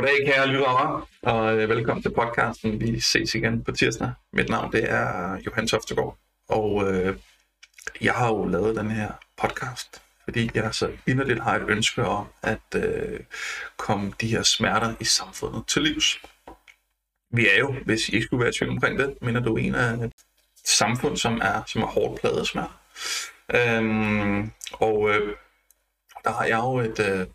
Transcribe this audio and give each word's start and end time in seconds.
Goddag 0.00 0.26
kære 0.26 0.46
lyttere, 0.46 1.06
og 1.22 1.58
øh, 1.58 1.68
velkommen 1.68 2.02
til 2.02 2.10
podcasten. 2.10 2.80
Vi 2.80 3.00
ses 3.00 3.34
igen 3.34 3.64
på 3.64 3.72
tirsdag. 3.72 4.12
Mit 4.32 4.48
navn 4.48 4.72
det 4.72 4.90
er 4.90 5.38
Johan 5.46 5.66
Toftegård, 5.66 6.18
og 6.48 6.92
øh, 6.92 7.16
jeg 8.00 8.14
har 8.14 8.28
jo 8.28 8.44
lavet 8.44 8.76
den 8.76 8.90
her 8.90 9.10
podcast, 9.36 10.02
fordi 10.24 10.50
jeg 10.54 10.74
så 10.74 10.90
inderligt 11.06 11.40
har 11.40 11.56
et 11.56 11.64
ønske 11.68 12.04
om 12.04 12.26
at 12.42 12.74
øh, 12.74 13.20
komme 13.76 14.12
de 14.20 14.26
her 14.26 14.42
smerter 14.42 14.94
i 15.00 15.04
samfundet 15.04 15.66
til 15.66 15.82
livs. 15.82 16.18
Vi 17.30 17.48
er 17.48 17.58
jo, 17.58 17.74
hvis 17.84 18.08
I 18.08 18.14
ikke 18.14 18.26
skulle 18.26 18.40
være 18.40 18.50
i 18.50 18.58
tvivl 18.58 18.70
omkring 18.70 18.98
det, 18.98 19.14
mener 19.22 19.40
du 19.40 19.56
en 19.56 19.74
af 19.74 19.92
et 19.92 20.12
samfund, 20.64 21.16
som 21.16 21.40
er, 21.42 21.62
som 21.66 21.82
er 21.82 21.86
hårdt 21.86 22.20
pladet 22.20 22.40
af 22.40 22.46
smerter. 22.46 22.80
Øhm, 23.54 24.50
og 24.72 25.10
øh, 25.10 25.34
der 26.24 26.30
har 26.30 26.44
jeg 26.44 26.58
jo 26.58 26.78
et, 26.78 27.00
øh, 27.00 27.26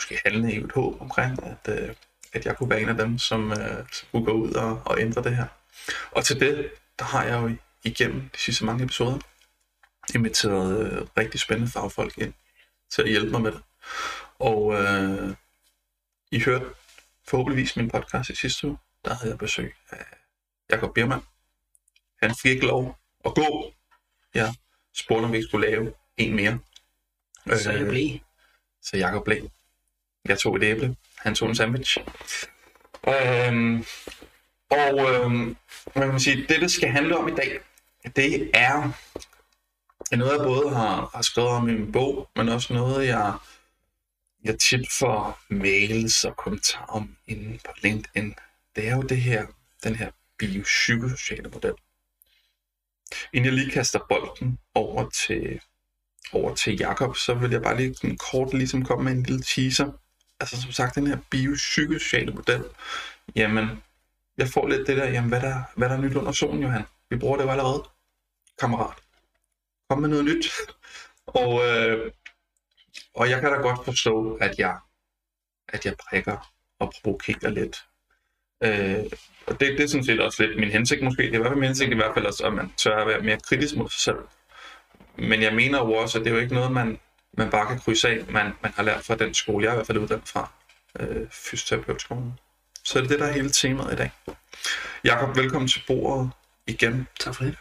måske 0.00 0.20
handlende 0.24 0.52
i 0.52 0.56
et 0.56 0.72
håb 0.72 1.00
omkring, 1.00 1.42
at, 1.42 1.78
øh, 1.78 1.94
at 2.32 2.46
jeg 2.46 2.56
kunne 2.56 2.70
være 2.70 2.80
en 2.80 2.88
af 2.88 2.94
dem, 2.94 3.18
som, 3.18 3.52
øh, 3.52 3.84
som 3.92 4.08
kunne 4.12 4.24
gå 4.24 4.32
ud 4.32 4.52
og, 4.52 4.82
og 4.84 5.00
ændre 5.00 5.22
det 5.22 5.36
her. 5.36 5.46
Og 6.10 6.24
til 6.24 6.40
det, 6.40 6.72
der 6.98 7.04
har 7.04 7.24
jeg 7.24 7.42
jo 7.42 7.56
igennem 7.84 8.20
de 8.20 8.38
sidste 8.38 8.64
mange 8.64 8.84
episoder 8.84 9.18
inviteret 10.14 10.92
øh, 10.92 11.06
rigtig 11.18 11.40
spændende 11.40 11.72
fagfolk 11.72 12.18
ind 12.18 12.32
til 12.90 13.02
at 13.02 13.08
hjælpe 13.08 13.30
mig 13.30 13.42
med 13.42 13.52
det. 13.52 13.62
Og 14.38 14.74
øh, 14.74 15.34
I 16.30 16.40
hørte 16.40 16.66
forhåbentligvis 17.28 17.76
min 17.76 17.90
podcast 17.90 18.30
i 18.30 18.34
sidste 18.34 18.66
uge. 18.66 18.78
Der 19.04 19.14
havde 19.14 19.30
jeg 19.30 19.38
besøg 19.38 19.74
af 19.90 20.04
Jakob 20.70 20.94
Biermann. 20.94 21.22
Han 22.22 22.34
fik 22.42 22.50
ikke 22.50 22.66
lov 22.66 22.98
at 23.24 23.34
gå. 23.34 23.72
Jeg 24.34 24.54
spurgte, 24.94 25.24
om 25.24 25.32
vi 25.32 25.42
skulle 25.42 25.70
lave 25.70 25.92
en 26.16 26.36
mere. 26.36 26.58
Så 27.56 27.72
jeg 27.72 27.86
blev. 27.86 28.18
Så 28.82 28.96
Jakob 28.96 29.24
blev. 29.24 29.50
Jeg 30.28 30.38
tog 30.38 30.56
et 30.56 30.62
æble. 30.62 30.96
Han 31.18 31.34
tog 31.34 31.48
en 31.48 31.54
sandwich. 31.54 31.98
Øhm, 33.08 33.84
og 34.70 35.14
øhm, 35.14 35.56
hvad 35.92 36.02
kan 36.02 36.08
man 36.08 36.20
sige, 36.20 36.46
det, 36.48 36.60
det 36.60 36.70
skal 36.70 36.88
handle 36.88 37.18
om 37.18 37.28
i 37.28 37.34
dag, 37.34 37.60
det 38.16 38.50
er 38.54 38.92
noget, 40.16 40.38
jeg 40.38 40.46
både 40.46 40.74
har, 40.74 41.10
har 41.14 41.22
skrevet 41.22 41.50
om 41.50 41.68
i 41.68 41.72
min 41.72 41.92
bog, 41.92 42.30
men 42.36 42.48
også 42.48 42.74
noget, 42.74 43.06
jeg, 43.06 43.34
jeg 44.44 44.58
tit 44.58 44.92
får 44.92 45.40
mails 45.48 46.24
og 46.24 46.36
kommentarer 46.36 46.86
om 46.86 47.16
inde 47.26 47.58
på 47.64 47.72
LinkedIn. 47.82 48.34
Det 48.76 48.88
er 48.88 48.96
jo 48.96 49.02
det 49.02 49.16
her, 49.16 49.46
den 49.84 49.96
her 49.96 50.10
biopsykosociale 50.38 51.48
model. 51.48 51.74
Inden 53.32 53.44
jeg 53.44 53.52
lige 53.52 53.70
kaster 53.70 53.98
bolden 54.08 54.58
over 54.74 55.08
til, 55.08 55.60
over 56.32 56.54
til 56.54 56.76
Jakob, 56.78 57.16
så 57.16 57.34
vil 57.34 57.50
jeg 57.50 57.62
bare 57.62 57.76
lige 57.76 58.16
kort 58.16 58.54
ligesom 58.54 58.84
komme 58.84 59.04
med 59.04 59.12
en 59.12 59.22
lille 59.22 59.42
teaser. 59.42 59.92
Altså 60.40 60.62
som 60.62 60.72
sagt, 60.72 60.94
den 60.94 61.06
her 61.06 61.18
biopsykosociale 61.30 62.32
model, 62.32 62.64
jamen, 63.36 63.82
jeg 64.38 64.48
får 64.48 64.68
lidt 64.68 64.86
det 64.86 64.96
der, 64.96 65.08
jamen 65.08 65.28
hvad 65.28 65.40
der, 65.40 65.62
hvad 65.76 65.88
der 65.88 65.96
er 65.96 66.00
nyt 66.00 66.16
under 66.16 66.32
solen, 66.32 66.62
Johan? 66.62 66.84
Vi 67.10 67.16
bruger 67.16 67.36
det 67.36 67.44
jo 67.44 67.50
allerede, 67.50 67.82
kammerat. 68.60 68.96
Kom 69.88 69.98
med 69.98 70.08
noget 70.08 70.24
nyt. 70.24 70.50
og, 71.40 71.66
øh, 71.66 72.12
og 73.14 73.30
jeg 73.30 73.40
kan 73.40 73.50
da 73.52 73.56
godt 73.56 73.84
forstå, 73.84 74.34
at 74.34 74.58
jeg, 74.58 74.78
at 75.68 75.86
jeg 75.86 75.94
prikker 76.08 76.52
og 76.78 76.92
provokerer 77.02 77.50
lidt. 77.50 77.84
Øh, 78.62 79.04
og 79.46 79.60
det, 79.60 79.78
det 79.78 79.80
er 79.80 79.88
sådan 79.88 80.04
set 80.04 80.20
også 80.20 80.42
lidt 80.42 80.58
min 80.60 80.70
hensigt 80.70 81.02
måske. 81.02 81.22
Det 81.22 81.30
er 81.30 81.34
i 81.34 81.38
hvert 81.38 81.50
fald 81.50 81.60
min 81.60 81.68
hensigt 81.68 81.92
i 81.92 81.96
hvert 81.96 82.14
fald 82.14 82.26
også, 82.26 82.46
at 82.46 82.52
man 82.52 82.72
tør 82.76 82.96
at 82.96 83.06
være 83.06 83.20
mere 83.20 83.40
kritisk 83.40 83.76
mod 83.76 83.88
sig 83.88 84.00
selv. 84.00 84.18
Men 85.16 85.42
jeg 85.42 85.54
mener 85.54 85.78
jo 85.78 85.92
også, 85.92 86.18
at 86.18 86.24
det 86.24 86.30
er 86.30 86.34
jo 86.34 86.40
ikke 86.40 86.54
noget, 86.54 86.72
man, 86.72 87.00
man 87.38 87.50
bare 87.50 87.66
kan 87.66 87.78
krydse 87.78 88.08
af. 88.08 88.24
Man, 88.28 88.52
man 88.62 88.72
har 88.76 88.82
lært 88.82 89.04
fra 89.04 89.14
den 89.14 89.34
skole, 89.34 89.64
jeg 89.64 89.70
er 89.70 89.74
i 89.74 89.76
hvert 89.76 89.86
fald 89.86 89.98
uddannet 89.98 90.28
fra. 90.28 90.52
Øh, 91.00 91.26
fysioterapeutskolen. 91.30 92.32
Så 92.84 92.98
er 92.98 93.02
det 93.02 93.10
det, 93.10 93.18
der 93.18 93.26
er 93.26 93.32
hele 93.32 93.50
temaet 93.50 93.92
i 93.92 93.96
dag. 93.96 94.10
Jakob, 95.04 95.36
velkommen 95.36 95.68
til 95.68 95.82
bordet 95.86 96.30
igen. 96.66 97.06
Tak 97.20 97.34
for 97.34 97.44
det. 97.44 97.56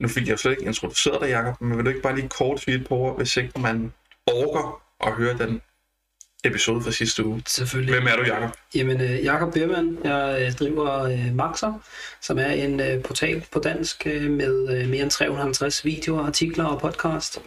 Nu 0.00 0.08
fik 0.08 0.26
jeg 0.26 0.32
jo 0.32 0.36
slet 0.36 0.52
ikke 0.52 0.64
introduceret 0.64 1.20
dig, 1.20 1.30
Jacob, 1.30 1.60
men 1.60 1.76
vil 1.76 1.84
du 1.84 1.90
ikke 1.90 2.02
bare 2.02 2.16
lige 2.16 2.28
kort 2.28 2.60
sige 2.60 2.86
ord, 2.90 3.16
hvis 3.16 3.36
ikke 3.36 3.60
man 3.60 3.92
orker 4.26 4.82
at 5.06 5.12
høre 5.12 5.38
den 5.38 5.62
episode 6.44 6.82
fra 6.82 6.90
sidste 6.90 7.24
uge? 7.24 7.42
Selvfølgelig. 7.46 7.94
Hvem 7.94 8.06
er 8.06 8.16
du, 8.16 8.22
Jacob? 8.22 8.56
Jamen, 8.74 9.00
øh, 9.00 9.24
Jakob 9.24 9.52
Biermann. 9.52 9.98
Jeg 10.04 10.42
øh, 10.46 10.52
driver 10.52 11.02
øh, 11.02 11.34
Maxer, 11.34 11.72
som 12.20 12.38
er 12.38 12.50
en 12.50 12.80
øh, 12.80 13.02
portal 13.02 13.46
på 13.52 13.58
dansk 13.58 14.06
øh, 14.06 14.30
med 14.30 14.80
øh, 14.80 14.88
mere 14.88 15.02
end 15.02 15.10
350 15.10 15.84
videoer, 15.84 16.26
artikler 16.26 16.64
og 16.64 16.80
podcast, 16.80 17.38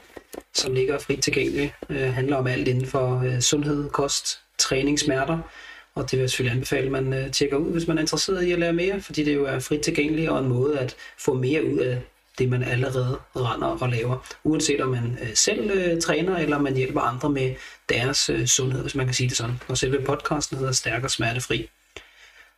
som 0.54 0.74
ligger 0.74 1.00
frit 1.00 1.22
tilgængelig, 1.22 1.74
Øh, 1.90 2.14
handler 2.14 2.36
om 2.36 2.48
alt 2.48 2.68
inden 2.68 2.86
for 2.86 3.24
øh, 3.26 3.40
sundhed, 3.40 3.90
kost, 3.90 4.40
træning, 4.58 5.00
smerter. 5.00 5.40
Og 5.96 6.04
det 6.04 6.12
vil 6.12 6.20
jeg 6.20 6.30
selvfølgelig 6.30 6.56
anbefale, 6.56 6.86
at 6.86 6.92
man 6.92 7.14
øh, 7.14 7.32
tjekker 7.32 7.58
ud, 7.58 7.72
hvis 7.72 7.88
man 7.88 7.98
er 7.98 8.02
interesseret 8.02 8.44
i 8.44 8.52
at 8.52 8.60
lære 8.60 8.74
mere, 8.74 9.02
fordi 9.02 9.24
det 9.24 9.36
jo 9.36 9.46
er 9.46 9.60
frit 9.60 9.82
tilgængeligt 9.82 10.30
og 10.30 10.40
en 10.40 10.48
måde 10.48 10.80
at 10.80 10.96
få 11.18 11.34
mere 11.34 11.66
ud 11.66 11.80
af 11.80 12.02
det, 12.38 12.50
man 12.50 12.64
allerede 12.64 13.20
render 13.36 13.68
og 13.68 13.90
laver. 13.90 14.28
Uanset 14.44 14.82
om 14.82 14.90
man 14.90 15.18
øh, 15.22 15.36
selv 15.36 15.72
øh, 15.72 16.02
træner, 16.02 16.38
eller 16.38 16.60
man 16.60 16.76
hjælper 16.76 17.02
andre 17.02 17.30
med 17.30 17.56
deres 17.90 18.30
øh, 18.30 18.48
sundhed, 18.48 18.82
hvis 18.82 18.96
man 18.96 19.06
kan 19.06 19.16
sige 19.16 19.30
det 19.30 19.38
sådan. 19.38 19.56
Og 19.68 19.78
selve 19.78 20.06
podcasten 20.06 20.58
hedder 20.58 20.72
Stærk 20.72 21.04
og 21.04 21.12
Smertefri. 21.12 21.70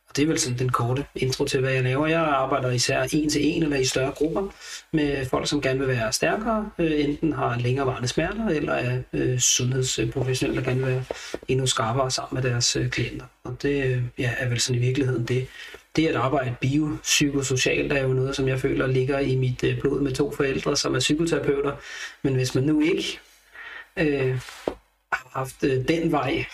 Og 0.08 0.16
det 0.16 0.22
er 0.22 0.26
vel 0.26 0.38
sådan 0.38 0.58
den 0.58 0.68
korte 0.68 1.04
intro 1.14 1.44
til, 1.44 1.60
hvad 1.60 1.72
jeg 1.72 1.82
laver. 1.82 2.06
Jeg 2.06 2.20
arbejder 2.20 2.70
især 2.70 3.06
en 3.12 3.30
til 3.30 3.46
en 3.46 3.62
eller 3.62 3.76
i 3.76 3.84
større 3.84 4.10
grupper 4.10 4.48
med 4.92 5.26
folk, 5.26 5.48
som 5.48 5.60
gerne 5.60 5.78
vil 5.78 5.88
være 5.88 6.12
stærkere, 6.12 6.70
øh, 6.78 7.04
enten 7.04 7.32
har 7.32 7.58
længerevarende 7.58 8.08
smerter, 8.08 8.48
eller 8.48 8.72
er 8.72 9.02
øh, 9.12 9.38
sundhedsprofessionelle, 9.38 10.60
der 10.60 10.66
gerne 10.66 10.84
vil 10.84 10.92
være 10.92 11.04
endnu 11.48 11.66
skarpere 11.66 12.10
sammen 12.10 12.42
med 12.42 12.50
deres 12.50 12.76
øh, 12.76 12.90
klienter. 12.90 13.26
Og 13.44 13.56
det 13.62 13.84
øh, 13.84 14.02
ja, 14.18 14.34
er 14.38 14.48
vel 14.48 14.60
sådan 14.60 14.82
i 14.82 14.84
virkeligheden 14.84 15.24
det, 15.24 15.46
det 15.96 16.06
at 16.06 16.16
arbejde 16.16 16.54
biopsykosocialt 16.60 17.92
er 17.92 18.02
jo 18.02 18.08
noget, 18.08 18.36
som 18.36 18.48
jeg 18.48 18.60
føler 18.60 18.86
ligger 18.86 19.18
i 19.18 19.36
mit 19.36 19.64
øh, 19.64 19.80
blod 19.80 20.00
med 20.00 20.12
to 20.12 20.32
forældre, 20.32 20.76
som 20.76 20.94
er 20.94 20.98
psykoterapeuter. 20.98 21.72
Men 22.22 22.34
hvis 22.34 22.54
man 22.54 22.64
nu 22.64 22.80
ikke 22.80 23.18
øh, 23.96 24.38
haft 25.12 25.64
øh, 25.64 25.88
den 25.88 26.12
vej 26.12 26.28
i, 26.28 26.44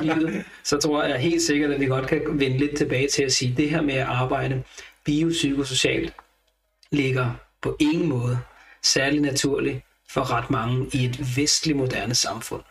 livet, 0.00 0.44
så 0.64 0.78
tror 0.78 1.04
jeg 1.04 1.18
helt 1.18 1.42
sikkert, 1.42 1.70
at 1.70 1.80
vi 1.80 1.86
godt 1.86 2.08
kan 2.08 2.20
vende 2.26 2.58
lidt 2.58 2.76
tilbage 2.76 3.08
til 3.08 3.22
at 3.22 3.32
sige, 3.32 3.50
at 3.50 3.56
det 3.56 3.70
her 3.70 3.80
med 3.80 3.94
at 3.94 4.06
arbejde 4.06 4.62
biopsykosocialt 5.04 6.14
ligger 6.90 7.32
på 7.62 7.76
ingen 7.80 8.08
måde 8.08 8.38
særlig 8.82 9.20
naturligt 9.20 9.80
for 10.10 10.30
ret 10.30 10.50
mange 10.50 10.90
i 10.92 11.04
et 11.04 11.36
vestligt 11.36 11.78
moderne 11.78 12.14
samfund. 12.14 12.62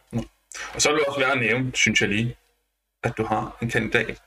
Og 0.74 0.82
så 0.82 0.90
vil 0.90 1.00
det 1.00 1.06
også 1.08 1.20
være 1.20 1.32
at 1.32 1.40
nævne, 1.40 1.72
synes 1.76 2.02
jeg 2.02 2.10
lige, 2.10 2.36
at 3.04 3.14
du 3.18 3.24
har 3.26 3.58
en 3.62 3.70
kandidat 3.70 4.22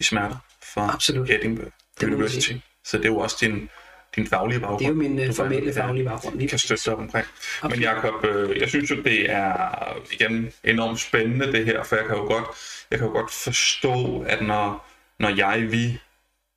i 0.00 0.02
smerter 0.02 0.36
fra 0.74 0.94
Absolut. 0.94 1.30
Edinburgh 1.30 1.70
Det 2.00 2.06
University. 2.06 2.52
Så 2.84 2.96
det 2.96 3.04
er 3.04 3.08
jo 3.08 3.18
også 3.18 3.36
din, 3.40 3.68
din 4.16 4.26
faglige 4.26 4.60
baggrund. 4.60 4.78
Det 4.78 4.84
er 4.84 4.88
jo 4.88 4.94
min 4.94 5.26
du 5.26 5.32
formelle 5.32 5.74
faglige 5.74 6.04
baggrund. 6.04 6.38
lige 6.38 6.48
kan 6.48 6.58
støtte 6.58 6.84
dig 6.84 6.92
op 6.92 6.98
omkring. 6.98 7.26
Men 7.62 7.72
Absolut. 7.72 7.84
Jacob, 7.84 8.24
øh, 8.24 8.60
jeg 8.60 8.68
synes 8.68 8.90
jo, 8.90 8.96
det 8.96 9.30
er 9.30 10.02
igen 10.12 10.52
enormt 10.64 11.00
spændende 11.00 11.52
det 11.52 11.64
her, 11.64 11.82
for 11.82 11.96
jeg 11.96 12.04
kan 12.04 12.16
jo 12.16 12.22
godt, 12.22 12.44
jeg 12.90 12.98
kan 12.98 13.08
jo 13.08 13.14
godt 13.14 13.30
forstå, 13.30 14.24
at 14.28 14.42
når, 14.42 14.86
når 15.18 15.28
jeg, 15.36 15.72
vi 15.72 15.98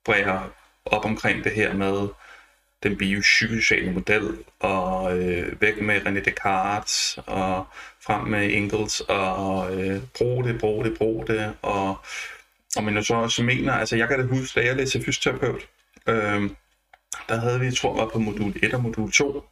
bræger 0.05 0.49
op 0.85 1.05
omkring 1.05 1.43
det 1.43 1.51
her 1.51 1.73
med 1.73 2.07
den 2.83 2.97
biopsykosociale 2.97 3.91
model, 3.91 4.37
og 4.59 5.17
øh, 5.19 5.61
væk 5.61 5.81
med 5.81 6.01
René 6.01 6.19
Descartes, 6.25 7.19
og 7.25 7.67
frem 8.01 8.27
med 8.27 8.53
Engels, 8.53 9.01
og 9.01 9.75
øh, 9.75 10.01
brug 10.17 10.43
det, 10.43 10.59
brug 10.59 10.85
det, 10.85 10.97
brug 10.97 11.27
det, 11.27 11.53
og, 11.61 11.97
og 12.75 12.83
men 12.83 12.95
jeg 12.95 13.05
så 13.05 13.13
også 13.13 13.43
mener, 13.43 13.73
altså 13.73 13.95
jeg 13.95 14.07
kan 14.07 14.19
da 14.19 14.25
huske, 14.25 14.59
da 14.59 14.65
jeg 14.65 14.75
læste 14.75 15.01
fysioterapeut, 15.01 15.67
øh, 16.07 16.49
der 17.29 17.39
havde 17.39 17.59
vi, 17.59 17.71
tror 17.71 17.95
jeg 17.95 18.05
var 18.05 18.09
på 18.09 18.19
modul 18.19 18.53
1 18.63 18.73
og 18.73 18.81
modul 18.81 19.11
2, 19.11 19.49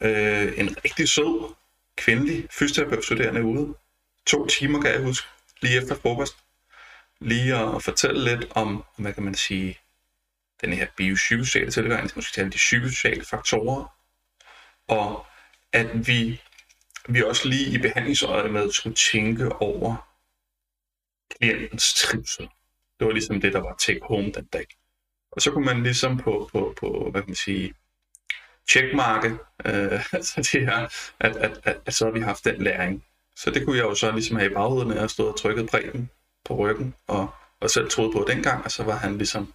øh, 0.00 0.58
en 0.58 0.76
rigtig 0.84 1.08
sød 1.08 1.54
kvindelig 1.96 2.48
fysioterapeutstuderende 2.50 3.44
ude. 3.44 3.74
To 4.26 4.46
timer, 4.46 4.80
kan 4.80 4.90
jeg 4.90 5.02
huske, 5.02 5.26
lige 5.62 5.76
efter 5.76 5.94
frokost. 5.94 6.36
Lige 7.20 7.56
at 7.56 7.82
fortælle 7.82 8.24
lidt 8.24 8.52
om, 8.54 8.84
hvad 8.96 9.12
kan 9.12 9.22
man 9.22 9.34
sige, 9.34 9.78
den 10.60 10.72
her 10.72 10.86
biopsykosociale 10.96 11.70
tilgang, 11.70 12.10
måske 12.16 12.34
tale 12.34 12.50
de 12.50 12.56
psykosociale 12.56 13.24
faktorer, 13.24 13.94
og 14.88 15.26
at 15.72 16.06
vi, 16.08 16.42
vi 17.08 17.22
også 17.22 17.48
lige 17.48 17.74
i 17.74 17.78
behandlingsøjet 17.78 18.52
med 18.52 18.72
skulle 18.72 18.96
tænke 18.96 19.52
over 19.52 20.08
klientens 21.30 21.94
trivsel. 21.94 22.48
Det 22.98 23.06
var 23.06 23.12
ligesom 23.12 23.40
det, 23.40 23.52
der 23.52 23.60
var 23.60 23.76
take 23.78 24.00
home 24.02 24.32
den 24.32 24.44
dag. 24.44 24.66
Og 25.32 25.42
så 25.42 25.50
kunne 25.50 25.64
man 25.64 25.82
ligesom 25.82 26.18
på, 26.18 26.48
på, 26.52 26.74
på 26.80 27.08
hvad 27.10 27.22
kan 27.22 27.28
man 27.30 27.36
sige, 27.36 27.74
checkmarke, 28.70 29.28
øh, 29.64 30.04
altså 30.12 30.48
det 30.52 30.66
her, 30.66 30.88
at, 31.20 31.36
at, 31.36 31.60
at, 31.64 31.80
at, 31.86 31.94
så 31.94 32.04
har 32.04 32.12
vi 32.12 32.20
haft 32.20 32.44
den 32.44 32.62
læring. 32.62 33.04
Så 33.36 33.50
det 33.50 33.64
kunne 33.64 33.76
jeg 33.76 33.84
jo 33.84 33.94
så 33.94 34.10
ligesom 34.12 34.36
have 34.36 34.50
i 34.50 34.54
baghovedet, 34.54 34.88
når 34.88 34.94
jeg 34.94 35.10
stod 35.10 35.28
og 35.28 35.38
trykkede 35.40 35.66
præben 35.66 36.10
på 36.44 36.54
ryggen, 36.56 36.94
og, 37.06 37.30
og 37.60 37.70
selv 37.70 37.90
troede 37.90 38.12
på 38.12 38.24
dengang, 38.28 38.64
og 38.64 38.70
så 38.70 38.82
var 38.82 38.96
han 38.96 39.18
ligesom 39.18 39.52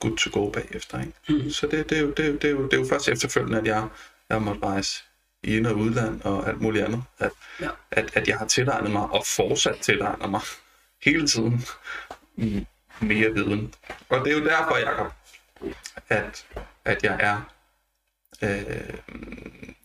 good 0.00 0.16
to 0.16 0.40
go 0.40 0.50
bagefter. 0.50 1.00
Ikke? 1.00 1.12
Mm. 1.28 1.50
Så 1.50 1.66
det, 1.66 1.90
det, 1.90 1.98
er 1.98 2.02
jo, 2.02 2.10
det, 2.10 2.24
er 2.24 2.28
jo, 2.28 2.34
det, 2.34 2.44
er 2.44 2.50
jo, 2.50 2.64
det 2.64 2.72
er 2.72 2.78
jo 2.78 2.86
først 2.88 3.08
efterfølgende, 3.08 3.58
at 3.58 3.66
jeg, 3.66 3.88
jeg 4.28 4.42
måtte 4.42 4.62
rejse 4.62 5.02
i 5.42 5.56
ind- 5.56 5.66
og 5.66 5.76
udland 5.76 6.20
og 6.22 6.48
alt 6.48 6.60
muligt 6.60 6.84
andet, 6.84 7.02
at, 7.18 7.30
Ja. 7.60 7.68
at, 7.90 8.10
at 8.16 8.28
jeg 8.28 8.38
har 8.38 8.46
tilegnet 8.46 8.90
mig, 8.90 9.02
og 9.10 9.22
fortsat 9.26 9.78
tilegner 9.80 10.26
mig 10.26 10.40
hele 11.04 11.26
tiden 11.28 11.64
mere 13.02 13.32
viden. 13.34 13.74
Og 14.08 14.24
det 14.24 14.32
er 14.32 14.38
jo 14.38 14.44
derfor, 14.44 14.76
Jacob, 14.76 15.12
at, 16.08 16.46
at 16.84 17.04
jeg 17.04 17.18
er 17.20 17.42
øh, 18.42 18.94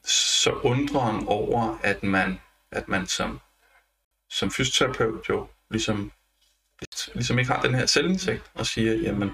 så 0.03 0.51
undren 0.51 1.27
over, 1.27 1.79
at 1.83 2.03
man, 2.03 2.39
at 2.71 2.87
man 2.87 3.07
som, 3.07 3.39
som 4.29 4.51
fysioterapeut 4.51 5.29
jo 5.29 5.47
ligesom, 5.69 6.11
ligesom 7.13 7.39
ikke 7.39 7.51
har 7.51 7.61
den 7.61 7.75
her 7.75 7.85
selvindsigt 7.85 8.51
og 8.53 8.65
siger, 8.65 8.93
jamen, 8.93 9.31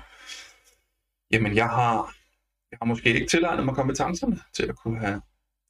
jamen 1.31 1.55
jeg 1.55 1.69
har, 1.69 2.15
jeg 2.71 2.77
har 2.81 2.85
måske 2.85 3.13
ikke 3.13 3.27
tilegnet 3.27 3.65
mig 3.65 3.75
kompetencerne 3.75 4.41
til 4.53 4.63
at 4.63 4.75
kunne 4.75 4.99
have 4.99 5.21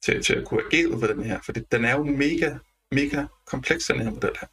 til, 0.04 0.22
til 0.22 0.34
at 0.34 0.44
kunne 0.44 0.62
agere 0.66 1.00
for 1.00 1.06
den 1.06 1.24
her, 1.24 1.40
for 1.44 1.52
det, 1.52 1.72
den 1.72 1.84
er 1.84 1.92
jo 1.96 2.04
mega, 2.04 2.54
mega 2.90 3.24
kompleks, 3.46 3.84
den 3.84 4.00
her 4.00 4.10
model 4.10 4.30
her. 4.40 4.48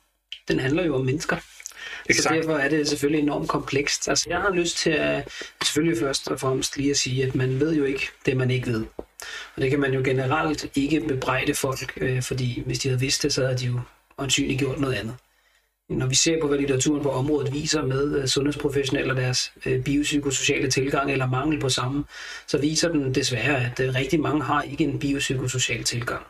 Den 0.47 0.59
handler 0.59 0.83
jo 0.83 0.95
om 0.95 1.05
mennesker. 1.05 1.37
Exakt. 2.10 2.24
Så 2.24 2.33
derfor 2.33 2.57
er 2.57 2.69
det 2.69 2.88
selvfølgelig 2.88 3.24
enormt 3.24 3.50
komplekst. 3.50 4.10
Altså, 4.10 4.25
jeg 4.30 4.39
har 4.39 4.50
lyst 4.50 4.78
til 4.78 4.89
at 4.89 5.28
selvfølgelig 5.63 6.00
først 6.00 6.28
og 6.28 6.39
fremmest 6.39 6.78
lige 6.78 6.89
at 6.89 6.98
sige, 6.98 7.24
at 7.24 7.36
man 7.36 7.60
ved 7.60 7.75
jo 7.75 7.83
ikke 7.83 8.07
det, 8.25 8.38
man 8.38 8.51
ikke 8.51 8.68
ved. 8.68 8.86
Og 9.56 9.62
det 9.62 9.69
kan 9.69 9.80
man 9.80 9.94
jo 9.94 10.01
generelt 10.06 10.66
ikke 10.75 11.01
bebrejde 11.07 11.54
folk, 11.54 11.94
øh, 11.98 12.22
fordi 12.22 12.63
hvis 12.66 12.80
de 12.80 12.89
havde 12.89 13.00
vidst 13.00 13.24
det, 13.24 13.33
så 13.33 13.42
havde 13.42 13.57
de 13.57 13.66
jo 13.66 13.80
åndsynligt 14.18 14.60
gjort 14.60 14.80
noget 14.80 14.94
andet. 14.94 15.16
Når 15.89 16.07
vi 16.07 16.16
ser 16.16 16.42
på, 16.42 16.48
hvad 16.48 16.57
litteraturen 16.57 17.04
på 17.04 17.12
området 17.12 17.54
viser 17.54 17.86
med 17.86 18.19
øh, 18.19 18.28
sundhedsprofessionelle 18.28 19.13
og 19.13 19.18
deres 19.18 19.54
øh, 19.66 19.83
biopsykosociale 19.83 20.72
tilgang 20.72 21.12
eller 21.12 21.28
mangel 21.28 21.60
på 21.60 21.69
samme, 21.69 22.04
så 22.48 22.57
viser 22.57 22.89
den 22.89 23.16
desværre, 23.16 23.66
at 23.66 23.80
øh, 23.80 23.95
rigtig 23.95 24.19
mange 24.19 24.44
har 24.44 24.62
ikke 24.62 24.83
en 24.83 25.00
biopsykosocial 25.00 25.83
tilgang. 25.83 26.24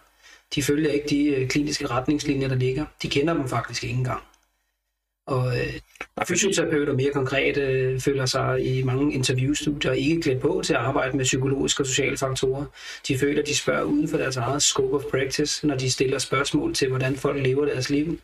De 0.55 0.63
følger 0.63 0.91
ikke 0.91 1.07
de 1.09 1.25
øh, 1.25 1.49
kliniske 1.49 1.87
retningslinjer, 1.87 2.47
der 2.47 2.55
ligger. 2.55 2.85
De 3.01 3.09
kender 3.09 3.33
dem 3.33 3.47
faktisk 3.47 3.83
ikke 3.83 3.95
engang. 3.95 4.21
Og 5.27 5.59
øh, 5.59 5.73
fysioterapeuter 6.27 6.93
mere 6.93 7.11
konkret 7.11 7.57
øh, 7.57 7.99
føler 7.99 8.25
sig 8.25 8.65
i 8.65 8.83
mange 8.83 9.13
interviewstudier 9.13 9.91
ikke 9.91 10.21
klædt 10.21 10.41
på 10.41 10.61
til 10.65 10.73
at 10.73 10.79
arbejde 10.79 11.17
med 11.17 11.25
psykologiske 11.25 11.83
og 11.83 11.87
sociale 11.87 12.17
faktorer. 12.17 12.65
De 13.07 13.17
føler, 13.17 13.41
at 13.41 13.47
de 13.47 13.55
spørger 13.55 13.83
uden 13.83 14.07
for 14.07 14.17
deres 14.17 14.37
eget 14.37 14.61
scope 14.61 14.95
of 14.95 15.03
practice, 15.11 15.67
når 15.67 15.75
de 15.75 15.91
stiller 15.91 16.19
spørgsmål 16.19 16.73
til, 16.73 16.87
hvordan 16.87 17.15
folk 17.15 17.43
lever 17.43 17.65
deres 17.65 17.89
liv. 17.89 18.19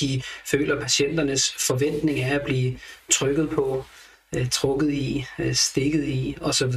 De 0.00 0.22
føler, 0.46 0.74
at 0.74 0.82
patienternes 0.82 1.54
forventning 1.66 2.20
er 2.20 2.38
at 2.38 2.44
blive 2.44 2.78
trykket 3.10 3.50
på, 3.50 3.84
øh, 4.36 4.50
trukket 4.50 4.92
i, 4.92 5.24
øh, 5.38 5.54
stikket 5.54 6.04
i 6.04 6.36
osv., 6.40 6.74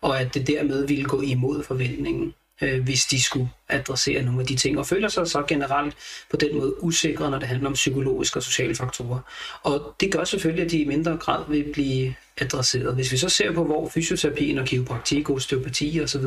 og 0.00 0.20
at 0.20 0.34
det 0.34 0.46
dermed 0.46 0.86
ville 0.86 1.04
gå 1.04 1.20
imod 1.20 1.62
forventningen 1.62 2.34
øh, 2.60 2.82
hvis 2.82 3.04
de 3.04 3.22
skulle 3.22 3.48
adressere 3.68 4.22
nogle 4.22 4.40
af 4.40 4.46
de 4.46 4.56
ting, 4.56 4.78
og 4.78 4.86
føler 4.86 5.08
sig 5.08 5.26
så 5.26 5.42
generelt 5.48 5.96
på 6.30 6.36
den 6.36 6.56
måde 6.56 6.84
usikre, 6.84 7.30
når 7.30 7.38
det 7.38 7.48
handler 7.48 7.66
om 7.66 7.74
psykologiske 7.74 8.38
og 8.38 8.42
sociale 8.42 8.74
faktorer. 8.74 9.20
Og 9.62 9.94
det 10.00 10.12
gør 10.12 10.24
selvfølgelig, 10.24 10.64
at 10.64 10.70
de 10.70 10.78
i 10.78 10.84
mindre 10.84 11.16
grad 11.16 11.44
vil 11.48 11.64
blive 11.72 12.14
adresseret. 12.40 12.94
Hvis 12.94 13.12
vi 13.12 13.16
så 13.16 13.28
ser 13.28 13.52
på, 13.52 13.64
hvor 13.64 13.88
fysioterapien 13.88 14.58
og 14.58 14.66
kiropraktik, 14.66 15.30
osteopati 15.30 16.00
osv. 16.04 16.24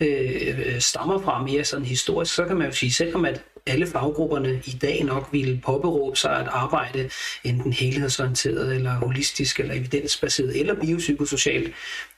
Øh, 0.00 0.80
stammer 0.80 1.22
fra 1.22 1.42
mere 1.42 1.64
sådan 1.64 1.86
historisk, 1.86 2.34
så 2.34 2.44
kan 2.44 2.56
man 2.56 2.66
jo 2.66 2.72
sige, 2.72 2.92
selvom 2.92 3.24
at 3.24 3.42
alle 3.66 3.86
faggrupperne 3.86 4.62
i 4.64 4.78
dag 4.82 5.04
nok 5.04 5.28
ville 5.32 5.60
påberåbe 5.64 6.16
sig 6.16 6.36
at 6.36 6.48
arbejde 6.48 7.10
enten 7.44 7.72
helhedsorienteret, 7.72 8.74
eller 8.74 8.92
holistisk, 8.92 9.60
eller 9.60 9.74
evidensbaseret, 9.74 10.60
eller 10.60 10.74
biopsykosocialt, 10.74 11.74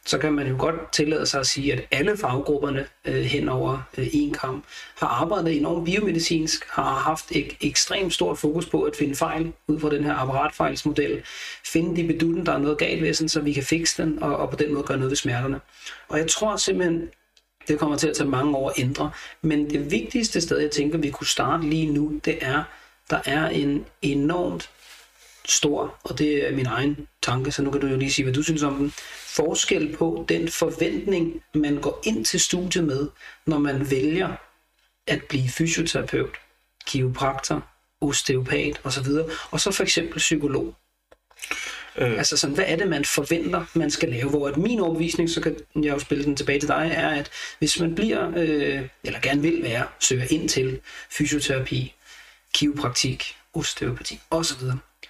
så 0.07 0.19
kan 0.19 0.33
man 0.33 0.47
jo 0.47 0.57
godt 0.59 0.93
tillade 0.93 1.27
sig 1.27 1.41
at 1.41 1.47
sige, 1.47 1.73
at 1.73 1.87
alle 1.91 2.17
faggrupperne 2.17 2.87
øh, 3.05 3.23
hen 3.23 3.49
over 3.49 3.83
øh, 3.99 4.07
en 4.13 4.33
kamp 4.33 4.65
har 4.95 5.07
arbejdet 5.07 5.57
enormt 5.57 5.85
biomedicinsk, 5.85 6.65
har 6.71 6.95
haft 6.95 7.25
et 7.31 7.57
ekstremt 7.61 8.13
stort 8.13 8.39
fokus 8.39 8.67
på 8.67 8.83
at 8.83 8.97
finde 8.97 9.15
fejl 9.15 9.53
ud 9.69 9.81
fra 9.81 9.91
den 9.91 10.05
her 10.05 10.15
apparatfejlsmodel, 10.15 11.23
finde 11.67 12.03
de 12.03 12.07
bedutten, 12.07 12.47
der 12.47 12.53
er 12.53 12.59
noget 12.59 12.79
galt 12.79 13.03
ved, 13.03 13.29
så 13.29 13.41
vi 13.41 13.53
kan 13.53 13.63
fikse 13.63 14.03
den, 14.03 14.23
og, 14.23 14.37
og 14.37 14.51
på 14.51 14.57
den 14.57 14.75
måde 14.75 14.85
gøre 14.85 14.97
noget 14.99 15.11
ved 15.11 15.17
smerterne. 15.17 15.61
Og 16.09 16.19
jeg 16.19 16.29
tror 16.29 16.57
simpelthen, 16.57 17.09
det 17.69 17.79
kommer 17.79 17.97
til 17.97 18.09
at 18.09 18.17
tage 18.17 18.29
mange 18.29 18.57
år 18.57 18.71
at 18.71 18.79
ændre. 18.79 19.11
Men 19.43 19.71
det 19.71 19.91
vigtigste 19.91 20.41
sted, 20.41 20.59
jeg 20.59 20.71
tænker, 20.71 20.99
vi 20.99 21.11
kunne 21.11 21.27
starte 21.27 21.71
lige 21.71 21.93
nu, 21.93 22.21
det 22.25 22.39
er, 22.41 22.63
der 23.11 23.21
er 23.25 23.49
en 23.49 23.87
enormt 24.03 24.71
stor, 25.45 25.99
og 26.05 26.19
det 26.19 26.49
er 26.49 26.53
min 26.53 26.67
egen 26.67 27.09
tanke, 27.23 27.53
så 27.53 27.63
nu 27.63 27.71
kan 27.71 27.81
du 27.81 27.87
jo 27.87 27.97
lige 27.97 28.13
sige, 28.13 28.25
hvad 28.25 28.35
du 28.35 28.43
synes 28.43 28.63
om 28.63 28.77
den, 28.77 28.93
forskel 29.37 29.97
på 29.97 30.25
den 30.29 30.49
forventning, 30.49 31.43
man 31.55 31.81
går 31.81 32.03
ind 32.05 32.25
til 32.25 32.41
studiet 32.41 32.85
med, 32.85 33.09
når 33.47 33.59
man 33.59 33.91
vælger 33.91 34.37
at 35.07 35.23
blive 35.29 35.49
fysioterapeut, 35.49 36.37
kiropraktor, 36.87 37.67
osteopat 38.01 38.81
osv., 38.85 39.07
og 39.51 39.61
så 39.61 39.71
for 39.71 39.83
eksempel 39.83 40.19
psykolog. 40.19 40.75
Øh. 41.97 42.19
Altså 42.19 42.37
sådan, 42.37 42.55
hvad 42.55 42.65
er 42.69 42.77
det, 42.77 42.89
man 42.89 43.05
forventer, 43.05 43.65
man 43.75 43.91
skal 43.91 44.09
lave? 44.09 44.31
Hvor 44.31 44.49
at 44.49 44.57
min 44.57 44.81
overbevisning, 44.81 45.31
så 45.31 45.41
kan 45.41 45.57
jeg 45.75 45.85
jo 45.95 45.99
spille 45.99 46.25
den 46.25 46.37
tilbage 46.37 46.61
til 46.61 46.69
dig, 46.69 46.91
er, 46.95 47.09
at 47.09 47.31
hvis 47.59 47.81
man 47.81 47.95
bliver, 47.95 48.33
øh, 48.37 48.89
eller 49.05 49.21
gerne 49.21 49.43
vil 49.43 49.63
være, 49.63 49.87
søger 50.01 50.27
ind 50.31 50.49
til 50.49 50.81
fysioterapi, 51.11 51.95
kiropraktik, 52.55 53.37
osteopati 53.55 54.21
osv., 54.31 54.63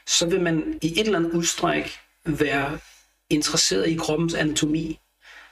så 0.06 0.26
vil 0.26 0.40
man 0.40 0.78
i 0.82 1.00
et 1.00 1.06
eller 1.06 1.18
andet 1.18 1.32
udstræk 1.32 1.90
være 2.24 2.78
interesseret 3.30 3.88
i 3.88 3.96
kroppens 3.96 4.34
anatomi. 4.34 5.00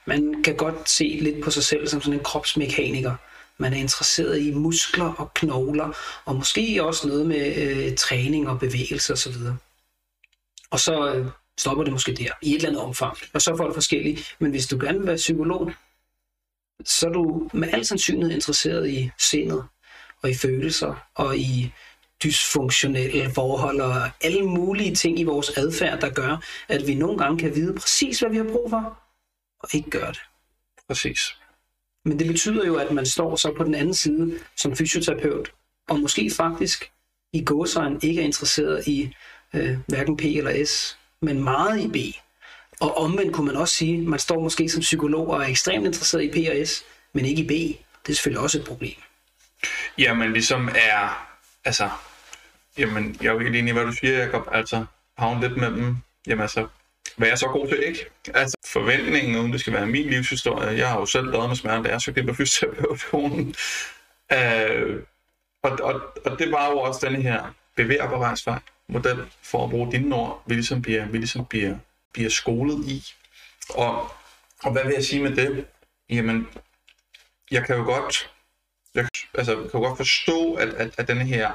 Man 0.07 0.43
kan 0.43 0.57
godt 0.57 0.91
se 0.91 1.19
lidt 1.23 1.45
på 1.45 1.51
sig 1.51 1.65
selv 1.65 1.87
som 1.87 2.01
sådan 2.01 2.19
en 2.19 2.25
kropsmekaniker. 2.25 3.15
Man 3.59 3.73
er 3.73 3.77
interesseret 3.77 4.41
i 4.41 4.55
muskler 4.55 5.13
og 5.13 5.35
knogler, 5.35 5.93
og 6.25 6.37
måske 6.37 6.85
også 6.85 7.09
noget 7.09 7.27
med 7.27 7.57
øh, 7.57 7.97
træning 7.97 8.49
og 8.49 8.59
bevægelse 8.59 9.13
osv. 9.13 9.35
Og 10.71 10.81
så 10.81 11.15
øh, 11.15 11.27
stopper 11.59 11.85
det 11.85 11.93
måske 11.93 12.15
der, 12.15 12.31
i 12.43 12.51
et 12.51 12.55
eller 12.55 12.69
andet 12.69 12.83
omfang. 12.83 13.17
Og 13.35 13.43
så 13.43 13.51
er 13.51 13.57
du 13.57 13.75
forskellige. 13.75 14.25
Men 14.39 14.51
hvis 14.51 14.67
du 14.67 14.79
gerne 14.79 14.99
vil 14.99 15.07
være 15.07 15.17
psykolog, 15.17 15.73
så 16.85 17.07
er 17.07 17.13
du 17.13 17.51
med 17.53 17.69
al 17.73 17.87
sandsynlighed 17.87 18.35
interesseret 18.35 18.91
i 18.91 19.11
sindet, 19.19 19.65
og 20.23 20.31
i 20.31 20.35
følelser, 20.35 21.09
og 21.15 21.39
i 21.39 21.73
dysfunktionelle 22.25 23.31
forhold 23.35 23.81
og 23.81 24.11
alle 24.21 24.43
mulige 24.43 24.95
ting 24.95 25.19
i 25.19 25.25
vores 25.25 25.49
adfærd, 25.59 26.01
der 26.01 26.11
gør, 26.11 26.43
at 26.69 26.87
vi 26.87 26.95
nogle 26.95 27.19
gange 27.19 27.39
kan 27.39 27.55
vide 27.55 27.75
præcis, 27.75 28.21
hvad 28.21 28.31
vi 28.31 28.37
har 28.37 28.45
brug 28.45 28.71
for, 28.71 28.99
og 29.61 29.69
ikke 29.75 29.91
gøre 29.91 30.09
det. 30.13 30.21
Præcis. 30.89 31.37
Men 32.05 32.19
det 32.19 32.27
betyder 32.27 32.67
jo, 32.67 32.77
at 32.77 32.93
man 32.93 33.07
står 33.07 33.37
så 33.37 33.55
på 33.57 33.65
den 33.65 33.75
anden 33.75 33.95
side 33.95 34.39
som 34.57 34.77
fysioterapeut, 34.77 35.53
og 35.89 36.01
måske 36.01 36.31
faktisk 36.37 36.91
i 37.33 37.45
gåsøjne 37.45 37.99
ikke 38.03 38.21
er 38.21 38.25
interesseret 38.25 38.87
i 38.87 39.15
øh, 39.55 39.79
hverken 39.87 40.17
P 40.17 40.25
eller 40.25 40.65
S, 40.65 40.99
men 41.23 41.45
meget 41.45 41.81
i 41.81 41.89
B. 41.89 41.97
Og 42.81 42.97
omvendt 42.97 43.35
kunne 43.35 43.47
man 43.47 43.57
også 43.57 43.75
sige, 43.75 43.99
at 43.99 44.05
man 44.05 44.19
står 44.19 44.41
måske 44.41 44.69
som 44.69 44.81
psykolog 44.81 45.29
og 45.29 45.43
er 45.43 45.47
ekstremt 45.47 45.87
interesseret 45.87 46.23
i 46.23 46.31
P 46.31 46.49
og 46.51 46.67
S, 46.69 46.85
men 47.13 47.25
ikke 47.25 47.43
i 47.43 47.47
B. 47.47 47.79
Det 48.07 48.13
er 48.13 48.15
selvfølgelig 48.15 48.41
også 48.41 48.59
et 48.59 48.65
problem. 48.65 48.95
Jamen 49.99 50.33
ligesom 50.33 50.69
er, 50.75 51.29
altså, 51.65 51.89
jamen 52.79 53.17
jeg 53.23 53.29
er 53.29 53.33
jo 53.33 53.39
helt 53.39 53.57
enig 53.57 53.71
i, 53.71 53.73
hvad 53.73 53.85
du 53.85 53.93
siger, 53.93 54.19
Jacob, 54.19 54.49
altså 54.53 54.85
havne 55.19 55.41
lidt 55.41 55.57
med 55.57 55.71
dem. 55.71 55.97
jamen 56.27 56.43
altså, 56.43 56.69
hvad 57.17 57.29
er 57.29 57.31
jeg 57.31 57.39
så 57.39 57.47
god 57.47 57.69
til, 57.69 57.83
ikke? 57.83 58.07
Altså, 58.35 58.57
forventningen, 58.67 59.37
uden 59.37 59.53
det 59.53 59.61
skal 59.61 59.73
være 59.73 59.87
min 59.87 60.07
livshistorie, 60.07 60.79
jeg 60.79 60.89
har 60.89 61.01
jo 61.01 61.07
selv 61.07 61.31
lavet 61.31 61.49
med 61.49 61.57
smerten, 61.57 61.85
da 61.85 61.91
jeg 61.91 62.03
søgte 62.03 62.25
på 62.25 62.35
fysioterapeutonen. 62.35 63.55
Øh, 64.33 65.03
og, 65.63 65.79
og, 65.83 66.01
og 66.25 66.39
det 66.39 66.53
var 66.53 66.71
jo 66.71 66.79
også 66.79 67.07
den 67.07 67.23
her 67.23 67.55
bevægerbevejsvej 67.77 68.59
model, 68.89 69.19
for 69.43 69.65
at 69.65 69.71
bruge 69.71 69.93
dine 69.93 70.17
ord, 70.17 70.43
vi 70.47 70.55
ligesom 70.55 70.83
bliver, 70.83 71.07
vi 71.07 71.19
ligesom 71.19 71.47
bliver, 71.47 71.77
bliver 72.13 72.31
skolet 72.31 72.89
i. 72.89 73.05
Og, 73.69 74.13
og 74.63 74.73
hvad 74.73 74.85
vil 74.85 74.95
jeg 74.95 75.05
sige 75.05 75.23
med 75.23 75.37
det? 75.37 75.67
Jamen, 76.11 76.49
jeg 77.51 77.67
kan 77.67 77.77
jo 77.77 77.85
godt, 77.85 78.31
jeg, 78.95 79.09
altså, 79.35 79.53
jeg 79.53 79.71
kan 79.71 79.81
jo 79.81 79.87
godt 79.87 79.97
forstå, 79.97 80.55
at, 80.55 80.69
at, 80.69 80.95
at 80.99 81.09
denne 81.09 81.25
her, 81.25 81.53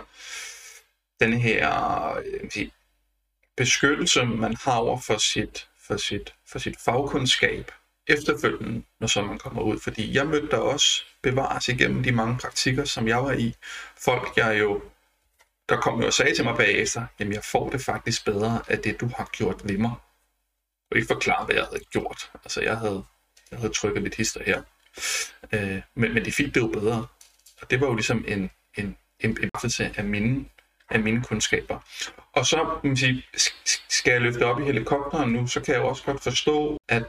den 1.20 1.34
her 1.34 2.14
øh, 2.26 2.52
sige, 2.52 2.72
beskyttelse, 3.58 4.26
man 4.26 4.56
har 4.64 4.78
over 4.78 5.00
for 5.00 5.18
sit, 5.18 5.68
for 5.88 5.98
sit, 5.98 6.34
for 6.48 6.60
sit 6.60 6.76
fagkundskab, 6.86 7.72
efterfølgende, 8.08 8.84
når 9.00 9.08
så 9.08 9.22
man 9.22 9.38
kommer 9.38 9.62
ud. 9.62 9.80
Fordi 9.80 10.14
jeg 10.14 10.28
mødte 10.28 10.48
der 10.48 10.58
også 10.58 11.04
bevares 11.24 11.68
igennem 11.68 12.04
de 12.04 12.12
mange 12.12 12.38
praktikker, 12.38 12.86
som 12.86 13.08
jeg 13.08 13.24
var 13.24 13.32
i. 13.32 13.56
Folk, 13.98 14.38
jeg 14.38 14.60
jo 14.60 14.82
der 15.70 15.82
kom 15.82 16.00
jo 16.00 16.06
og 16.06 16.14
sagde 16.14 16.36
til 16.36 16.44
mig 16.44 16.58
bagefter, 16.58 17.06
jamen 17.20 17.34
jeg 17.34 17.44
får 17.44 17.70
det 17.70 17.82
faktisk 17.82 18.26
bedre 18.26 18.62
af 18.68 18.80
det, 18.80 19.02
du 19.02 19.10
har 19.18 19.30
gjort 19.34 19.62
ved 19.64 19.78
mig. 19.78 19.92
Og 20.92 20.98
ikke 20.98 21.08
forklare, 21.08 21.46
hvad 21.46 21.56
jeg 21.56 21.66
havde 21.66 21.84
gjort. 21.92 22.32
Altså 22.34 22.62
jeg 22.62 22.78
havde, 22.78 23.04
jeg 23.52 23.60
havde 23.60 23.74
trykket 23.74 24.04
lidt 24.04 24.16
hister 24.16 24.44
her. 24.44 24.62
Øh, 25.52 25.82
men, 25.96 26.14
men 26.14 26.26
de 26.26 26.32
fik 26.32 26.56
det 26.56 26.62
jo 26.62 26.68
bedre. 26.68 27.08
Og 27.62 27.70
det 27.70 27.82
var 27.82 27.88
jo 27.88 27.94
ligesom 27.94 28.26
en, 28.28 28.52
en, 28.78 28.98
en 29.20 29.36
bekræftelse 29.36 29.94
af 29.98 30.04
mine, 30.04 30.46
af 30.90 31.00
mine 31.00 31.24
kundskaber. 31.24 31.80
Og 32.34 32.46
så 32.46 32.80
man 32.84 32.98
sige, 32.98 33.24
skal 33.90 34.12
jeg 34.12 34.22
løfte 34.22 34.46
op 34.46 34.62
i 34.62 34.64
helikopteren 34.64 35.32
nu, 35.32 35.48
så 35.48 35.62
kan 35.62 35.74
jeg 35.74 35.84
også 35.84 36.04
godt 36.04 36.24
forstå, 36.24 36.78
at 36.90 37.04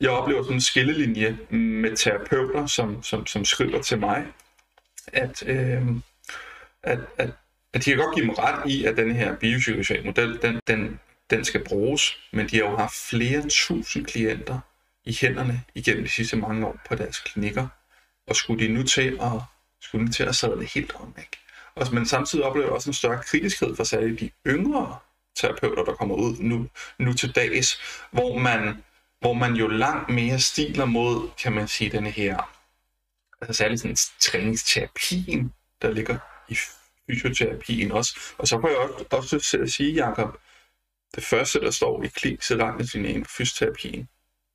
jeg 0.00 0.10
oplever 0.10 0.42
sådan 0.42 0.56
en 0.56 0.60
skillelinje 0.60 1.38
med 1.50 1.96
terapeuter, 1.96 2.66
som, 2.66 3.02
som, 3.02 3.26
som 3.26 3.44
skriver 3.44 3.82
til 3.82 3.98
mig, 3.98 4.26
at, 5.06 5.42
øh, 5.46 5.82
at, 6.82 6.98
at 7.18 7.30
at 7.72 7.84
de 7.84 7.90
kan 7.90 7.98
godt 7.98 8.14
give 8.14 8.26
mig 8.26 8.38
ret 8.38 8.70
i, 8.70 8.84
at 8.84 8.96
den 8.96 9.14
her 9.14 9.36
biopsykosociale 9.36 10.04
model, 10.04 10.42
den, 10.42 10.60
den, 10.66 11.00
den 11.30 11.44
skal 11.44 11.64
bruges, 11.64 12.18
men 12.32 12.48
de 12.48 12.56
har 12.56 12.64
jo 12.64 12.76
haft 12.76 12.94
flere 12.94 13.48
tusind 13.48 14.06
klienter 14.06 14.60
i 15.04 15.18
hænderne 15.20 15.62
igennem 15.74 16.04
de 16.04 16.10
sidste 16.10 16.36
mange 16.36 16.66
år 16.66 16.80
på 16.88 16.94
deres 16.94 17.18
klinikker, 17.18 17.68
og 18.26 18.36
skulle 18.36 18.66
de 18.66 18.72
nu 18.72 18.82
til 18.82 19.18
at, 19.22 19.42
skulle 19.80 20.06
de 20.06 20.12
til 20.12 20.24
at 20.24 20.34
sadle 20.34 20.64
helt 20.64 20.94
om, 20.94 21.14
ikke? 21.18 21.38
Og, 21.74 21.86
men 21.92 22.06
samtidig 22.06 22.44
oplever 22.44 22.66
jeg 22.66 22.74
også 22.74 22.90
en 22.90 22.94
større 22.94 23.22
kritiskhed 23.22 23.76
for 23.76 23.84
særligt 23.84 24.20
de 24.20 24.30
yngre 24.46 24.98
terapeuter, 25.36 25.84
der 25.84 25.94
kommer 25.94 26.14
ud 26.14 26.36
nu, 26.40 26.68
nu 26.98 27.12
til 27.12 27.34
dags, 27.34 27.80
hvor 28.10 28.38
man, 28.38 28.82
hvor 29.20 29.32
man 29.32 29.54
jo 29.54 29.68
langt 29.68 30.08
mere 30.08 30.40
stiler 30.40 30.84
mod, 30.84 31.30
kan 31.42 31.52
man 31.52 31.68
sige, 31.68 31.90
denne 31.90 32.10
her, 32.10 32.52
altså 33.40 33.58
særligt 33.58 33.80
sådan 33.80 33.96
træningsterapien, 34.20 35.52
der 35.82 35.90
ligger 35.90 36.18
i 36.48 36.56
fysioterapien 37.10 37.92
også. 37.92 38.20
Og 38.38 38.48
så 38.48 38.58
kan 38.58 38.70
jeg 38.70 38.78
også, 38.78 39.04
også 39.10 39.38
til 39.50 39.58
at 39.58 39.70
sige, 39.70 40.06
Jacob, 40.06 40.38
det 41.14 41.24
første, 41.24 41.60
der 41.60 41.70
står 41.70 42.02
i 42.02 42.06
klinisk 42.06 42.50
retningslinjen 42.50 43.24
for 43.24 43.32
fysioterapien, 43.32 44.08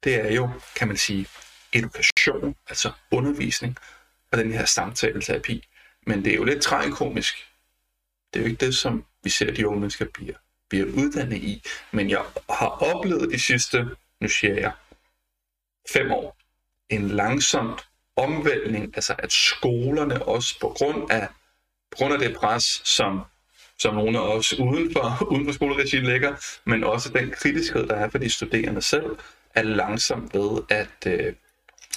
det 0.03 0.15
er 0.15 0.33
jo, 0.33 0.49
kan 0.75 0.87
man 0.87 0.97
sige, 0.97 1.27
edukation, 1.73 2.55
altså 2.67 2.91
undervisning, 3.11 3.77
og 4.31 4.37
den 4.37 4.51
her 4.51 4.65
samtaleterapi. 4.65 5.67
Men 6.07 6.25
det 6.25 6.31
er 6.31 6.35
jo 6.35 6.43
lidt 6.43 6.61
tragikomisk. 6.61 7.47
Det 8.33 8.39
er 8.39 8.43
jo 8.43 8.49
ikke 8.49 8.65
det, 8.65 8.75
som 8.75 9.05
vi 9.23 9.29
ser, 9.29 9.51
de 9.51 9.67
unge 9.67 9.79
mennesker 9.79 10.05
bliver, 10.13 10.35
bliver 10.69 10.85
uddannet 10.85 11.37
i. 11.37 11.63
Men 11.91 12.09
jeg 12.09 12.21
har 12.49 12.67
oplevet 12.67 13.31
de 13.31 13.39
sidste, 13.39 13.89
nu 14.21 14.27
siger 14.27 14.53
jeg, 14.53 14.71
fem 15.93 16.11
år, 16.11 16.37
en 16.89 17.07
langsomt 17.07 17.87
omvæltning, 18.15 18.95
altså 18.95 19.15
at 19.19 19.31
skolerne 19.31 20.23
også 20.25 20.59
på 20.59 20.69
grund 20.69 21.11
af, 21.11 21.27
på 21.91 21.97
grund 21.97 22.13
af 22.13 22.19
det 22.19 22.35
pres, 22.35 22.81
som, 22.83 23.21
som 23.79 23.95
nogle 23.95 24.19
af 24.19 24.37
os 24.37 24.53
uden 24.53 24.93
for, 24.93 25.27
uden 25.31 25.45
for 25.45 25.51
skoleregimet 25.51 26.07
lægger, 26.07 26.35
men 26.65 26.83
også 26.83 27.09
den 27.09 27.31
kritiskhed, 27.31 27.87
der 27.87 27.95
er 27.95 28.09
for 28.09 28.17
de 28.17 28.29
studerende 28.29 28.81
selv, 28.81 29.17
er 29.55 29.63
langsomt 29.63 30.33
ved, 30.33 30.63
at, 30.69 31.07
øh, 31.07 31.33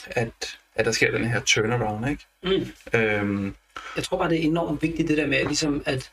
at, 0.06 0.58
at 0.74 0.84
der 0.84 0.92
sker 0.92 1.10
den 1.10 1.24
her 1.24 1.40
turnaround. 1.40 2.08
Ikke? 2.08 2.26
Mm. 2.42 2.98
Øhm, 3.00 3.54
jeg 3.96 4.04
tror 4.04 4.18
bare, 4.18 4.30
det 4.30 4.38
er 4.38 4.42
enormt 4.42 4.82
vigtigt 4.82 5.08
det 5.08 5.18
der 5.18 5.26
med 5.26 5.44
ligesom 5.44 5.82
at 5.87 6.10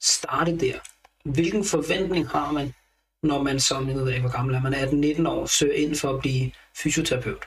starte 0.00 0.58
der. 0.58 0.78
Hvilken 1.24 1.64
forventning 1.64 2.28
har 2.28 2.52
man, 2.52 2.74
når 3.22 3.42
man 3.42 3.60
som, 3.60 3.88
jeg 3.88 3.96
ved 3.96 4.08
ikke, 4.08 4.20
hvor 4.20 4.30
gammel 4.30 4.54
er, 4.54 4.60
man 4.62 4.74
er 4.74 4.92
19 4.92 5.26
år, 5.26 5.46
søger 5.46 5.74
ind 5.74 5.96
for 5.96 6.14
at 6.14 6.20
blive 6.20 6.52
fysioterapeut, 6.76 7.44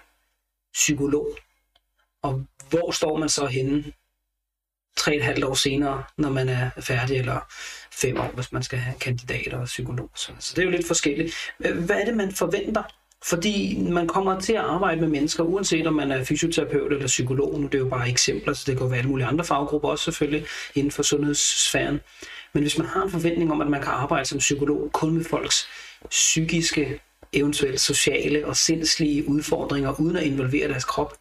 psykolog. 0.74 1.38
Og 2.22 2.46
hvor 2.70 2.92
står 2.92 3.18
man 3.18 3.30
så 3.30 3.46
henne 3.46 3.94
tre 4.98 5.16
et 5.16 5.24
halvt 5.24 5.44
år 5.44 5.54
senere, 5.54 6.04
når 6.18 6.30
man 6.30 6.50
er 6.50 6.70
færdig, 6.80 7.18
eller 7.18 7.40
fem 7.92 8.20
år, 8.20 8.32
hvis 8.32 8.52
man 8.52 8.64
skal 8.64 8.80
have 8.80 9.00
kandidat 9.00 9.54
og 9.54 9.66
psykolog. 9.66 10.10
Så, 10.16 10.32
så 10.40 10.54
det 10.56 10.62
er 10.62 10.66
jo 10.66 10.72
lidt 10.72 10.88
forskelligt. 10.88 11.36
Hvad 11.58 12.02
er 12.02 12.06
det, 12.06 12.18
man 12.18 12.32
forventer 12.32 12.84
fordi 13.26 13.80
man 13.82 14.08
kommer 14.08 14.40
til 14.40 14.54
at 14.54 14.60
arbejde 14.60 15.02
med 15.02 15.08
mennesker, 15.08 15.44
uanset 15.44 15.88
om 15.88 15.94
man 15.94 16.12
er 16.12 16.24
fysioterapeut 16.24 16.94
eller 16.94 17.08
psykolog. 17.08 17.60
Nu 17.60 17.66
det 17.66 17.76
er 17.76 17.80
jo 17.80 17.90
bare 17.90 18.10
eksempler, 18.10 18.54
så 18.54 18.64
det 18.68 18.78
kan 18.78 18.90
være 18.90 18.98
alle 18.98 19.10
mulige 19.10 19.28
andre 19.28 19.46
faggrupper 19.46 19.90
også 19.90 20.04
selvfølgelig 20.04 20.46
inden 20.76 20.92
for 20.92 21.04
sundhedssfæren. 21.04 22.00
Men 22.54 22.64
hvis 22.64 22.78
man 22.78 22.88
har 22.88 23.04
en 23.04 23.12
forventning 23.12 23.52
om, 23.52 23.62
at 23.62 23.68
man 23.68 23.82
kan 23.82 23.92
arbejde 23.92 24.26
som 24.26 24.38
psykolog 24.38 24.90
kun 24.94 25.14
med 25.14 25.24
folks 25.24 25.68
psykiske, 26.10 27.02
eventuelt 27.34 27.82
sociale 27.82 28.48
og 28.48 28.58
sindslige 28.58 29.30
udfordringer, 29.30 30.02
uden 30.02 30.18
at 30.18 30.24
involvere 30.24 30.68
deres 30.68 30.86
krop, 30.86 31.14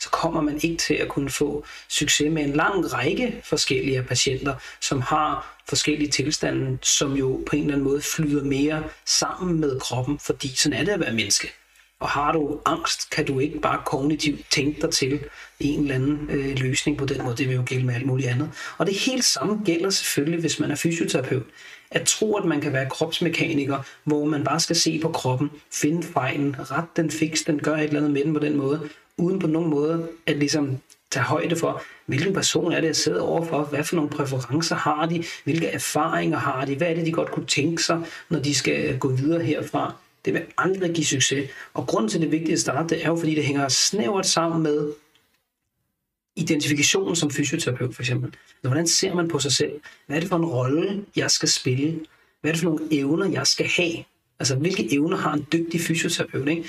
så 0.00 0.10
kommer 0.10 0.40
man 0.40 0.60
ikke 0.62 0.76
til 0.76 0.94
at 0.94 1.08
kunne 1.08 1.30
få 1.30 1.64
succes 1.88 2.32
med 2.32 2.44
en 2.44 2.52
lang 2.52 2.92
række 2.92 3.40
forskellige 3.44 4.02
patienter, 4.02 4.54
som 4.80 5.00
har 5.00 5.60
forskellige 5.68 6.10
tilstande, 6.10 6.78
som 6.82 7.12
jo 7.12 7.42
på 7.46 7.56
en 7.56 7.62
eller 7.62 7.74
anden 7.74 7.88
måde 7.88 8.02
flyder 8.02 8.44
mere 8.44 8.84
sammen 9.06 9.60
med 9.60 9.80
kroppen, 9.80 10.18
fordi 10.18 10.56
sådan 10.56 10.78
er 10.78 10.84
det 10.84 10.92
at 10.92 11.00
være 11.00 11.14
menneske. 11.14 11.52
Og 12.00 12.10
har 12.10 12.32
du 12.32 12.60
angst, 12.64 13.10
kan 13.10 13.26
du 13.26 13.38
ikke 13.38 13.60
bare 13.60 13.80
kognitivt 13.86 14.40
tænke 14.50 14.80
dig 14.80 14.90
til 14.90 15.20
en 15.60 15.80
eller 15.80 15.94
anden 15.94 16.30
øh, 16.30 16.58
løsning 16.58 16.98
på 16.98 17.04
den 17.04 17.22
måde. 17.22 17.36
Det 17.36 17.48
vil 17.48 17.56
jo 17.56 17.62
gælde 17.66 17.86
med 17.86 17.94
alt 17.94 18.06
muligt 18.06 18.28
andet. 18.28 18.50
Og 18.78 18.86
det 18.86 18.94
helt 18.94 19.24
samme 19.24 19.60
gælder 19.64 19.90
selvfølgelig, 19.90 20.40
hvis 20.40 20.60
man 20.60 20.70
er 20.70 20.74
fysioterapeut. 20.74 21.42
At 21.90 22.06
tro, 22.06 22.34
at 22.34 22.44
man 22.44 22.60
kan 22.60 22.72
være 22.72 22.90
kropsmekaniker, 22.90 23.78
hvor 24.04 24.24
man 24.24 24.44
bare 24.44 24.60
skal 24.60 24.76
se 24.76 25.00
på 25.02 25.12
kroppen, 25.12 25.50
finde 25.72 26.02
fejlen, 26.02 26.56
ret 26.58 26.96
den, 26.96 27.10
fix 27.10 27.44
den, 27.46 27.58
gør 27.58 27.76
et 27.76 27.84
eller 27.84 27.96
andet 27.96 28.12
med 28.12 28.24
den 28.24 28.34
på 28.34 28.40
den 28.40 28.56
måde, 28.56 28.88
uden 29.18 29.38
på 29.38 29.46
nogen 29.46 29.70
måde 29.70 30.08
at 30.26 30.36
ligesom 30.36 30.78
tage 31.10 31.24
højde 31.24 31.56
for, 31.56 31.82
hvilken 32.06 32.34
person 32.34 32.72
er 32.72 32.80
det, 32.80 32.86
jeg 32.86 32.96
sidder 32.96 33.22
overfor, 33.22 33.62
hvad 33.62 33.84
for 33.84 33.96
nogle 33.96 34.10
præferencer 34.10 34.76
har 34.76 35.06
de, 35.06 35.24
hvilke 35.44 35.66
erfaringer 35.66 36.38
har 36.38 36.64
de, 36.64 36.76
hvad 36.76 36.88
er 36.88 36.94
det, 36.94 37.06
de 37.06 37.12
godt 37.12 37.30
kunne 37.30 37.46
tænke 37.46 37.82
sig, 37.82 38.02
når 38.28 38.38
de 38.38 38.54
skal 38.54 38.98
gå 38.98 39.08
videre 39.08 39.42
herfra. 39.42 39.94
Det 40.24 40.34
vil 40.34 40.42
aldrig 40.58 40.94
give 40.94 41.06
succes. 41.06 41.50
Og 41.74 41.86
grunden 41.86 42.10
til 42.10 42.20
det 42.20 42.30
vigtige 42.30 42.52
at 42.52 42.60
starte, 42.60 42.94
det 42.94 43.04
er 43.04 43.08
jo, 43.08 43.16
fordi 43.16 43.34
det 43.34 43.44
hænger 43.44 43.68
snævert 43.68 44.26
sammen 44.26 44.62
med 44.62 44.92
identifikationen 46.36 47.16
som 47.16 47.30
fysioterapeut 47.30 47.94
for 47.94 48.02
eksempel. 48.02 48.32
Så 48.62 48.68
Hvordan 48.68 48.86
ser 48.86 49.14
man 49.14 49.28
på 49.28 49.38
sig 49.38 49.52
selv? 49.52 49.72
Hvad 50.06 50.16
er 50.16 50.20
det 50.20 50.28
for 50.28 50.36
en 50.36 50.44
rolle, 50.44 51.04
jeg 51.16 51.30
skal 51.30 51.48
spille? 51.48 52.00
Hvad 52.40 52.50
er 52.50 52.54
det 52.54 52.62
for 52.62 52.70
nogle 52.70 52.86
evner, 52.90 53.26
jeg 53.26 53.46
skal 53.46 53.66
have? 53.76 54.04
Altså, 54.38 54.56
hvilke 54.56 54.94
evner 54.94 55.16
har 55.16 55.32
en 55.32 55.46
dygtig 55.52 55.80
fysioterapeut? 55.80 56.48
Ikke? 56.48 56.68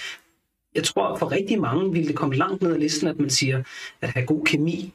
Jeg 0.75 0.83
tror, 0.83 1.17
for 1.17 1.31
rigtig 1.31 1.61
mange 1.61 1.93
vil 1.93 2.07
det 2.07 2.15
komme 2.15 2.35
langt 2.35 2.61
ned 2.61 2.73
ad 2.73 2.77
listen, 2.79 3.07
at 3.07 3.19
man 3.19 3.29
siger, 3.29 3.63
at 4.01 4.09
have 4.09 4.25
god 4.25 4.45
kemi 4.45 4.93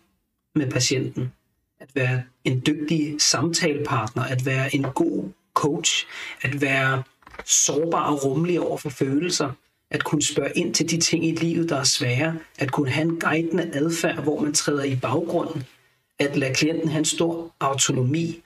med 0.55 0.71
patienten, 0.71 1.33
at 1.81 1.89
være 1.95 2.23
en 2.45 2.63
dygtig 2.67 3.17
samtalepartner, 3.19 4.23
at 4.23 4.47
være 4.47 4.75
en 4.75 4.83
god 4.83 5.29
coach, 5.55 6.07
at 6.43 6.61
være 6.61 7.03
sårbar 7.45 8.13
og 8.13 8.25
rummelig 8.25 8.61
over 8.61 8.77
for 8.77 8.91
følelser, 8.91 9.53
at 9.91 10.05
kunne 10.05 10.23
spørge 10.23 10.53
ind 10.55 10.75
til 10.75 10.91
de 10.91 11.01
ting 11.01 11.27
i 11.27 11.31
livet, 11.31 11.69
der 11.69 11.77
er 11.77 11.85
svære, 11.85 12.39
at 12.59 12.73
kunne 12.73 12.91
have 12.91 13.09
en 13.09 13.21
guidende 13.21 13.71
adfærd, 13.75 14.23
hvor 14.23 14.41
man 14.41 14.55
træder 14.55 14.85
i 14.85 14.97
baggrunden, 14.97 15.65
at 16.19 16.37
lade 16.37 16.55
klienten 16.55 16.89
have 16.89 16.99
en 16.99 17.05
stor 17.05 17.55
autonomi, 17.61 18.43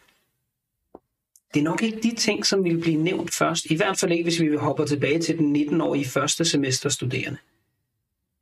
det 1.54 1.60
er 1.60 1.64
nok 1.64 1.82
ikke 1.82 2.00
de 2.02 2.14
ting, 2.14 2.46
som 2.46 2.64
vil 2.64 2.78
blive 2.78 3.02
nævnt 3.02 3.34
først. 3.34 3.64
I 3.70 3.76
hvert 3.76 3.98
fald 3.98 4.12
ikke, 4.12 4.24
hvis 4.24 4.40
vi 4.40 4.56
hopper 4.56 4.84
tilbage 4.84 5.18
til 5.18 5.38
den 5.38 5.56
19-årige 5.56 6.04
første 6.04 6.44
semester 6.44 6.88
studerende. 6.88 7.38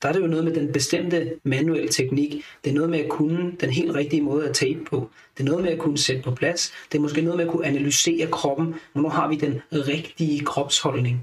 Der 0.02 0.08
er 0.08 0.12
det 0.12 0.20
jo 0.20 0.26
noget 0.26 0.44
med 0.44 0.54
den 0.54 0.72
bestemte 0.72 1.34
manuelle 1.44 1.88
teknik. 1.88 2.44
Det 2.64 2.70
er 2.70 2.74
noget 2.74 2.90
med 2.90 2.98
at 2.98 3.08
kunne 3.08 3.52
den 3.60 3.70
helt 3.70 3.94
rigtige 3.94 4.22
måde 4.22 4.48
at 4.48 4.54
tape 4.54 4.84
på. 4.84 5.10
Det 5.36 5.40
er 5.40 5.50
noget 5.50 5.64
med 5.64 5.72
at 5.72 5.78
kunne 5.78 5.98
sætte 5.98 6.22
på 6.22 6.30
plads. 6.30 6.72
Det 6.92 6.98
er 6.98 7.02
måske 7.02 7.22
noget 7.22 7.36
med 7.36 7.44
at 7.44 7.50
kunne 7.50 7.66
analysere 7.66 8.26
kroppen. 8.26 8.74
Hvornår 8.92 9.08
har 9.08 9.28
vi 9.28 9.36
den 9.36 9.60
rigtige 9.72 10.40
kropsholdning? 10.40 11.22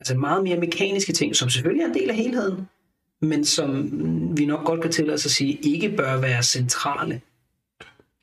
Altså 0.00 0.16
meget 0.16 0.44
mere 0.44 0.56
mekaniske 0.56 1.12
ting, 1.12 1.36
som 1.36 1.50
selvfølgelig 1.50 1.82
er 1.82 1.88
en 1.88 1.94
del 1.94 2.10
af 2.10 2.16
helheden, 2.16 2.68
men 3.20 3.44
som 3.44 3.90
vi 4.38 4.46
nok 4.46 4.64
godt 4.64 4.82
kan 4.82 4.92
tillade 4.92 5.14
os 5.14 5.24
at 5.24 5.30
sige, 5.30 5.58
ikke 5.62 5.88
bør 5.96 6.20
være 6.20 6.42
centrale 6.42 7.20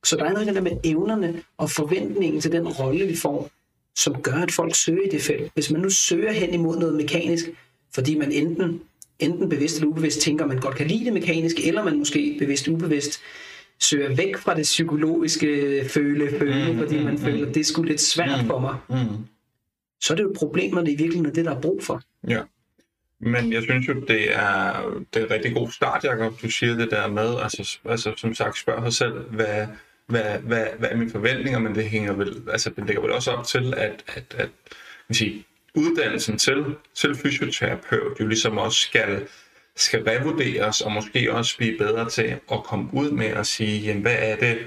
så 0.05 0.15
der 0.15 0.25
er 0.25 0.33
noget 0.33 0.47
der 0.47 0.62
med 0.62 0.77
evnerne 0.83 1.41
og 1.57 1.69
forventningen 1.69 2.41
til 2.41 2.51
den 2.51 2.67
rolle, 2.67 3.05
vi 3.07 3.15
får, 3.15 3.50
som 3.95 4.21
gør, 4.21 4.33
at 4.33 4.51
folk 4.51 4.75
søger 4.75 5.01
i 5.01 5.09
det 5.09 5.21
felt. 5.21 5.51
Hvis 5.53 5.71
man 5.71 5.81
nu 5.81 5.89
søger 5.89 6.31
hen 6.31 6.53
imod 6.53 6.79
noget 6.79 6.95
mekanisk, 6.95 7.45
fordi 7.95 8.17
man 8.17 8.31
enten, 8.31 8.81
enten 9.19 9.50
bevidst 9.50 9.75
eller 9.75 9.88
ubevidst 9.88 10.21
tænker, 10.21 10.45
at 10.45 10.50
man 10.50 10.59
godt 10.59 10.75
kan 10.75 10.88
lide 10.88 11.05
det 11.05 11.13
mekaniske, 11.13 11.67
eller 11.67 11.83
man 11.83 11.97
måske 11.97 12.35
bevidst 12.39 12.65
eller 12.65 12.77
ubevidst 12.77 13.21
søger 13.79 14.15
væk 14.15 14.38
fra 14.38 14.55
det 14.55 14.63
psykologiske 14.63 15.81
føle, 15.89 16.39
føle 16.39 16.71
mm, 16.71 16.79
fordi 16.79 17.03
man 17.03 17.13
mm, 17.13 17.19
føler, 17.19 17.47
at 17.47 17.53
det 17.53 17.59
er 17.59 17.65
sgu 17.65 17.83
lidt 17.83 18.01
svært 18.01 18.41
mm, 18.41 18.47
for 18.47 18.59
mig. 18.59 18.75
Mm. 18.89 19.25
Så 20.01 20.13
er 20.13 20.15
det 20.15 20.24
jo 20.24 20.31
et 20.31 20.38
problem, 20.38 20.74
når 20.74 20.81
det 20.81 20.91
i 20.91 20.95
virkeligheden 20.95 21.25
er 21.25 21.33
det, 21.33 21.45
der 21.45 21.55
er 21.55 21.62
brug 21.62 21.83
for. 21.83 22.01
Ja. 22.27 22.41
Men 23.19 23.53
jeg 23.53 23.63
synes 23.63 23.88
jo, 23.88 23.93
det 23.93 24.35
er, 24.35 24.81
det 25.13 25.21
er 25.21 25.25
en 25.25 25.31
rigtig 25.31 25.53
god 25.53 25.69
start, 25.69 26.03
Jacob. 26.03 26.41
Du 26.41 26.50
siger 26.50 26.75
det 26.75 26.91
der 26.91 27.07
med, 27.07 27.35
altså, 27.43 27.79
altså 27.85 28.13
som 28.17 28.33
sagt, 28.33 28.57
spørg 28.57 28.83
dig 28.83 28.93
selv, 28.93 29.13
hvad, 29.13 29.67
hvad, 30.07 30.39
hvad, 30.39 30.67
hvad 30.79 30.89
er 30.89 30.97
mine 30.97 31.12
forventninger, 31.12 31.59
men 31.59 31.75
det 31.75 31.89
hænger 31.89 32.13
vel, 32.13 32.43
altså 32.51 32.69
det 32.69 32.85
lægger 32.85 33.01
vel 33.01 33.12
også 33.12 33.31
op 33.31 33.45
til, 33.45 33.74
at, 33.77 34.03
at, 34.07 34.35
at 34.38 34.50
man 35.09 35.15
siger, 35.15 35.41
uddannelsen 35.75 36.38
til, 36.38 36.75
til 36.95 37.15
fysioterapeut 37.15 38.19
jo 38.19 38.27
ligesom 38.27 38.57
også 38.57 38.79
skal, 38.79 39.27
skal 39.75 40.03
revurderes, 40.03 40.81
og 40.81 40.91
måske 40.91 41.33
også 41.33 41.57
blive 41.57 41.77
bedre 41.77 42.09
til 42.09 42.39
at 42.51 42.63
komme 42.63 42.89
ud 42.93 43.12
med 43.12 43.25
at 43.25 43.47
sige, 43.47 43.81
jamen, 43.81 44.01
hvad 44.01 44.17
er 44.19 44.35
det, 44.35 44.57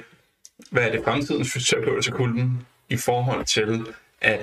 hvad 0.71 0.83
er 0.83 0.91
det 0.91 1.01
fremtidens 1.05 1.53
fysioterapeutiske 1.53 2.13
kulden 2.13 2.67
i 2.89 2.97
forhold 2.97 3.45
til 3.45 3.87
at, 4.21 4.41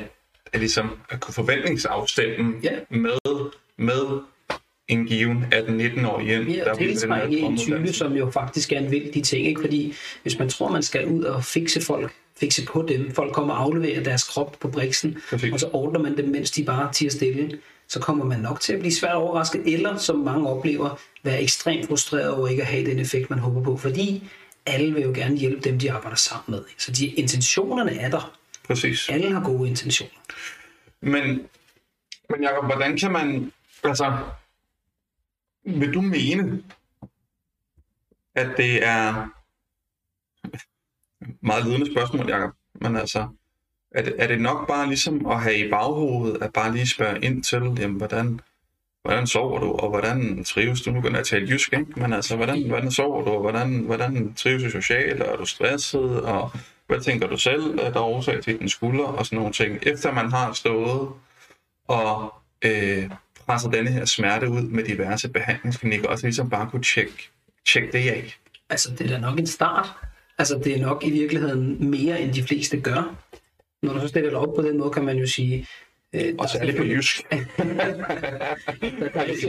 at, 0.53 0.59
ligesom, 0.59 0.99
at 1.09 1.19
kunne 1.19 1.33
forventningsafstemme 1.33 2.53
yeah. 2.65 2.81
med, 2.89 3.51
med 3.77 4.19
en 4.88 5.06
given 5.06 5.46
18-19-årig 5.54 6.25
hjem. 6.25 6.48
Ja, 6.48 6.72
og 6.72 6.77
tiltrække 6.77 7.39
en 7.39 7.58
type, 7.58 7.94
som 7.94 8.13
jo 8.13 8.32
faktisk 8.32 8.72
er 8.72 8.80
en 8.80 8.92
vældig 8.92 9.24
ting. 9.24 9.48
Ikke? 9.48 9.62
Fordi 9.62 9.94
hvis 10.22 10.39
man 10.39 10.50
tror, 10.50 10.72
man 10.72 10.84
skal 10.84 11.06
ud 11.08 11.24
og 11.24 11.44
fikse 11.44 11.82
folk, 11.82 12.13
fikse 12.39 12.65
på 12.65 12.86
dem, 12.88 13.12
folk 13.13 13.34
kommer 13.34 13.54
og 13.54 13.62
afleverer 13.62 14.04
deres 14.04 14.24
krop 14.24 14.58
på 14.60 14.68
briksen, 14.68 15.18
Perfekt. 15.30 15.54
og 15.54 15.60
så 15.60 15.70
ordner 15.74 16.00
man 16.00 16.18
dem, 16.18 16.30
mens 16.30 16.51
de 16.51 16.63
bare 16.63 16.94
tiger 16.94 17.12
stille, 17.12 17.60
så 17.88 18.00
kommer 18.00 18.25
man 18.25 18.39
nok 18.39 18.60
til 18.60 18.74
at 18.74 18.80
blive 18.80 18.94
svært 18.94 19.15
overrasket, 19.15 19.74
eller 19.74 19.98
som 19.98 20.20
mange 20.20 20.50
oplever, 20.50 21.00
være 21.24 21.42
ekstremt 21.42 21.88
frustreret 21.88 22.32
over 22.32 22.48
ikke 22.48 22.62
at 22.62 22.68
have 22.68 22.86
den 22.86 23.00
effekt, 23.00 23.30
man 23.30 23.39
håber 23.39 23.63
på. 23.63 23.77
Fordi 23.77 24.24
alle 24.65 24.94
vil 24.94 25.04
jo 25.04 25.12
gerne 25.15 25.38
hjælpe 25.38 25.70
dem, 25.70 25.80
de 25.80 25.92
arbejder 25.92 26.18
sammen 26.18 26.44
med. 26.48 26.63
Ikke? 26.70 26.84
Så 26.84 26.92
de 26.92 27.08
intentionerne 27.08 28.00
er 28.00 28.10
der. 28.10 28.38
Præcis. 28.68 29.10
Alle 29.10 29.34
har 29.34 29.44
gode 29.44 29.70
intentioner. 29.70 30.20
Men, 31.01 31.42
men 32.30 32.44
Jacob, 32.44 32.65
hvordan 32.65 32.98
kan 32.98 33.12
man, 33.12 33.51
altså, 33.84 34.13
vil 35.65 35.93
du 35.93 36.01
mene, 36.01 36.63
at 38.36 38.57
det 38.57 38.86
er 38.86 39.27
meget 41.41 41.65
ledende 41.65 41.91
spørgsmål, 41.91 42.29
Jacob, 42.29 42.51
men 42.74 42.95
altså, 42.95 43.27
er 43.91 44.03
det, 44.03 44.15
er 44.17 44.27
det 44.27 44.41
nok 44.41 44.67
bare 44.67 44.88
ligesom 44.88 45.25
at 45.25 45.41
have 45.41 45.57
i 45.57 45.69
baghovedet, 45.69 46.41
at 46.41 46.53
bare 46.53 46.72
lige 46.72 46.88
spørge 46.88 47.19
ind 47.22 47.43
til, 47.43 47.62
jamen, 47.79 47.98
hvordan, 47.98 48.41
hvordan 49.01 49.27
sover 49.27 49.60
du, 49.60 49.72
og 49.72 49.89
hvordan 49.89 50.43
trives 50.43 50.81
du? 50.81 50.91
Nu 50.91 51.01
kan 51.01 51.15
jeg 51.15 51.25
tale 51.25 51.50
jysk, 51.50 51.74
ikke? 51.74 52.00
Men 52.00 52.13
altså, 52.13 52.36
hvordan, 52.36 52.67
hvordan 52.67 52.91
sover 52.91 53.24
du, 53.25 53.31
og 53.31 53.41
hvordan, 53.41 53.79
hvordan 53.79 54.34
trives 54.34 54.63
du 54.63 54.69
socialt, 54.69 55.22
og 55.22 55.34
er 55.34 55.38
du 55.38 55.45
stresset, 55.45 56.22
og 56.22 56.51
hvad 56.88 57.00
tænker 57.00 57.27
du 57.27 57.38
selv, 57.38 57.79
at 57.79 57.93
der 57.93 58.00
er 58.00 58.03
årsag 58.03 58.43
til 58.43 58.60
din 58.60 58.69
skulder, 58.69 59.03
og 59.03 59.25
sådan 59.25 59.38
nogle 59.38 59.53
ting. 59.53 59.79
Efter 59.84 60.12
man 60.12 60.31
har 60.31 60.53
stået 60.53 61.10
og 61.88 62.34
øh, 62.62 63.10
presset 63.47 63.73
denne 63.73 63.91
her 63.91 64.05
smerte 64.05 64.49
ud 64.49 64.61
med 64.61 64.83
diverse 64.83 65.29
behandlingsklinikker, 65.29 66.07
og 66.07 66.19
så 66.19 66.25
ligesom 66.27 66.49
bare 66.49 66.69
kunne 66.69 66.83
tjekke, 66.83 67.29
tjekke 67.67 67.91
det 67.91 68.09
af. 68.09 68.37
Altså, 68.69 68.91
det 68.91 69.01
er 69.01 69.07
da 69.09 69.17
nok 69.19 69.39
en 69.39 69.47
start. 69.47 69.87
Altså, 70.37 70.61
det 70.63 70.75
er 70.77 70.81
nok 70.81 71.03
i 71.05 71.09
virkeligheden 71.11 71.89
mere, 71.89 72.21
end 72.21 72.33
de 72.33 72.43
fleste 72.43 72.81
gør. 72.81 73.15
Når 73.83 73.93
du 73.93 73.99
så 73.99 74.07
stiller 74.07 74.29
det 74.29 74.39
op 74.39 74.55
på 74.55 74.61
den 74.61 74.77
måde, 74.77 74.89
kan 74.91 75.05
man 75.05 75.17
jo 75.17 75.27
sige... 75.27 75.67
Øh, 76.15 76.35
Og 76.37 76.47
er 76.55 76.65
det 76.65 76.75
på 76.77 76.83
jysk. 76.83 77.29
der, 77.29 77.45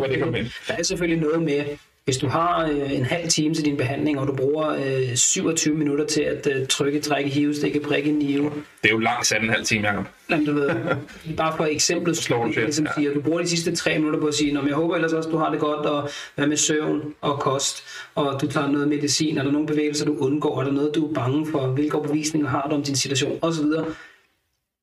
det 0.08 0.20
kommer 0.22 0.38
ind. 0.38 0.46
der 0.68 0.74
er 0.78 0.82
selvfølgelig 0.82 1.22
noget 1.22 1.42
med, 1.42 1.64
hvis 2.06 2.16
du 2.16 2.28
har 2.28 2.66
øh, 2.66 2.92
en 2.92 3.04
halv 3.04 3.28
time 3.28 3.54
til 3.54 3.64
din 3.64 3.76
behandling, 3.76 4.18
og 4.18 4.26
du 4.26 4.32
bruger 4.32 4.68
øh, 4.68 5.16
27 5.16 5.75
minutter 5.76 6.06
til 6.06 6.20
at 6.20 6.48
øh, 6.56 6.66
trykke, 6.66 7.00
trække, 7.00 7.30
hive, 7.30 7.54
stikke, 7.54 7.80
prikke, 7.80 8.12
nive, 8.12 8.44
Det 8.82 8.88
er 8.88 8.92
jo 8.94 8.98
langt 8.98 9.26
sat 9.26 9.42
en 9.42 9.48
halv 9.48 9.64
time, 9.64 9.88
Jacob. 9.88 10.04
Jamen, 10.30 10.46
du 10.46 10.52
ved, 10.52 10.70
bare 11.36 11.56
for 11.56 11.64
eksemplet, 11.64 12.16
Slår 12.16 12.52
shit, 12.52 12.64
ligesom 12.64 12.86
ja. 12.86 12.90
siger, 13.00 13.14
du 13.14 13.20
bruger 13.20 13.40
de 13.40 13.48
sidste 13.48 13.76
tre 13.76 13.98
minutter 13.98 14.20
på 14.20 14.26
at 14.26 14.34
sige, 14.34 14.52
"Nå, 14.52 14.60
men 14.60 14.68
jeg 14.68 14.76
håber 14.76 14.94
ellers 14.94 15.12
også, 15.12 15.30
du 15.30 15.36
har 15.36 15.50
det 15.50 15.60
godt, 15.60 15.86
og 15.86 16.08
hvad 16.34 16.46
med 16.46 16.56
søvn 16.56 17.14
og 17.20 17.40
kost, 17.40 17.84
og 18.14 18.40
du 18.40 18.46
tager 18.46 18.68
noget 18.70 18.88
medicin, 18.88 19.38
er 19.38 19.42
der 19.42 19.50
nogle 19.50 19.66
bevægelser, 19.66 20.04
du 20.06 20.16
undgår, 20.18 20.60
er 20.60 20.64
der 20.64 20.72
noget, 20.72 20.94
du 20.94 21.08
er 21.10 21.14
bange 21.14 21.46
for, 21.50 21.66
hvilke 21.66 21.96
overbevisninger 21.96 22.48
har 22.48 22.66
du 22.70 22.75
om 22.75 22.82
din 22.82 22.96
situation, 22.96 23.38
osv. 23.42 23.64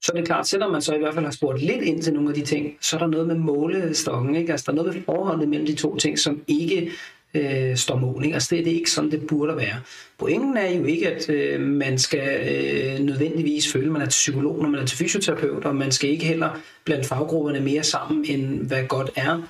Så 0.03 0.11
er 0.13 0.17
det 0.17 0.25
klart, 0.25 0.47
selvom 0.47 0.71
man 0.71 0.81
så 0.81 0.95
i 0.95 0.97
hvert 0.97 1.13
fald 1.13 1.25
har 1.25 1.31
spurgt 1.31 1.61
lidt 1.61 1.81
ind 1.81 2.01
til 2.01 2.13
nogle 2.13 2.29
af 2.29 2.35
de 2.35 2.41
ting, 2.41 2.77
så 2.81 2.95
er 2.95 2.99
der 2.99 3.07
noget 3.07 3.27
med 3.27 3.35
målestokken, 3.35 4.35
ikke? 4.35 4.51
Altså, 4.51 4.63
der 4.65 4.71
er 4.71 4.75
noget 4.75 4.95
med 4.95 5.03
forholdet 5.03 5.49
mellem 5.49 5.67
de 5.67 5.75
to 5.75 5.95
ting, 5.97 6.19
som 6.19 6.41
ikke 6.47 6.91
øh, 7.33 7.77
står 7.77 7.97
mål. 7.97 8.23
Ikke? 8.23 8.33
Altså, 8.33 8.55
det, 8.55 8.65
det 8.65 8.71
er 8.73 8.77
ikke 8.77 8.91
sådan, 8.91 9.11
det 9.11 9.27
burde 9.27 9.57
være. 9.57 9.81
Pointen 10.17 10.57
er 10.57 10.69
jo 10.69 10.85
ikke, 10.85 11.09
at 11.09 11.29
øh, 11.29 11.61
man 11.61 11.97
skal 11.97 12.55
øh, 12.55 13.05
nødvendigvis 13.05 13.71
føle, 13.71 13.85
at 13.85 13.91
man 13.91 14.01
er 14.01 14.05
til 14.05 14.31
psykolog, 14.31 14.61
når 14.61 14.69
man 14.69 14.81
er 14.81 14.85
til 14.85 14.97
fysioterapeut, 14.97 15.65
og 15.65 15.75
man 15.75 15.91
skal 15.91 16.09
ikke 16.09 16.25
heller 16.25 16.59
blande 16.85 17.03
faggrupperne 17.03 17.59
mere 17.59 17.83
sammen, 17.83 18.25
end 18.25 18.67
hvad 18.67 18.83
godt 18.87 19.11
er. 19.15 19.41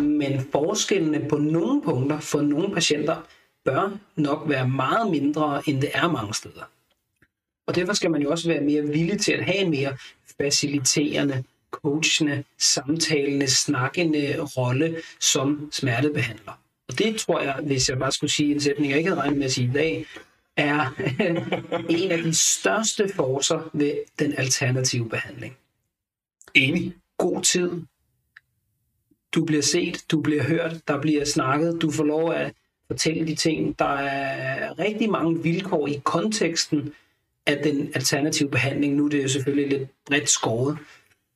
Men 0.00 0.46
forskellene 0.52 1.26
på 1.28 1.36
nogle 1.36 1.82
punkter 1.82 2.20
for 2.20 2.40
nogle 2.40 2.74
patienter 2.74 3.26
bør 3.64 3.98
nok 4.16 4.44
være 4.46 4.68
meget 4.68 5.10
mindre, 5.10 5.62
end 5.66 5.80
det 5.80 5.90
er 5.94 6.12
mange 6.12 6.34
steder. 6.34 6.70
Og 7.68 7.74
derfor 7.74 7.92
skal 7.92 8.10
man 8.10 8.22
jo 8.22 8.30
også 8.30 8.48
være 8.48 8.60
mere 8.60 8.82
villig 8.82 9.20
til 9.20 9.32
at 9.32 9.44
have 9.44 9.56
en 9.56 9.70
mere 9.70 9.96
faciliterende, 10.40 11.44
coachende, 11.70 12.44
samtalende, 12.58 13.46
snakkende 13.46 14.36
rolle 14.40 14.96
som 15.20 15.68
smertebehandler. 15.72 16.52
Og 16.88 16.98
det 16.98 17.16
tror 17.16 17.40
jeg, 17.40 17.54
hvis 17.62 17.88
jeg 17.88 17.98
bare 17.98 18.12
skulle 18.12 18.30
sige 18.30 18.54
en 18.54 18.60
sætning, 18.60 18.90
jeg 18.90 18.98
ikke 18.98 19.10
havde 19.10 19.20
regnet 19.20 19.38
med 19.38 19.46
at 19.46 19.52
sige 19.52 19.68
i 19.68 19.72
dag, 19.72 20.06
er 20.56 21.00
en 21.98 22.10
af 22.10 22.22
de 22.22 22.34
største 22.34 23.08
forser 23.14 23.70
ved 23.72 23.94
den 24.18 24.34
alternative 24.38 25.08
behandling. 25.08 25.56
Enig. 26.54 26.94
God 27.18 27.42
tid. 27.42 27.70
Du 29.34 29.44
bliver 29.44 29.62
set, 29.62 30.04
du 30.10 30.20
bliver 30.20 30.42
hørt, 30.42 30.88
der 30.88 31.00
bliver 31.00 31.24
snakket, 31.24 31.82
du 31.82 31.90
får 31.90 32.04
lov 32.04 32.32
at 32.32 32.52
fortælle 32.86 33.26
de 33.26 33.34
ting. 33.34 33.78
Der 33.78 33.94
er 33.94 34.78
rigtig 34.78 35.10
mange 35.10 35.42
vilkår 35.42 35.86
i 35.86 36.00
konteksten 36.04 36.92
af 37.48 37.62
den 37.62 37.90
alternative 37.94 38.50
behandling. 38.50 38.94
Nu 38.94 39.04
er 39.04 39.08
det 39.08 39.22
jo 39.22 39.28
selvfølgelig 39.28 39.78
lidt 39.78 39.88
bredt 40.06 40.30
skåret, 40.30 40.78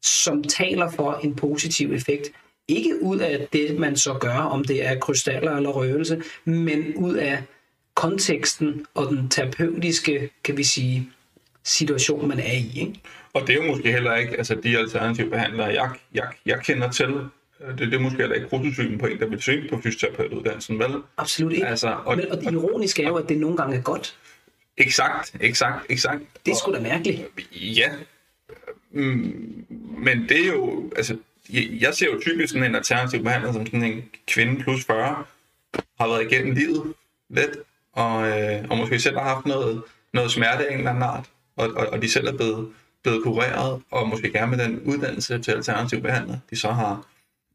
som 0.02 0.42
taler 0.44 0.90
for 0.90 1.20
en 1.24 1.34
positiv 1.34 1.92
effekt. 1.92 2.32
Ikke 2.68 3.02
ud 3.02 3.18
af 3.18 3.48
det, 3.52 3.78
man 3.78 3.96
så 3.96 4.14
gør, 4.14 4.36
om 4.36 4.64
det 4.64 4.86
er 4.86 4.98
krystaller 4.98 5.56
eller 5.56 5.70
røvelse, 5.70 6.22
men 6.44 6.94
ud 6.96 7.14
af 7.14 7.42
konteksten 7.94 8.86
og 8.94 9.08
den 9.08 9.28
terapeutiske, 9.28 10.30
kan 10.44 10.56
vi 10.56 10.64
sige, 10.64 11.10
situation, 11.64 12.28
man 12.28 12.38
er 12.38 12.52
i. 12.52 12.80
Ikke? 12.80 13.00
Og 13.34 13.46
det 13.46 13.50
er 13.50 13.64
jo 13.64 13.72
måske 13.72 13.92
heller 13.92 14.16
ikke, 14.16 14.36
altså 14.36 14.54
de 14.54 14.78
alternative 14.78 15.30
behandlere, 15.30 15.66
jeg, 15.66 15.90
jeg, 16.14 16.26
jeg 16.46 16.60
kender 16.64 16.90
til, 16.90 17.10
øh, 17.60 17.78
det, 17.78 17.78
det 17.78 17.94
er 17.94 18.00
måske 18.00 18.18
heller 18.18 18.34
ikke 18.34 18.48
prototypen 18.48 18.98
på 18.98 19.06
en, 19.06 19.18
der 19.18 19.26
vil 19.26 19.42
søge 19.42 19.68
på 19.68 19.80
fysioterapeutuddannelsen, 19.82 20.78
vel? 20.78 20.90
Absolut 21.16 21.52
ikke. 21.52 21.66
Altså, 21.66 21.88
og, 21.88 22.06
Og, 22.06 22.16
men, 22.16 22.30
og 22.30 22.40
det 22.40 22.52
ironiske 22.52 23.02
er 23.02 23.08
jo, 23.08 23.16
at 23.16 23.28
det 23.28 23.38
nogle 23.38 23.56
gange 23.56 23.76
er 23.76 23.82
godt. 23.82 24.16
Exakt, 24.76 25.36
exakt, 25.40 25.86
exakt. 25.90 26.22
Det 26.46 26.52
er 26.52 26.56
sgu 26.56 26.72
da 26.72 26.80
mærkeligt. 26.80 27.22
Ja, 27.52 27.90
mm, 28.90 29.64
men 29.98 30.28
det 30.28 30.40
er 30.40 30.52
jo, 30.52 30.92
altså, 30.96 31.16
jeg 31.52 31.68
jeg 31.80 31.94
ser 31.94 32.06
jo 32.06 32.20
typisk 32.20 32.52
sådan 32.52 32.68
en 32.68 32.74
alternativ 32.74 33.22
behandler 33.22 33.52
som 33.52 33.66
sådan 33.66 33.84
en 33.84 34.04
kvinde 34.26 34.62
plus 34.62 34.84
40, 34.84 35.24
har 36.00 36.08
været 36.08 36.32
igennem 36.32 36.54
livet 36.54 36.94
lidt, 37.28 37.56
og, 37.92 38.28
øh, 38.28 38.64
og 38.70 38.76
måske 38.76 38.98
selv 38.98 39.16
har 39.16 39.34
haft 39.34 39.46
noget, 39.46 39.82
noget 40.12 40.30
smerte 40.30 40.68
af 40.68 40.72
en 40.72 40.78
eller 40.78 40.90
anden 40.90 41.02
art, 41.02 41.30
og, 41.56 41.68
og, 41.76 41.86
og 41.86 42.02
de 42.02 42.10
selv 42.10 42.26
er 42.26 42.36
blevet, 42.36 42.72
blevet 43.02 43.22
kureret, 43.22 43.82
og 43.90 44.08
måske 44.08 44.32
gerne 44.32 44.56
med 44.56 44.64
den 44.64 44.80
uddannelse 44.80 45.38
til 45.38 45.52
alternativ 45.52 46.00
behandler, 46.00 46.38
de 46.50 46.56
så 46.56 46.68
har, 46.68 47.06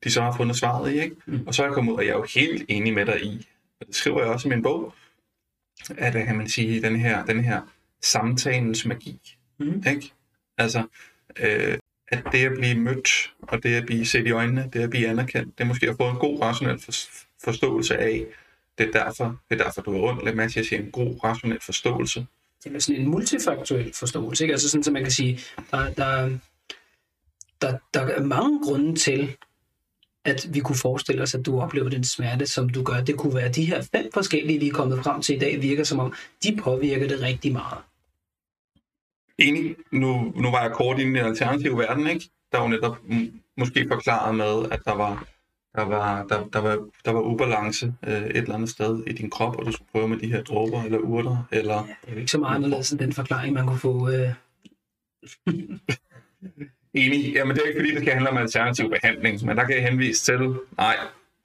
de 0.04 0.12
så 0.12 0.22
har 0.22 0.38
fundet 0.38 0.56
svaret 0.56 0.94
i, 0.94 1.02
ikke? 1.02 1.16
Mm. 1.26 1.44
Og 1.48 1.54
så 1.54 1.64
er 1.64 1.68
jeg 1.68 1.74
kommet 1.74 1.92
ud, 1.92 1.98
og 1.98 2.06
jeg 2.06 2.12
er 2.12 2.18
jo 2.18 2.26
helt 2.36 2.66
enig 2.68 2.94
med 2.94 3.06
dig 3.06 3.24
i, 3.24 3.48
og 3.82 3.88
det 3.88 3.96
skriver 3.96 4.22
jeg 4.22 4.30
også 4.30 4.48
i 4.48 4.50
min 4.50 4.64
bog, 4.64 4.94
at, 5.98 6.12
hvad 6.14 6.26
kan 6.26 6.38
man 6.38 6.50
sige, 6.50 6.82
den 6.82 6.96
her, 7.00 7.26
den 7.26 7.44
her 7.44 7.62
samtalens 8.02 8.86
magi, 8.86 9.22
Mm. 9.60 9.84
ikke? 9.88 10.12
Altså, 10.58 10.84
øh, 11.40 11.78
at 12.08 12.24
det 12.32 12.46
at 12.46 12.52
blive 12.58 12.76
mødt, 12.76 13.34
og 13.42 13.64
det 13.64 13.76
at 13.76 13.86
blive 13.86 14.06
set 14.06 14.28
i 14.28 14.32
øjnene, 14.32 14.70
det 14.74 14.80
at 14.82 14.90
blive 14.90 15.08
anerkendt, 15.08 15.58
det 15.58 15.64
er 15.64 15.68
måske 15.68 15.90
at 15.90 15.96
få 15.98 16.10
en 16.10 16.16
god 16.18 16.42
rationel 16.42 16.80
for, 16.80 16.92
forståelse 17.44 17.98
af, 17.98 18.26
det 18.78 18.88
er 18.88 18.92
derfor, 18.92 19.40
det 19.50 19.60
er 19.60 19.64
derfor 19.64 19.82
du 19.82 19.96
er 19.96 20.00
rundt 20.00 20.26
lidt 20.26 20.36
med 20.36 20.50
til 20.50 20.60
at 20.60 20.66
sige 20.66 20.82
en 20.82 20.92
god 20.92 21.24
rationel 21.24 21.60
forståelse. 21.62 22.26
Det 22.64 22.76
er 22.76 22.80
sådan 22.80 23.02
en 23.02 23.08
multifaktuel 23.08 23.94
forståelse. 23.94 24.44
Ikke? 24.44 24.52
Altså 24.54 24.70
sådan, 24.70 24.84
så 24.84 24.92
man 24.92 25.04
kan 25.04 25.12
sige, 25.12 25.40
der, 25.72 25.94
der, 25.94 26.38
der, 27.62 27.78
der 27.94 28.02
er 28.02 28.24
mange 28.24 28.60
grunde 28.64 28.96
til, 28.96 29.36
at 30.28 30.48
vi 30.54 30.60
kunne 30.60 30.76
forestille 30.76 31.22
os, 31.22 31.36
at 31.36 31.46
du 31.46 31.62
oplever 31.62 31.90
den 31.90 32.04
smerte, 32.04 32.46
som 32.46 32.70
du 32.70 32.84
gør. 32.84 33.02
Det 33.04 33.18
kunne 33.18 33.36
være 33.36 33.50
de 33.50 33.66
her 33.66 33.82
fem 33.96 34.10
forskellige, 34.14 34.60
vi 34.60 34.68
er 34.68 34.74
kommet 34.74 35.04
frem 35.04 35.22
til 35.22 35.36
i 35.36 35.40
dag, 35.40 35.62
virker 35.62 35.84
som 35.84 36.00
om, 36.00 36.14
de 36.44 36.58
påvirker 36.64 37.08
det 37.08 37.22
rigtig 37.22 37.52
meget. 37.52 37.78
Enig, 39.40 39.76
nu, 39.92 40.34
nu 40.36 40.52
var 40.52 40.62
jeg 40.62 40.72
kort 40.72 41.00
i 41.00 41.04
den 41.04 41.16
alternative 41.16 41.78
verden, 41.78 42.08
ikke? 42.08 42.30
Der 42.52 42.60
var 42.60 42.68
netop 42.68 42.98
måske 43.58 43.88
forklaret 43.92 44.36
med, 44.36 44.72
at 44.72 44.80
der 44.86 44.96
var, 44.96 45.28
der 45.76 45.84
var, 45.84 46.24
der, 46.24 46.48
der 46.48 46.60
var, 46.60 46.88
der 47.06 47.12
var 47.12 47.22
ubalance 47.22 47.94
øh, 48.08 48.22
et 48.22 48.38
eller 48.38 48.56
andet 48.56 48.70
sted 48.70 49.04
i 49.08 49.14
din 49.14 49.30
krop, 49.30 49.56
og 49.56 49.66
du 49.66 49.72
skulle 49.72 49.90
prøve 49.92 50.08
med 50.08 50.18
de 50.18 50.28
her 50.28 50.44
dråber 50.44 50.84
eller 50.84 50.98
urter, 50.98 51.48
eller... 51.52 51.84
Det 51.84 52.10
er 52.10 52.14
jo 52.14 52.20
ikke 52.20 52.32
så 52.32 52.38
meget 52.38 52.56
anderledes 52.56 52.92
end 52.92 53.00
den 53.00 53.14
forklaring, 53.14 53.54
man 53.54 53.68
kunne 53.68 53.80
få. 53.80 54.10
Øh, 54.10 54.34
Enig. 56.98 57.34
Jamen, 57.34 57.56
det 57.56 57.64
er 57.64 57.68
ikke 57.68 57.80
fordi, 57.80 57.92
det 57.92 58.02
skal 58.02 58.14
handle 58.14 58.30
om 58.30 58.38
alternativ 58.38 58.90
behandling, 58.90 59.46
men 59.46 59.58
der 59.58 59.66
kan 59.66 59.76
jeg 59.76 59.84
henvise 59.84 60.24
til, 60.24 60.60
nej, 60.78 60.98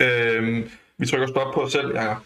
øhm, 0.02 0.70
vi 0.98 1.06
trykker 1.06 1.26
stop 1.26 1.54
på 1.54 1.60
os 1.60 1.72
selv, 1.72 1.94
Jacob. 1.94 2.22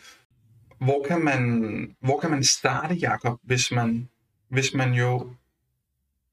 Hvor 0.78 1.06
kan 1.08 1.24
man, 1.24 1.96
hvor 2.00 2.20
kan 2.20 2.30
man 2.30 2.44
starte, 2.44 2.94
Jacob, 2.94 3.38
hvis 3.42 3.72
man, 3.72 4.08
hvis 4.48 4.74
man 4.74 4.94
jo 4.94 5.30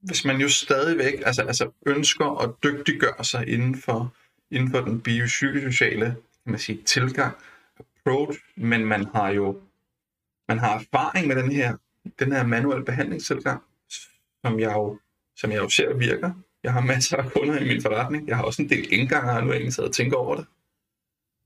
hvis 0.01 0.25
man 0.25 0.41
jo 0.41 0.49
stadigvæk 0.49 1.13
altså, 1.25 1.41
altså 1.41 1.69
ønsker 1.85 2.41
at 2.41 2.49
dygtiggøre 2.63 3.23
sig 3.23 3.47
inden 3.47 3.75
for, 3.75 4.13
inden 4.51 4.71
for 4.71 4.79
den 4.79 5.01
biopsykosociale 5.01 6.05
kan 6.43 6.51
man 6.51 6.59
sige, 6.59 6.81
tilgang, 6.85 7.35
approach, 8.05 8.39
men 8.55 8.85
man 8.85 9.05
har 9.15 9.29
jo 9.29 9.61
man 10.47 10.59
har 10.59 10.79
erfaring 10.79 11.27
med 11.27 11.35
den 11.35 11.51
her, 11.51 11.77
den 12.19 12.31
her 12.31 12.45
manuel 12.45 12.85
behandlingstilgang, 12.85 13.61
som 14.45 14.59
jeg 14.59 14.73
jo, 14.73 14.99
som 15.35 15.51
jeg 15.51 15.57
jo 15.57 15.69
ser 15.69 15.93
virker. 15.93 16.31
Jeg 16.63 16.73
har 16.73 16.81
masser 16.81 17.17
af 17.17 17.31
kunder 17.31 17.59
i 17.59 17.67
min 17.67 17.81
forretning. 17.81 18.27
Jeg 18.27 18.37
har 18.37 18.43
også 18.43 18.61
en 18.61 18.69
del 18.69 18.93
indganger, 18.93 19.35
og 19.35 19.43
nu 19.43 19.49
er 19.49 19.53
jeg 19.53 19.61
egentlig 19.61 19.85
og 19.85 19.93
tænker 19.93 20.17
over 20.17 20.35
det. 20.35 20.45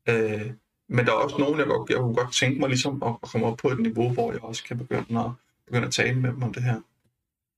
Øh, 0.10 0.52
men 0.90 1.06
der 1.06 1.12
er 1.12 1.16
også 1.16 1.38
nogen, 1.38 1.60
jeg, 1.60 1.68
godt, 1.68 1.90
jeg 1.90 1.98
kunne 1.98 2.16
godt 2.16 2.34
tænke 2.34 2.60
mig 2.60 2.70
ligesom 2.70 3.04
at, 3.04 3.16
at 3.24 3.30
komme 3.30 3.48
op 3.48 3.58
på 3.58 3.70
et 3.70 3.80
niveau, 3.80 4.10
hvor 4.10 4.32
jeg 4.32 4.44
også 4.44 4.64
kan 4.64 4.78
begynde 4.78 5.20
at, 5.20 5.32
begynde 5.66 5.88
at 5.88 5.94
tale 5.94 6.20
med 6.20 6.30
dem 6.30 6.44
om 6.44 6.54
det 6.54 6.64
her. 6.64 6.82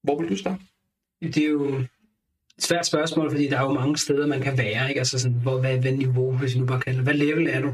Hvor 0.04 0.20
vil 0.20 0.30
du 0.30 0.38
starte? 0.38 0.62
det 1.22 1.38
er 1.38 1.50
jo 1.50 1.76
et 2.58 2.64
svært 2.64 2.86
spørgsmål, 2.86 3.32
fordi 3.32 3.48
der 3.48 3.58
er 3.58 3.64
jo 3.64 3.74
mange 3.74 3.98
steder, 3.98 4.28
man 4.28 4.42
kan 4.42 4.58
være. 4.58 4.90
Ikke? 4.90 5.00
Altså 5.00 5.20
sådan, 5.20 5.38
hvor, 5.38 5.60
hvad, 5.60 5.78
hvad 5.78 5.92
niveau, 5.92 6.32
hvis 6.32 6.56
nu 6.56 6.66
bare 6.66 6.80
kalder. 6.80 7.02
Hvad 7.02 7.14
level 7.14 7.48
er 7.48 7.62
du? 7.62 7.74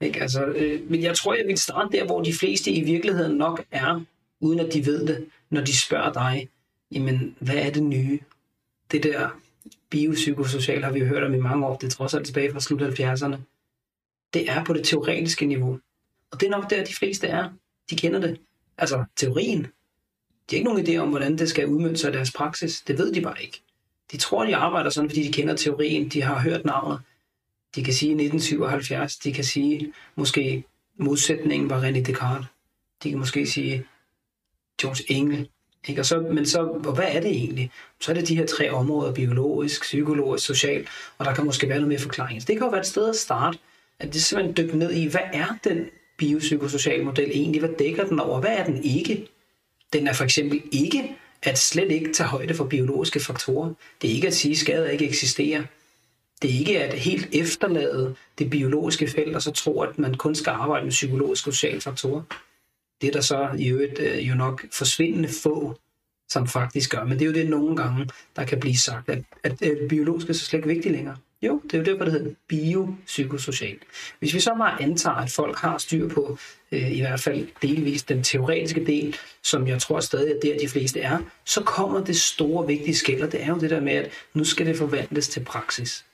Ikke? 0.00 0.20
Altså, 0.20 0.44
øh, 0.44 0.90
men 0.90 1.02
jeg 1.02 1.16
tror, 1.16 1.34
jeg 1.34 1.46
vil 1.46 1.58
starte 1.58 1.98
der, 1.98 2.04
hvor 2.06 2.22
de 2.22 2.32
fleste 2.32 2.70
i 2.70 2.84
virkeligheden 2.84 3.36
nok 3.36 3.64
er, 3.70 4.00
uden 4.40 4.60
at 4.60 4.72
de 4.72 4.86
ved 4.86 5.06
det, 5.06 5.26
når 5.50 5.60
de 5.60 5.76
spørger 5.76 6.12
dig, 6.12 6.48
jamen, 6.92 7.36
hvad 7.40 7.56
er 7.56 7.70
det 7.70 7.82
nye? 7.82 8.20
Det 8.94 9.02
der 9.02 9.40
biopsykosocial 9.90 10.82
har 10.82 10.92
vi 10.92 10.98
jo 10.98 11.06
hørt 11.06 11.22
om 11.22 11.34
i 11.34 11.38
mange 11.38 11.66
år, 11.66 11.76
det 11.76 11.86
er 11.86 11.90
trods 11.90 12.14
alt 12.14 12.26
tilbage 12.26 12.52
fra 12.52 12.60
slut 12.60 12.82
70'erne. 12.82 13.36
Det 14.34 14.50
er 14.50 14.64
på 14.64 14.72
det 14.72 14.84
teoretiske 14.84 15.46
niveau. 15.46 15.78
Og 16.30 16.40
det 16.40 16.46
er 16.46 16.50
nok 16.50 16.70
der, 16.70 16.84
de 16.84 16.94
fleste 16.94 17.26
er. 17.26 17.50
De 17.90 17.96
kender 17.96 18.20
det. 18.20 18.40
Altså, 18.78 19.04
teorien. 19.16 19.62
De 19.62 19.68
har 20.50 20.56
ikke 20.56 20.70
nogen 20.70 20.86
idé 20.86 20.96
om, 20.96 21.08
hvordan 21.08 21.38
det 21.38 21.48
skal 21.48 21.66
udmønte 21.66 22.00
sig 22.00 22.10
i 22.10 22.12
deres 22.12 22.32
praksis. 22.32 22.80
Det 22.80 22.98
ved 22.98 23.12
de 23.12 23.20
bare 23.20 23.42
ikke. 23.42 23.62
De 24.12 24.16
tror, 24.16 24.44
de 24.44 24.56
arbejder 24.56 24.90
sådan, 24.90 25.10
fordi 25.10 25.22
de 25.22 25.32
kender 25.32 25.56
teorien. 25.56 26.08
De 26.08 26.22
har 26.22 26.40
hørt 26.40 26.64
navnet. 26.64 27.00
De 27.74 27.84
kan 27.84 27.94
sige 27.94 28.10
1977. 28.10 29.16
De 29.16 29.32
kan 29.32 29.44
sige, 29.44 29.92
måske 30.16 30.64
modsætningen 30.96 31.70
var 31.70 31.82
René 31.82 32.02
Descartes. 32.02 32.46
De 33.02 33.10
kan 33.10 33.18
måske 33.18 33.46
sige 33.46 33.86
George 34.80 35.12
Engel. 35.12 35.48
Ikke? 35.88 36.00
Og 36.00 36.06
så, 36.06 36.20
men 36.20 36.46
så, 36.46 36.62
hvad 36.94 37.04
er 37.08 37.20
det 37.20 37.30
egentlig? 37.30 37.70
Så 38.00 38.10
er 38.10 38.14
det 38.14 38.28
de 38.28 38.36
her 38.36 38.46
tre 38.46 38.70
områder, 38.70 39.12
biologisk, 39.12 39.82
psykologisk, 39.82 40.46
social, 40.46 40.86
og 41.18 41.24
der 41.24 41.34
kan 41.34 41.44
måske 41.44 41.68
være 41.68 41.78
noget 41.78 41.88
mere 41.88 41.98
forklaring. 41.98 42.42
Så 42.42 42.46
det 42.46 42.56
kan 42.56 42.64
jo 42.64 42.70
være 42.70 42.80
et 42.80 42.86
sted 42.86 43.08
at 43.08 43.16
starte, 43.16 43.58
at 43.98 44.14
det 44.14 44.24
simpelthen 44.24 44.56
dykke 44.56 44.78
ned 44.78 44.92
i, 44.92 45.06
hvad 45.06 45.20
er 45.32 45.46
den 45.64 45.86
biopsykosociale 46.16 47.04
model 47.04 47.30
egentlig? 47.30 47.60
Hvad 47.60 47.76
dækker 47.78 48.04
den 48.04 48.20
over? 48.20 48.40
Hvad 48.40 48.50
er 48.50 48.64
den 48.64 48.84
ikke? 48.84 49.26
Den 49.92 50.06
er 50.06 50.12
for 50.12 50.24
eksempel 50.24 50.62
ikke 50.72 51.16
at 51.42 51.58
slet 51.58 51.90
ikke 51.90 52.12
tage 52.12 52.26
højde 52.28 52.54
for 52.54 52.64
biologiske 52.64 53.20
faktorer. 53.20 53.72
Det 54.02 54.10
er 54.10 54.14
ikke 54.14 54.26
at 54.26 54.34
sige, 54.34 54.52
at 54.52 54.58
skader 54.58 54.88
ikke 54.88 55.08
eksisterer. 55.08 55.62
Det 56.42 56.50
er 56.50 56.58
ikke 56.58 56.82
at 56.82 56.98
helt 56.98 57.28
efterlade 57.32 58.14
det 58.38 58.50
biologiske 58.50 59.08
felt, 59.08 59.36
og 59.36 59.42
så 59.42 59.50
tro, 59.50 59.80
at 59.80 59.98
man 59.98 60.14
kun 60.14 60.34
skal 60.34 60.50
arbejde 60.50 60.84
med 60.84 60.90
psykologiske 60.90 61.50
og 61.50 61.54
sociale 61.54 61.80
faktorer. 61.80 62.22
Det 63.04 63.10
er 63.10 63.12
der 63.12 63.20
så 63.20 63.48
i 63.58 63.68
øvrigt 63.68 63.98
øh, 63.98 64.28
jo 64.28 64.34
nok 64.34 64.64
forsvindende 64.72 65.28
få, 65.42 65.78
som 66.28 66.46
faktisk 66.46 66.90
gør. 66.90 67.04
Men 67.04 67.12
det 67.12 67.22
er 67.22 67.26
jo 67.26 67.32
det 67.32 67.50
nogle 67.50 67.76
gange, 67.76 68.08
der 68.36 68.44
kan 68.44 68.60
blive 68.60 68.76
sagt, 68.76 69.08
at, 69.08 69.22
at, 69.42 69.62
at 69.62 69.78
biologisk 69.88 70.28
er 70.28 70.32
så 70.32 70.44
slet 70.44 70.58
ikke 70.58 70.68
vigtigt 70.68 70.94
længere. 70.94 71.16
Jo, 71.42 71.60
det 71.64 71.74
er 71.74 71.78
jo 71.78 71.84
derfor, 71.84 72.04
det 72.04 72.12
hedder 72.12 72.30
biopsykosocial. 72.48 73.76
Hvis 74.18 74.34
vi 74.34 74.40
så 74.40 74.54
bare 74.58 74.82
antager, 74.82 75.16
at 75.16 75.30
folk 75.30 75.56
har 75.56 75.78
styr 75.78 76.08
på 76.08 76.38
øh, 76.72 76.92
i 76.92 77.00
hvert 77.00 77.20
fald 77.20 77.46
delvis 77.62 78.02
den 78.02 78.22
teoretiske 78.22 78.86
del, 78.86 79.16
som 79.42 79.68
jeg 79.68 79.80
tror 79.80 80.00
stadig 80.00 80.32
er 80.32 80.40
der, 80.42 80.58
de 80.58 80.68
fleste 80.68 81.00
er, 81.00 81.18
så 81.44 81.62
kommer 81.62 82.04
det 82.04 82.16
store, 82.16 82.66
vigtige 82.66 82.94
skæld, 82.94 83.22
og 83.22 83.32
det 83.32 83.42
er 83.42 83.48
jo 83.48 83.58
det 83.58 83.70
der 83.70 83.80
med, 83.80 83.92
at 83.92 84.10
nu 84.34 84.44
skal 84.44 84.66
det 84.66 84.76
forvandles 84.76 85.28
til 85.28 85.40
praksis. 85.40 86.04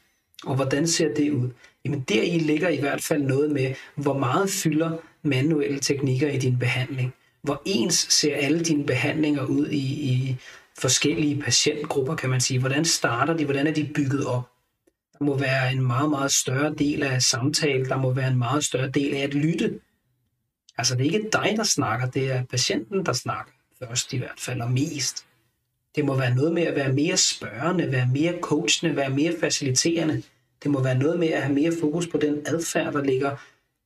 Og 0.44 0.56
hvordan 0.56 0.86
ser 0.86 1.14
det 1.14 1.30
ud? 1.30 1.48
Jamen 1.84 2.00
der 2.00 2.22
i 2.22 2.38
ligger 2.38 2.68
i 2.68 2.80
hvert 2.80 3.02
fald 3.02 3.22
noget 3.22 3.50
med, 3.50 3.74
hvor 3.94 4.18
meget 4.18 4.50
fylder 4.50 4.98
manuelle 5.22 5.80
teknikker 5.80 6.28
i 6.28 6.38
din 6.38 6.58
behandling. 6.58 7.14
Hvor 7.42 7.62
ens 7.64 7.94
ser 7.94 8.36
alle 8.36 8.60
dine 8.60 8.86
behandlinger 8.86 9.44
ud 9.44 9.66
i, 9.66 10.10
i 10.12 10.36
forskellige 10.78 11.42
patientgrupper, 11.42 12.16
kan 12.16 12.30
man 12.30 12.40
sige. 12.40 12.60
Hvordan 12.60 12.84
starter 12.84 13.36
de? 13.36 13.44
Hvordan 13.44 13.66
er 13.66 13.72
de 13.72 13.90
bygget 13.94 14.26
op? 14.26 14.48
Der 15.18 15.24
må 15.24 15.38
være 15.38 15.72
en 15.72 15.82
meget, 15.82 16.10
meget 16.10 16.32
større 16.32 16.74
del 16.74 17.02
af 17.02 17.22
samtale. 17.22 17.84
Der 17.84 17.96
må 17.96 18.12
være 18.12 18.28
en 18.28 18.38
meget 18.38 18.64
større 18.64 18.88
del 18.88 19.14
af 19.14 19.20
at 19.20 19.34
lytte. 19.34 19.80
Altså 20.78 20.94
det 20.94 21.06
er 21.06 21.10
ikke 21.14 21.28
dig, 21.32 21.54
der 21.56 21.64
snakker. 21.64 22.06
Det 22.06 22.30
er 22.30 22.44
patienten, 22.44 23.06
der 23.06 23.12
snakker. 23.12 23.52
Først 23.78 24.12
i 24.12 24.18
hvert 24.18 24.40
fald, 24.40 24.60
og 24.60 24.70
mest. 24.70 25.26
Det 25.96 26.04
må 26.04 26.16
være 26.16 26.34
noget 26.34 26.52
med 26.52 26.62
at 26.62 26.76
være 26.76 26.92
mere 26.92 27.16
spørgende, 27.16 27.92
være 27.92 28.08
mere 28.14 28.34
coachende, 28.40 28.96
være 28.96 29.10
mere 29.10 29.34
faciliterende. 29.40 30.22
Det 30.62 30.70
må 30.70 30.82
være 30.82 30.98
noget 30.98 31.18
med 31.18 31.28
at 31.28 31.42
have 31.42 31.54
mere 31.54 31.72
fokus 31.80 32.06
på 32.06 32.18
den 32.18 32.42
adfærd, 32.46 32.92
der 32.92 33.04
ligger 33.04 33.36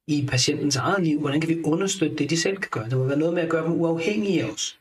i 0.06 0.26
patientens 0.26 0.76
eget 0.76 1.04
liv. 1.04 1.20
Hvordan 1.20 1.40
kan 1.40 1.48
vi 1.48 1.62
understøtte 1.62 2.16
det, 2.16 2.30
de 2.30 2.40
selv 2.40 2.56
kan 2.56 2.70
gøre? 2.70 2.88
Det 2.90 2.98
må 2.98 3.04
være 3.04 3.18
noget 3.18 3.34
med 3.34 3.42
at 3.42 3.50
gøre 3.50 3.64
dem 3.64 3.72
uafhængige 3.72 4.42
af 4.42 4.50
os. 4.50 4.78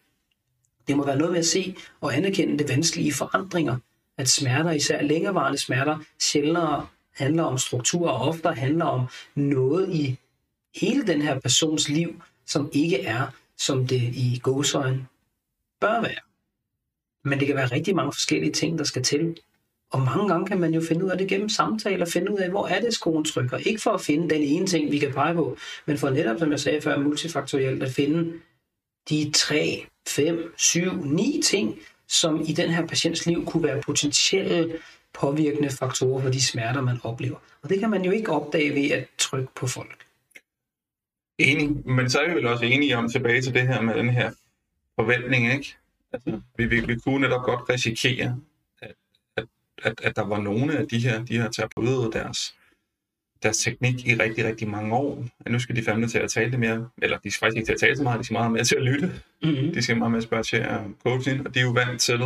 Det 0.87 0.97
må 0.97 1.05
være 1.05 1.17
noget 1.17 1.31
med 1.31 1.39
at 1.39 1.45
se 1.45 1.75
og 2.01 2.15
anerkende 2.15 2.57
det 2.57 2.69
vanskelige 2.69 3.13
forandringer. 3.13 3.77
At 4.17 4.29
smerter, 4.29 4.71
især 4.71 5.01
længerevarende 5.01 5.57
smerter, 5.57 5.97
sjældnere 6.19 6.87
handler 7.15 7.43
om 7.43 7.57
struktur 7.57 8.09
og 8.09 8.27
ofte 8.27 8.49
handler 8.49 8.85
om 8.85 9.07
noget 9.35 9.89
i 9.89 10.17
hele 10.75 11.07
den 11.07 11.21
her 11.21 11.39
persons 11.39 11.89
liv, 11.89 12.21
som 12.45 12.69
ikke 12.73 13.03
er, 13.03 13.27
som 13.57 13.87
det 13.87 14.01
i 14.01 14.39
gåsøjen 14.43 15.07
bør 15.81 16.01
være. 16.01 16.21
Men 17.23 17.39
det 17.39 17.47
kan 17.47 17.55
være 17.55 17.67
rigtig 17.67 17.95
mange 17.95 18.13
forskellige 18.13 18.51
ting, 18.51 18.77
der 18.77 18.83
skal 18.83 19.03
til. 19.03 19.37
Og 19.93 20.01
mange 20.01 20.27
gange 20.27 20.47
kan 20.47 20.59
man 20.59 20.73
jo 20.73 20.81
finde 20.87 21.05
ud 21.05 21.09
af 21.09 21.17
det 21.17 21.27
gennem 21.27 21.49
samtaler, 21.49 22.05
finde 22.05 22.31
ud 22.31 22.37
af, 22.37 22.49
hvor 22.49 22.67
er 22.67 22.79
det 22.81 22.93
skoen 22.93 23.25
trykker. 23.25 23.57
Ikke 23.57 23.81
for 23.81 23.91
at 23.91 24.01
finde 24.01 24.29
den 24.29 24.41
ene 24.41 24.67
ting, 24.67 24.91
vi 24.91 24.99
kan 24.99 25.13
pege 25.13 25.33
på, 25.33 25.57
men 25.85 25.97
for 25.97 26.09
netop, 26.09 26.39
som 26.39 26.51
jeg 26.51 26.59
sagde 26.59 26.81
før, 26.81 26.99
multifaktorielt 26.99 27.83
at 27.83 27.91
finde 27.91 28.33
de 29.09 29.31
tre, 29.31 29.85
fem, 30.07 30.53
syv, 30.57 31.05
ni 31.05 31.41
ting, 31.43 31.79
som 32.07 32.41
i 32.41 32.53
den 32.53 32.69
her 32.69 32.87
patients 32.87 33.25
liv 33.25 33.45
kunne 33.45 33.63
være 33.63 33.81
potentielle 33.81 34.79
påvirkende 35.13 35.69
faktorer 35.69 36.21
for 36.21 36.29
de 36.29 36.41
smerter, 36.41 36.81
man 36.81 36.99
oplever. 37.03 37.37
Og 37.61 37.69
det 37.69 37.79
kan 37.79 37.89
man 37.89 38.05
jo 38.05 38.11
ikke 38.11 38.31
opdage 38.31 38.75
ved 38.75 38.91
at 38.91 39.07
trykke 39.17 39.49
på 39.55 39.67
folk. 39.67 40.05
Enig, 41.39 41.87
men 41.87 42.09
så 42.09 42.19
er 42.19 42.29
vi 42.29 42.35
vel 42.35 42.47
også 42.47 42.65
enige 42.65 42.97
om 42.97 43.09
tilbage 43.09 43.41
til 43.41 43.53
det 43.53 43.67
her 43.67 43.81
med 43.81 43.95
den 43.95 44.09
her 44.09 44.31
forventning, 44.95 45.53
ikke? 45.53 45.75
Altså, 46.13 46.41
vi, 46.57 46.65
vi, 46.65 46.79
vi 46.79 46.95
kunne 46.95 47.19
netop 47.19 47.43
godt 47.43 47.69
risikere, 47.69 48.39
at, 49.83 50.01
at, 50.03 50.15
der 50.15 50.25
var 50.25 50.41
nogle 50.41 50.77
af 50.77 50.87
de 50.87 50.99
her, 50.99 51.23
de 51.25 51.41
her 51.41 51.51
terapeuter, 51.51 52.19
deres, 52.19 52.55
deres 53.43 53.57
teknik 53.57 54.07
i 54.07 54.15
rigtig, 54.15 54.45
rigtig 54.45 54.67
mange 54.67 54.95
år. 54.95 55.25
At 55.45 55.51
nu 55.51 55.59
skal 55.59 55.75
de 55.75 55.83
fandme 55.83 56.07
til 56.07 56.17
at 56.17 56.31
tale 56.31 56.51
det 56.51 56.59
mere, 56.59 56.89
eller 57.01 57.17
de 57.17 57.31
skal 57.31 57.45
faktisk 57.45 57.57
ikke 57.57 57.67
til 57.67 57.73
at 57.73 57.79
tale 57.79 57.97
så 57.97 58.03
meget, 58.03 58.19
de 58.19 58.23
skal 58.23 58.33
meget 58.33 58.51
mere 58.51 58.63
til 58.63 58.75
at 58.75 58.83
lytte. 58.83 59.21
Mm-hmm. 59.43 59.73
De 59.73 59.81
skal 59.81 59.97
meget 59.97 60.11
mere 60.11 60.21
spørge 60.21 60.43
til 60.43 60.57
at 60.57 60.79
coaching, 61.03 61.47
og 61.47 61.53
de 61.53 61.59
er 61.59 61.63
jo 61.63 61.71
vant 61.71 62.01
til, 62.01 62.19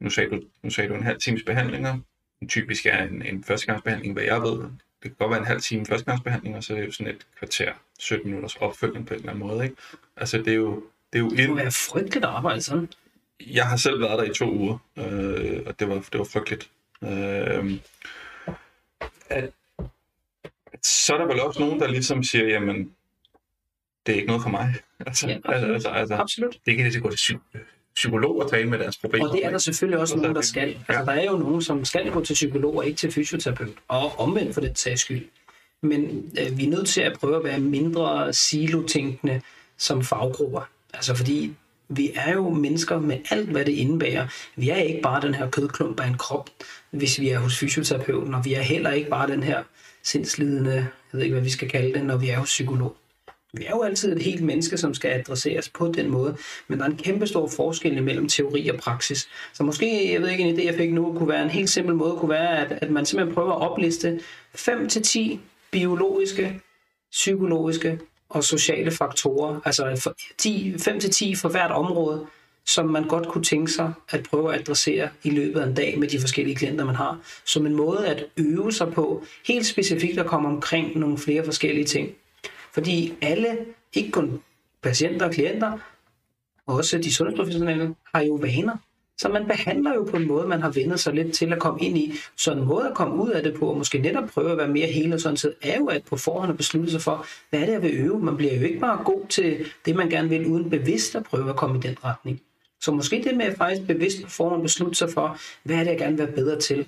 nu 0.00 0.10
sagde 0.10 0.30
du, 0.30 0.42
nu 0.62 0.70
sagde 0.70 0.90
du 0.90 0.94
en 0.94 1.02
halv 1.02 1.20
times 1.20 1.42
behandlinger, 1.42 1.98
en 2.42 2.48
typisk 2.48 2.86
er 2.86 3.02
en, 3.02 3.22
en 3.22 3.44
førstegangsbehandling, 3.44 4.12
hvad 4.12 4.24
jeg 4.24 4.42
ved. 4.42 4.58
Det 5.02 5.10
kan 5.10 5.14
godt 5.18 5.30
være 5.30 5.40
en 5.40 5.46
halv 5.46 5.60
time 5.60 5.86
førstegangsbehandling, 5.86 6.56
og 6.56 6.64
så 6.64 6.72
er 6.74 6.78
det 6.78 6.86
jo 6.86 6.92
sådan 6.92 7.14
et 7.14 7.26
kvarter, 7.38 7.72
17 7.98 8.26
minutters 8.26 8.56
opfølgning 8.56 9.06
på 9.06 9.14
en 9.14 9.20
eller 9.20 9.32
anden 9.32 9.46
måde. 9.48 9.64
Ikke? 9.64 9.76
Altså 10.16 10.38
det 10.38 10.48
er 10.48 10.54
jo, 10.54 10.84
det 11.12 11.18
er 11.18 11.22
jo 11.22 11.30
Det 11.30 11.48
må 11.48 11.54
være 11.54 11.72
frygteligt 11.72 12.24
at 12.24 12.30
arbejde 12.30 12.62
sådan. 12.62 12.88
Jeg 13.46 13.66
har 13.66 13.76
selv 13.76 14.00
været 14.00 14.18
der 14.18 14.24
i 14.24 14.34
to 14.34 14.50
uger, 14.52 14.78
øh, 14.96 15.62
og 15.66 15.80
det 15.80 15.88
var, 15.88 15.94
det 15.94 16.18
var 16.18 16.24
frygteligt. 16.24 16.70
Øh, 17.04 17.72
at, 19.30 19.50
så 20.82 21.14
er 21.14 21.18
der 21.18 21.26
vel 21.26 21.40
også 21.40 21.60
nogen, 21.60 21.80
der 21.80 21.88
ligesom 21.88 22.22
siger, 22.22 22.46
jamen, 22.48 22.92
det 24.06 24.12
er 24.12 24.16
ikke 24.16 24.26
noget 24.26 24.42
for 24.42 24.50
mig. 24.50 24.74
Altså, 25.06 25.28
Ja, 25.28 25.36
absolut. 25.44 25.74
altså, 25.74 25.88
altså, 25.88 26.14
Absolut. 26.14 26.56
det 26.66 26.76
kan 26.76 26.92
de 26.92 27.00
gå 27.00 27.10
til 27.10 27.16
psy- 27.16 27.58
psykolog 27.94 28.42
og 28.42 28.50
tale 28.50 28.68
med 28.70 28.78
deres 28.78 28.98
problemer. 28.98 29.28
Og 29.28 29.34
det 29.36 29.46
er 29.46 29.50
der 29.50 29.58
selvfølgelig 29.58 29.98
også 30.00 30.14
Og 30.14 30.18
så 30.18 30.22
nogen, 30.22 30.30
er 30.30 30.34
der 30.34 30.40
det- 30.40 30.48
skal. 30.48 30.68
Altså, 30.88 31.04
der 31.04 31.12
er 31.12 31.24
jo 31.24 31.36
nogen, 31.38 31.62
som 31.62 31.84
skal 31.84 32.10
gå 32.10 32.24
til 32.24 32.34
psykolog 32.34 32.76
og 32.76 32.86
ikke 32.86 32.96
til 32.96 33.12
fysioterapeut. 33.12 33.68
Og 33.88 34.18
omvendt 34.18 34.54
for 34.54 34.60
den 34.60 34.74
sags 34.76 35.00
skyld. 35.00 35.24
Men 35.82 36.32
øh, 36.40 36.58
vi 36.58 36.64
er 36.66 36.70
nødt 36.70 36.88
til 36.88 37.00
at 37.00 37.12
prøve 37.20 37.36
at 37.36 37.44
være 37.44 37.58
mindre 37.60 38.32
silotænkende 38.32 39.40
som 39.78 40.04
faggrupper. 40.04 40.68
Altså 40.94 41.14
fordi 41.14 41.54
vi 41.96 42.12
er 42.14 42.32
jo 42.32 42.50
mennesker 42.50 42.98
med 42.98 43.18
alt, 43.30 43.48
hvad 43.48 43.64
det 43.64 43.72
indebærer. 43.72 44.26
Vi 44.56 44.70
er 44.70 44.76
ikke 44.76 45.00
bare 45.02 45.20
den 45.20 45.34
her 45.34 45.50
kødklump 45.50 46.00
af 46.00 46.06
en 46.06 46.18
krop, 46.18 46.50
hvis 46.90 47.20
vi 47.20 47.28
er 47.28 47.38
hos 47.38 47.58
fysioterapeuten, 47.58 48.34
og 48.34 48.44
vi 48.44 48.54
er 48.54 48.62
heller 48.62 48.90
ikke 48.90 49.10
bare 49.10 49.30
den 49.30 49.42
her 49.42 49.62
sindslidende, 50.02 50.72
jeg 50.72 50.86
ved 51.12 51.22
ikke, 51.22 51.34
hvad 51.34 51.44
vi 51.44 51.50
skal 51.50 51.68
kalde 51.68 51.94
det, 51.94 52.04
når 52.04 52.16
vi 52.16 52.28
er 52.28 52.38
hos 52.38 52.48
psykolog. 52.48 52.96
Vi 53.54 53.64
er 53.64 53.70
jo 53.70 53.82
altid 53.82 54.16
et 54.16 54.22
helt 54.22 54.42
menneske, 54.42 54.76
som 54.76 54.94
skal 54.94 55.10
adresseres 55.10 55.68
på 55.68 55.92
den 55.94 56.10
måde, 56.10 56.36
men 56.68 56.78
der 56.78 56.84
er 56.84 56.88
en 56.88 56.96
kæmpe 56.96 57.26
stor 57.26 57.48
forskel 57.48 58.02
mellem 58.02 58.28
teori 58.28 58.68
og 58.68 58.78
praksis. 58.78 59.28
Så 59.52 59.62
måske, 59.62 60.12
jeg 60.12 60.22
ved 60.22 60.28
ikke, 60.28 60.44
en 60.44 60.58
idé, 60.58 60.64
jeg 60.64 60.74
fik 60.74 60.92
nu, 60.92 61.14
kunne 61.18 61.28
være 61.28 61.42
en 61.42 61.50
helt 61.50 61.70
simpel 61.70 61.94
måde, 61.94 62.16
kunne 62.16 62.30
være, 62.30 62.58
at, 62.58 62.78
at 62.82 62.90
man 62.90 63.06
simpelthen 63.06 63.34
prøver 63.34 63.52
at 63.52 63.70
opliste 63.70 64.20
5-10 64.54 65.36
biologiske, 65.70 66.60
psykologiske 67.10 67.98
og 68.32 68.44
sociale 68.44 68.90
faktorer, 68.90 69.60
altså 69.64 70.12
10, 70.38 70.74
5-10 70.74 71.40
for 71.40 71.48
hvert 71.48 71.70
område, 71.70 72.26
som 72.66 72.86
man 72.86 73.08
godt 73.08 73.28
kunne 73.28 73.44
tænke 73.44 73.72
sig 73.72 73.92
at 74.08 74.22
prøve 74.30 74.54
at 74.54 74.60
adressere 74.60 75.08
i 75.22 75.30
løbet 75.30 75.60
af 75.60 75.66
en 75.66 75.74
dag 75.74 75.98
med 75.98 76.08
de 76.08 76.20
forskellige 76.20 76.56
klienter, 76.56 76.84
man 76.84 76.94
har, 76.94 77.18
som 77.44 77.66
en 77.66 77.74
måde 77.74 78.06
at 78.06 78.24
øve 78.36 78.72
sig 78.72 78.92
på, 78.92 79.24
helt 79.46 79.66
specifikt 79.66 80.18
at 80.18 80.26
komme 80.26 80.48
omkring 80.48 80.98
nogle 80.98 81.18
flere 81.18 81.44
forskellige 81.44 81.84
ting. 81.84 82.10
Fordi 82.72 83.14
alle, 83.22 83.58
ikke 83.92 84.10
kun 84.10 84.42
patienter 84.82 85.26
og 85.26 85.32
klienter, 85.32 85.78
også 86.66 86.98
de 86.98 87.14
sundhedsprofessionelle, 87.14 87.94
har 88.14 88.22
jo 88.22 88.34
vaner. 88.34 88.76
Så 89.18 89.28
man 89.28 89.46
behandler 89.46 89.94
jo 89.94 90.04
på 90.10 90.16
en 90.16 90.26
måde, 90.26 90.48
man 90.48 90.62
har 90.62 90.70
vendt 90.70 91.00
sig 91.00 91.14
lidt 91.14 91.34
til 91.34 91.52
at 91.52 91.58
komme 91.58 91.80
ind 91.80 91.98
i. 91.98 92.12
Så 92.36 92.52
en 92.52 92.64
måde 92.64 92.88
at 92.88 92.94
komme 92.94 93.22
ud 93.22 93.30
af 93.30 93.42
det 93.42 93.54
på, 93.54 93.66
og 93.66 93.78
måske 93.78 93.98
netop 93.98 94.28
prøve 94.28 94.52
at 94.52 94.58
være 94.58 94.68
mere 94.68 94.86
hele 94.86 95.20
sådan 95.20 95.36
set, 95.36 95.54
er 95.62 95.78
jo 95.78 95.86
at 95.86 96.04
på 96.04 96.16
forhånd 96.16 96.50
at 96.50 96.56
beslutte 96.56 96.90
sig 96.90 97.00
for, 97.00 97.26
hvad 97.50 97.60
er 97.60 97.64
det, 97.66 97.72
jeg 97.72 97.82
vil 97.82 97.94
øve? 97.94 98.20
Man 98.20 98.36
bliver 98.36 98.54
jo 98.54 98.62
ikke 98.62 98.80
bare 98.80 99.04
god 99.04 99.26
til 99.28 99.66
det, 99.86 99.96
man 99.96 100.08
gerne 100.08 100.28
vil, 100.28 100.46
uden 100.46 100.70
bevidst 100.70 101.14
at 101.14 101.24
prøve 101.24 101.50
at 101.50 101.56
komme 101.56 101.78
i 101.78 101.80
den 101.80 101.96
retning. 102.04 102.40
Så 102.80 102.92
måske 102.92 103.22
det 103.24 103.36
med 103.36 103.46
at 103.46 103.56
faktisk 103.56 103.86
bevidst 103.86 104.22
på 104.22 104.30
forhånd 104.30 104.62
beslutte 104.62 104.94
sig 104.94 105.10
for, 105.10 105.38
hvad 105.62 105.76
er 105.76 105.84
det, 105.84 105.90
jeg 105.90 105.98
gerne 105.98 106.16
vil 106.16 106.26
være 106.26 106.34
bedre 106.34 106.60
til? 106.60 106.86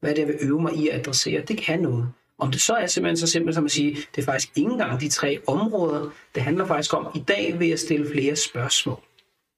Hvad 0.00 0.10
er 0.10 0.14
det, 0.14 0.20
jeg 0.22 0.28
vil 0.28 0.38
øve 0.40 0.62
mig 0.62 0.74
i 0.74 0.88
at 0.88 1.00
adressere? 1.00 1.42
Det 1.42 1.58
kan 1.58 1.80
noget. 1.80 2.08
Om 2.38 2.50
det 2.50 2.60
så 2.60 2.74
er 2.74 2.86
simpelthen 2.86 3.16
så 3.16 3.26
simpelt 3.26 3.54
som 3.54 3.64
at 3.64 3.70
sige, 3.70 3.96
det 4.16 4.22
er 4.22 4.26
faktisk 4.26 4.52
ikke 4.56 4.70
engang 4.70 5.00
de 5.00 5.08
tre 5.08 5.38
områder. 5.46 6.10
Det 6.34 6.42
handler 6.42 6.66
faktisk 6.66 6.94
om, 6.94 7.06
i 7.14 7.18
dag 7.18 7.56
vil 7.58 7.68
jeg 7.68 7.78
stille 7.78 8.10
flere 8.10 8.36
spørgsmål. 8.36 9.00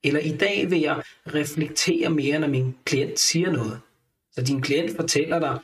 Eller 0.05 0.21
i 0.21 0.37
dag 0.37 0.71
vil 0.71 0.81
jeg 0.81 1.03
reflektere 1.27 2.11
mere, 2.11 2.39
når 2.39 2.49
min 2.49 2.75
klient 2.85 3.19
siger 3.19 3.51
noget. 3.51 3.81
Så 4.33 4.43
din 4.43 4.61
klient 4.61 4.97
fortæller 4.97 5.39
dig, 5.39 5.59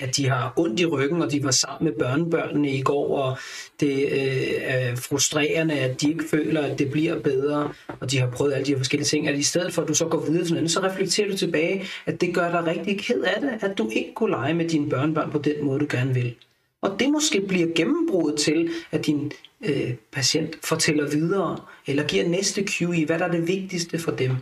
at 0.00 0.16
de 0.16 0.28
har 0.28 0.52
ondt 0.56 0.80
i 0.80 0.86
ryggen, 0.86 1.22
og 1.22 1.32
de 1.32 1.44
var 1.44 1.50
sammen 1.50 1.90
med 1.90 1.98
børnebørnene 1.98 2.70
i 2.70 2.82
går, 2.82 3.18
og 3.18 3.38
det 3.80 4.08
øh, 4.12 4.54
er 4.60 4.96
frustrerende, 4.96 5.74
at 5.74 6.00
de 6.00 6.10
ikke 6.10 6.24
føler, 6.30 6.62
at 6.62 6.78
det 6.78 6.90
bliver 6.90 7.20
bedre, 7.20 7.72
og 8.00 8.10
de 8.10 8.18
har 8.18 8.30
prøvet 8.30 8.52
alle 8.52 8.66
de 8.66 8.70
her 8.70 8.78
forskellige 8.78 9.06
ting, 9.06 9.28
at 9.28 9.38
i 9.38 9.42
stedet 9.42 9.72
for, 9.72 9.82
at 9.82 9.88
du 9.88 9.94
så 9.94 10.08
går 10.08 10.20
videre 10.20 10.44
til 10.44 10.54
noget, 10.54 10.70
så 10.70 10.80
reflekterer 10.80 11.30
du 11.30 11.36
tilbage, 11.36 11.84
at 12.06 12.20
det 12.20 12.34
gør 12.34 12.50
dig 12.50 12.66
rigtig 12.66 13.00
ked 13.00 13.20
af 13.20 13.40
det, 13.40 13.70
at 13.70 13.78
du 13.78 13.90
ikke 13.90 14.14
kunne 14.14 14.30
lege 14.30 14.54
med 14.54 14.68
dine 14.68 14.90
børnebørn 14.90 15.30
på 15.30 15.38
den 15.38 15.64
måde, 15.64 15.80
du 15.80 15.86
gerne 15.90 16.14
vil. 16.14 16.34
Og 16.82 17.00
det 17.00 17.10
måske 17.10 17.40
bliver 17.48 17.74
gennembruddet 17.76 18.40
til, 18.40 18.70
at 18.90 19.06
din 19.06 19.32
øh, 19.64 19.94
patient 20.12 20.56
fortæller 20.64 21.10
videre, 21.10 21.60
eller 21.86 22.06
giver 22.06 22.28
næste 22.28 22.64
cue 22.66 22.96
i, 22.96 23.04
hvad 23.04 23.18
der 23.18 23.24
er 23.24 23.30
det 23.30 23.48
vigtigste 23.48 23.98
for 23.98 24.10
dem. 24.10 24.36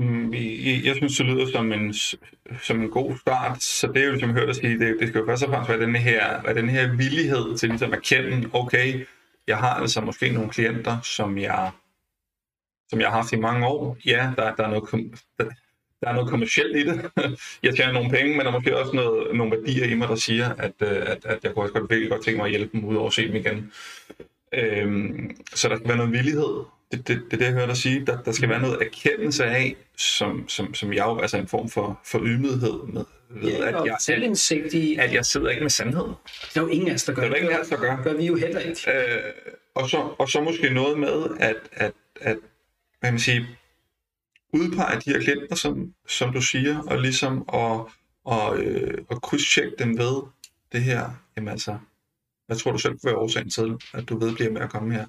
Mm, 0.00 0.34
jeg 0.84 0.96
synes, 0.96 1.16
det 1.16 1.26
lyder 1.26 1.46
som 1.46 1.72
en, 1.72 1.94
som 2.62 2.82
en 2.82 2.90
god 2.90 3.16
start, 3.16 3.62
så 3.62 3.86
det 3.86 3.96
er 3.96 4.04
jo 4.04 4.10
ligesom 4.10 4.28
som 4.28 4.36
jeg 4.36 4.40
hørte 4.40 4.52
dig 4.52 4.60
sige, 4.60 4.78
det, 4.78 4.96
det 5.00 5.08
skal 5.08 5.18
jo 5.18 5.26
først 5.26 5.42
og 5.42 5.48
fremmest 5.48 5.70
være 5.70 5.80
den 5.80 5.96
her, 5.96 6.42
være 6.42 6.54
den 6.54 6.68
her 6.68 6.96
villighed 6.96 7.56
til 7.56 7.68
ligesom 7.68 7.92
at 7.92 8.02
kende, 8.02 8.50
okay, 8.52 9.06
jeg 9.46 9.58
har 9.58 9.74
altså 9.74 10.00
måske 10.00 10.32
nogle 10.32 10.50
klienter, 10.50 11.00
som 11.00 11.38
jeg, 11.38 11.70
som 12.90 13.00
jeg 13.00 13.08
har 13.08 13.16
haft 13.16 13.32
i 13.32 13.36
mange 13.36 13.66
år. 13.66 13.96
Ja, 14.06 14.32
der, 14.36 14.54
der, 14.54 14.64
er 14.64 14.68
noget, 14.68 15.14
der, 15.38 15.44
der 16.00 16.08
er 16.08 16.12
noget 16.12 16.30
kommercielt 16.30 16.76
i 16.76 16.86
det. 16.86 17.10
Jeg 17.66 17.76
tjener 17.76 17.92
nogle 17.92 18.10
penge, 18.10 18.30
men 18.30 18.40
der 18.40 18.46
er 18.46 18.52
måske 18.52 18.78
også 18.78 18.92
noget, 18.92 19.36
nogle 19.36 19.56
værdier 19.56 19.86
i 19.86 19.94
mig, 19.94 20.08
der 20.08 20.14
siger, 20.14 20.54
at, 20.58 20.72
øh, 20.80 21.02
at, 21.06 21.24
at 21.24 21.38
jeg 21.42 21.54
kunne 21.54 21.64
også 21.64 21.74
godt, 21.74 21.90
virkelig 21.90 22.10
godt 22.10 22.24
tænke 22.24 22.36
mig 22.36 22.44
at 22.44 22.50
hjælpe 22.50 22.78
dem 22.78 22.84
ud 22.84 22.96
over 22.96 23.06
at 23.06 23.12
se 23.12 23.28
dem 23.28 23.36
igen. 23.36 23.72
Øhm, 24.54 25.36
så 25.54 25.68
der 25.68 25.76
skal 25.76 25.88
være 25.88 25.96
noget 25.96 26.12
villighed 26.12 26.64
det, 26.92 27.08
det, 27.08 27.22
det 27.30 27.32
er 27.32 27.36
det, 27.36 27.44
jeg 27.44 27.52
hører 27.52 27.66
dig 27.66 27.76
sige. 27.76 28.06
Der, 28.06 28.22
der 28.22 28.32
skal 28.32 28.48
være 28.48 28.60
noget 28.60 28.78
erkendelse 28.82 29.44
af, 29.44 29.76
som, 29.96 30.48
som, 30.48 30.74
som 30.74 30.92
jeg 30.92 31.04
jo, 31.06 31.18
altså 31.18 31.36
en 31.36 31.48
form 31.48 31.68
for, 31.68 32.00
for 32.04 32.20
ydmyghed 32.24 32.82
med, 32.92 33.04
ved, 33.30 33.50
ja, 33.50 33.68
at, 33.68 33.86
jeg, 33.86 33.96
selvindsigt 34.00 34.74
i... 34.74 34.96
at 34.96 35.14
jeg 35.14 35.24
sidder 35.24 35.48
ikke 35.48 35.62
med 35.62 35.70
sandhed. 35.70 36.04
Det 36.48 36.56
er 36.56 36.60
jo 36.60 36.66
ingen 36.66 36.88
af 36.88 36.94
os, 36.94 37.04
der 37.04 37.12
gør 37.12 37.22
det. 37.22 37.30
Det 37.30 37.38
er 37.38 37.42
ingen 37.42 37.56
af 37.56 37.60
os, 37.60 37.68
der 37.68 37.76
gør. 37.76 38.02
gør 38.02 38.14
vi 38.14 38.26
jo 38.26 38.36
heller 38.36 38.60
ikke. 38.60 38.90
Øh, 38.90 39.22
og, 39.74 39.90
så, 39.90 39.96
og 40.18 40.28
så 40.28 40.40
måske 40.40 40.70
noget 40.70 40.98
med, 40.98 41.26
at, 41.40 41.56
at, 41.72 41.92
at 42.20 42.36
hvad 43.00 43.10
man 43.10 43.20
siger, 43.20 43.44
udpege 44.52 45.00
de 45.04 45.10
her 45.10 45.20
klienter, 45.20 45.56
som, 45.56 45.94
som 46.08 46.32
du 46.32 46.40
siger, 46.42 46.82
og 46.82 46.98
ligesom 46.98 47.38
at, 47.52 47.80
og, 48.24 48.58
øh, 48.58 48.98
og 49.08 49.22
krydstjekke 49.22 49.72
dem 49.78 49.98
ved 49.98 50.22
det 50.72 50.82
her. 50.82 51.10
Jamen 51.36 51.48
altså, 51.48 51.78
hvad 52.46 52.56
tror 52.56 52.72
du 52.72 52.78
selv 52.78 52.92
kunne 52.92 53.10
være 53.10 53.16
årsagen 53.16 53.50
til, 53.50 53.74
at 53.94 54.08
du 54.08 54.18
vedbliver 54.18 54.52
med 54.52 54.60
at 54.60 54.70
komme 54.70 54.94
her? 54.94 55.06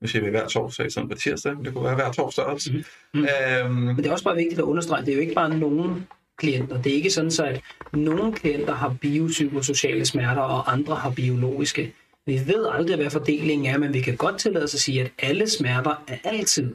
nu 0.00 0.06
siger 0.06 0.24
vi 0.24 0.30
hver 0.30 0.48
torsdag, 0.48 0.92
sådan 0.92 1.08
på 1.08 1.14
tirsdag, 1.14 1.56
det 1.64 1.74
kunne 1.74 1.84
være 1.84 1.94
hver 1.94 2.12
torsdag 2.12 2.44
også. 2.44 2.70
Mm. 3.14 3.24
Øhm, 3.24 3.74
Men 3.74 3.96
det 3.96 4.06
er 4.06 4.12
også 4.12 4.24
bare 4.24 4.36
vigtigt 4.36 4.58
at 4.58 4.64
understrege, 4.64 5.00
det 5.00 5.10
er 5.10 5.14
jo 5.14 5.20
ikke 5.20 5.34
bare 5.34 5.58
nogen 5.58 6.06
klienter. 6.38 6.82
Det 6.82 6.92
er 6.92 6.96
ikke 6.96 7.10
sådan, 7.10 7.30
så 7.30 7.44
at 7.44 7.60
nogle 7.92 8.32
klienter 8.32 8.74
har 8.74 8.96
biopsykosociale 9.00 10.06
smerter, 10.06 10.42
og 10.42 10.72
andre 10.72 10.94
har 10.94 11.10
biologiske. 11.10 11.94
Vi 12.26 12.40
ved 12.46 12.66
aldrig, 12.72 12.96
hvad 12.96 13.10
fordelingen 13.10 13.74
er, 13.74 13.78
men 13.78 13.94
vi 13.94 14.00
kan 14.00 14.16
godt 14.16 14.38
tillade 14.38 14.64
os 14.64 14.74
at 14.74 14.80
sige, 14.80 15.00
at 15.00 15.10
alle 15.18 15.50
smerter 15.50 16.04
er 16.08 16.16
altid 16.24 16.74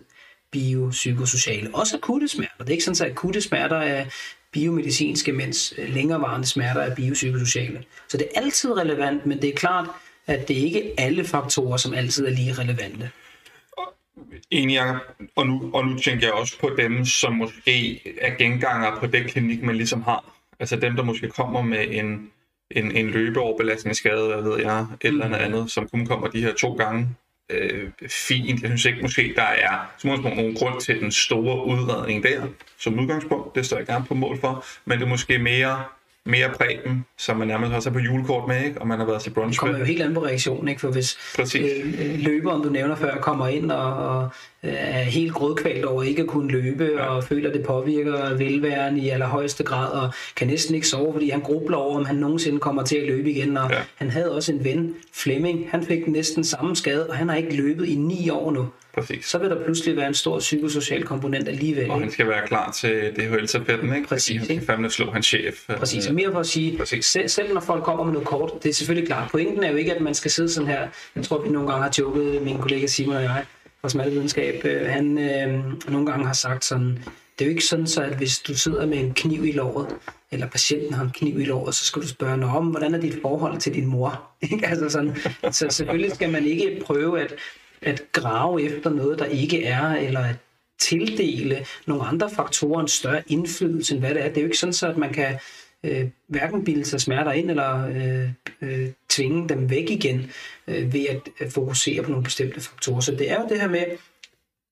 biopsykosociale. 0.51 1.69
Også 1.73 1.97
akutte 1.97 2.27
smerter. 2.27 2.57
Det 2.59 2.67
er 2.67 2.71
ikke 2.71 2.83
sådan, 2.83 3.05
at 3.05 3.11
akutte 3.11 3.41
smerter 3.41 3.77
er 3.77 4.05
biomedicinske, 4.51 5.31
mens 5.31 5.73
længerevarende 5.77 6.47
smerter 6.47 6.81
er 6.81 6.95
biopsykosociale. 6.95 7.83
Så 8.07 8.17
det 8.17 8.27
er 8.35 8.41
altid 8.41 8.71
relevant, 8.77 9.25
men 9.25 9.41
det 9.41 9.49
er 9.49 9.55
klart, 9.55 9.87
at 10.27 10.47
det 10.47 10.53
ikke 10.53 10.89
er 10.89 11.05
alle 11.05 11.25
faktorer, 11.25 11.77
som 11.77 11.93
altid 11.93 12.25
er 12.25 12.29
lige 12.29 12.53
relevante. 12.53 13.11
Enig, 14.51 14.73
Jacob. 14.73 15.01
Og 15.35 15.47
nu, 15.47 15.71
og 15.73 15.87
nu 15.87 15.97
tænker 15.97 16.27
jeg 16.27 16.33
også 16.33 16.59
på 16.59 16.71
dem, 16.77 17.05
som 17.05 17.33
måske 17.33 18.01
er 18.21 18.35
genganger 18.37 18.99
på 18.99 19.07
den 19.07 19.23
klinik, 19.23 19.63
man 19.63 19.75
ligesom 19.75 20.01
har. 20.01 20.35
Altså 20.59 20.75
dem, 20.75 20.95
der 20.95 21.03
måske 21.03 21.29
kommer 21.29 21.61
med 21.61 21.85
en, 21.89 22.31
en, 22.71 22.91
en 22.91 23.07
løbeoverbelastningsskade, 23.07 24.27
hvad 24.27 24.43
ved 24.43 24.59
jeg, 24.59 24.79
et 24.79 24.87
eller 25.07 25.25
andet 25.25 25.39
mm. 25.39 25.45
andet, 25.45 25.71
som 25.71 25.89
kun 25.89 26.05
kommer 26.05 26.27
de 26.27 26.41
her 26.41 26.53
to 26.53 26.73
gange. 26.73 27.09
Øh, 27.49 27.91
fint. 28.09 28.61
Jeg 28.61 28.69
synes 28.69 28.85
ikke 28.85 29.01
måske, 29.01 29.33
der 29.35 29.43
er 29.43 29.93
som 29.97 30.09
nogen 30.09 30.55
grund 30.55 30.81
til 30.81 31.01
den 31.01 31.11
store 31.11 31.65
udredning 31.65 32.23
der, 32.23 32.47
som 32.77 32.99
udgangspunkt. 32.99 33.55
Det 33.55 33.65
står 33.65 33.77
jeg 33.77 33.85
gerne 33.85 34.05
på 34.05 34.13
mål 34.13 34.39
for. 34.39 34.65
Men 34.85 34.99
det 34.99 35.05
er 35.05 35.09
måske 35.09 35.39
mere 35.39 35.83
mere 36.25 36.49
præben, 36.49 37.05
som 37.17 37.37
man 37.37 37.47
nærmest 37.47 37.73
også 37.73 37.89
er 37.89 37.93
på 37.93 37.99
julekort 37.99 38.47
med, 38.47 38.65
ikke? 38.65 38.81
og 38.81 38.87
man 38.87 38.99
har 38.99 39.05
været 39.05 39.21
til 39.21 39.29
brunch 39.29 39.51
Det 39.51 39.59
kommer 39.59 39.79
jo 39.79 39.85
helt 39.85 40.01
an 40.01 40.13
på 40.13 40.25
reaktionen, 40.25 40.67
ikke? 40.67 40.81
for 40.81 40.91
hvis 40.91 41.17
øh, 41.55 42.19
løberen, 42.19 42.63
du 42.63 42.69
nævner 42.69 42.95
før, 42.95 43.15
kommer 43.15 43.47
ind 43.47 43.71
og, 43.71 43.93
og 43.93 44.29
øh, 44.63 44.73
er 44.73 45.03
helt 45.03 45.33
grådkvalt 45.33 45.85
over 45.85 46.03
ikke 46.03 46.21
at 46.21 46.27
kunne 46.27 46.51
løbe, 46.51 46.89
ja. 46.97 47.05
og 47.05 47.23
føler, 47.23 47.49
at 47.49 47.55
det 47.55 47.65
påvirker 47.65 48.37
velværen 48.37 48.97
i 48.97 49.09
allerhøjeste 49.09 49.63
grad, 49.63 49.91
og 49.91 50.13
kan 50.35 50.47
næsten 50.47 50.75
ikke 50.75 50.87
sove, 50.87 51.13
fordi 51.13 51.29
han 51.29 51.41
grubler 51.41 51.77
over, 51.77 51.97
om 51.97 52.05
han 52.05 52.15
nogensinde 52.15 52.59
kommer 52.59 52.83
til 52.83 52.95
at 52.95 53.07
løbe 53.07 53.31
igen. 53.31 53.57
Og 53.57 53.71
ja. 53.71 53.77
han 53.95 54.09
havde 54.09 54.35
også 54.35 54.51
en 54.51 54.63
ven, 54.63 54.95
Flemming, 55.13 55.67
han 55.71 55.83
fik 55.83 56.07
næsten 56.07 56.43
samme 56.43 56.75
skade, 56.75 57.09
og 57.09 57.15
han 57.15 57.29
har 57.29 57.35
ikke 57.35 57.55
løbet 57.55 57.87
i 57.87 57.95
ni 57.95 58.29
år 58.29 58.51
nu. 58.51 58.67
Præcis. 58.95 59.25
Så 59.25 59.37
vil 59.37 59.49
der 59.49 59.63
pludselig 59.63 59.95
være 59.95 60.07
en 60.07 60.13
stor 60.13 60.39
psykosocial 60.39 61.03
komponent 61.03 61.47
alligevel. 61.47 61.89
Og 61.89 61.99
han 61.99 62.11
skal 62.11 62.27
være 62.27 62.47
klar 62.47 62.71
til 62.71 63.13
DHL-tapetten, 63.15 63.95
ikke? 63.95 64.07
Præcis. 64.07 64.41
Fordi 64.41 64.53
han 64.53 64.61
skal 64.61 64.65
fandme 64.65 64.89
slå 64.89 65.11
hans 65.11 65.25
chef. 65.25 65.55
Præcis. 65.67 66.07
Og 66.07 66.13
mere 66.15 66.31
for 66.31 66.39
at 66.39 66.47
sige, 66.47 66.77
Præcis. 66.77 67.05
selv, 67.05 67.29
selv 67.29 67.53
når 67.53 67.61
folk 67.61 67.83
kommer 67.83 68.03
med 68.03 68.13
noget 68.13 68.27
kort, 68.27 68.51
det 68.63 68.69
er 68.69 68.73
selvfølgelig 68.73 69.07
klart. 69.07 69.31
Pointen 69.31 69.63
er 69.63 69.71
jo 69.71 69.77
ikke, 69.77 69.95
at 69.95 70.01
man 70.01 70.13
skal 70.13 70.31
sidde 70.31 70.49
sådan 70.49 70.69
her. 70.69 70.87
Jeg 71.15 71.23
tror, 71.23 71.41
vi 71.41 71.49
nogle 71.49 71.69
gange 71.69 71.83
har 71.83 71.93
joket, 71.99 72.41
min 72.41 72.57
kollega 72.57 72.87
Simon 72.87 73.15
og 73.15 73.23
jeg, 73.23 73.45
fra 73.81 73.89
smalvidenskab, 73.89 74.65
øh, 74.65 74.89
han 74.89 75.17
øh, 75.17 75.63
nogle 75.91 76.05
gange 76.11 76.25
har 76.25 76.33
sagt 76.33 76.65
sådan, 76.65 76.99
det 77.39 77.45
er 77.45 77.45
jo 77.45 77.49
ikke 77.49 77.65
sådan 77.65 77.87
så, 77.87 78.01
at 78.01 78.17
hvis 78.17 78.39
du 78.39 78.57
sidder 78.57 78.85
med 78.85 78.97
en 78.97 79.13
kniv 79.13 79.45
i 79.45 79.51
låret, 79.51 79.87
eller 80.31 80.47
patienten 80.47 80.93
har 80.93 81.03
en 81.03 81.11
kniv 81.13 81.39
i 81.39 81.45
låret, 81.45 81.75
så 81.75 81.85
skal 81.85 82.01
du 82.01 82.07
spørge 82.07 82.37
noget 82.37 82.57
om, 82.57 82.67
hvordan 82.67 82.95
er 82.95 82.99
dit 82.99 83.17
forhold 83.21 83.59
til 83.59 83.73
din 83.73 83.85
mor? 83.85 84.21
altså 84.63 84.89
sådan, 84.89 85.15
så 85.51 85.67
selvfølgelig 85.69 86.11
skal 86.11 86.31
man 86.31 86.45
ikke 86.45 86.81
prøve 86.85 87.21
at 87.21 87.33
at 87.81 88.03
grave 88.11 88.63
efter 88.63 88.89
noget, 88.89 89.19
der 89.19 89.25
ikke 89.25 89.63
er, 89.63 89.95
eller 89.95 90.19
at 90.19 90.35
tildele 90.79 91.65
nogle 91.85 92.03
andre 92.03 92.29
faktorer 92.29 92.81
en 92.81 92.87
større 92.87 93.23
indflydelse, 93.27 93.93
end 93.93 94.01
hvad 94.01 94.13
det 94.13 94.23
er. 94.23 94.27
Det 94.27 94.37
er 94.37 94.41
jo 94.41 94.47
ikke 94.47 94.57
sådan, 94.57 94.73
så 94.73 94.87
at 94.87 94.97
man 94.97 95.13
kan 95.13 95.39
øh, 95.83 96.09
hverken 96.27 96.65
bilde 96.65 96.85
sig 96.85 97.01
smerter 97.01 97.31
ind, 97.31 97.49
eller 97.49 97.87
øh, 97.87 98.29
øh, 98.61 98.89
tvinge 99.09 99.49
dem 99.49 99.69
væk 99.69 99.89
igen 99.89 100.31
øh, 100.67 100.93
ved 100.93 101.05
at, 101.09 101.21
at 101.39 101.53
fokusere 101.53 102.03
på 102.03 102.09
nogle 102.09 102.23
bestemte 102.23 102.61
faktorer. 102.61 102.99
Så 102.99 103.11
det 103.11 103.31
er 103.31 103.41
jo 103.41 103.47
det 103.49 103.61
her 103.61 103.69
med 103.69 103.83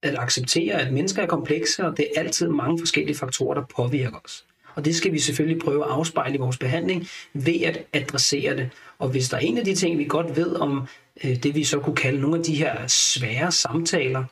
at 0.03 0.15
acceptere, 0.19 0.81
at 0.81 0.93
mennesker 0.93 1.21
er 1.21 1.27
komplekse, 1.27 1.85
og 1.85 1.97
det 1.97 2.07
er 2.15 2.19
altid 2.19 2.47
mange 2.47 2.79
forskellige 2.79 3.17
faktorer, 3.17 3.53
der 3.53 3.65
påvirker 3.75 4.19
os. 4.25 4.45
Og 4.75 4.85
det 4.85 4.95
skal 4.95 5.13
vi 5.13 5.19
selvfølgelig 5.19 5.61
prøve 5.61 5.85
at 5.85 5.91
afspejle 5.91 6.35
i 6.35 6.37
vores 6.37 6.57
behandling 6.57 7.07
ved 7.33 7.61
at 7.61 7.85
adressere 7.93 8.57
det. 8.57 8.69
Og 8.99 9.09
hvis 9.09 9.29
der 9.29 9.37
er 9.37 9.41
en 9.41 9.57
af 9.57 9.65
de 9.65 9.75
ting, 9.75 9.99
vi 9.99 10.05
godt 10.05 10.35
ved 10.35 10.55
om 10.55 10.87
øh, 11.23 11.43
det, 11.43 11.55
vi 11.55 11.63
så 11.63 11.79
kunne 11.79 11.95
kalde 11.95 12.21
nogle 12.21 12.37
af 12.37 12.43
de 12.43 12.55
her 12.55 12.87
svære 12.87 13.51
samtaler, 13.51 14.23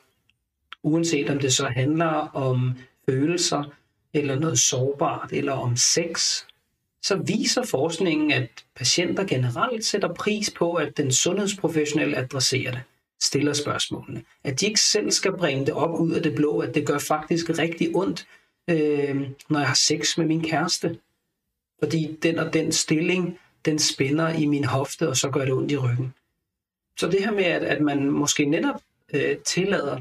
uanset 0.82 1.30
om 1.30 1.38
det 1.38 1.52
så 1.52 1.66
handler 1.66 2.36
om 2.36 2.72
følelser, 3.08 3.64
eller 4.14 4.38
noget 4.38 4.58
sårbart, 4.58 5.32
eller 5.32 5.52
om 5.52 5.76
sex, 5.76 6.42
så 7.02 7.16
viser 7.16 7.64
forskningen, 7.64 8.32
at 8.32 8.48
patienter 8.76 9.24
generelt 9.24 9.84
sætter 9.84 10.14
pris 10.14 10.50
på, 10.50 10.74
at 10.74 10.96
den 10.96 11.12
sundhedsprofessionelle 11.12 12.16
adresserer 12.16 12.70
det, 12.70 12.82
stiller 13.22 13.52
spørgsmålene. 13.52 14.22
At 14.44 14.60
de 14.60 14.66
ikke 14.66 14.80
selv 14.80 15.10
skal 15.10 15.32
bringe 15.32 15.66
det 15.66 15.74
op 15.74 16.00
ud 16.00 16.10
af 16.10 16.22
det 16.22 16.34
blå, 16.34 16.58
at 16.58 16.74
det 16.74 16.86
gør 16.86 16.98
faktisk 16.98 17.58
rigtig 17.58 17.96
ondt, 17.96 18.26
øh, 18.70 19.30
når 19.48 19.58
jeg 19.58 19.68
har 19.68 19.74
sex 19.74 20.18
med 20.18 20.26
min 20.26 20.42
kæreste. 20.42 20.98
Fordi 21.82 22.18
den 22.22 22.38
og 22.38 22.52
den 22.52 22.72
stilling, 22.72 23.38
den 23.64 23.78
spænder 23.78 24.28
i 24.28 24.46
min 24.46 24.64
hofte, 24.64 25.08
og 25.08 25.16
så 25.16 25.30
gør 25.30 25.44
det 25.44 25.54
ondt 25.54 25.72
i 25.72 25.76
ryggen. 25.76 26.14
Så 26.98 27.08
det 27.08 27.24
her 27.24 27.30
med, 27.30 27.44
at, 27.44 27.62
at 27.62 27.80
man 27.80 28.10
måske 28.10 28.44
netop 28.44 28.80
øh, 29.14 29.36
tillader 29.36 30.00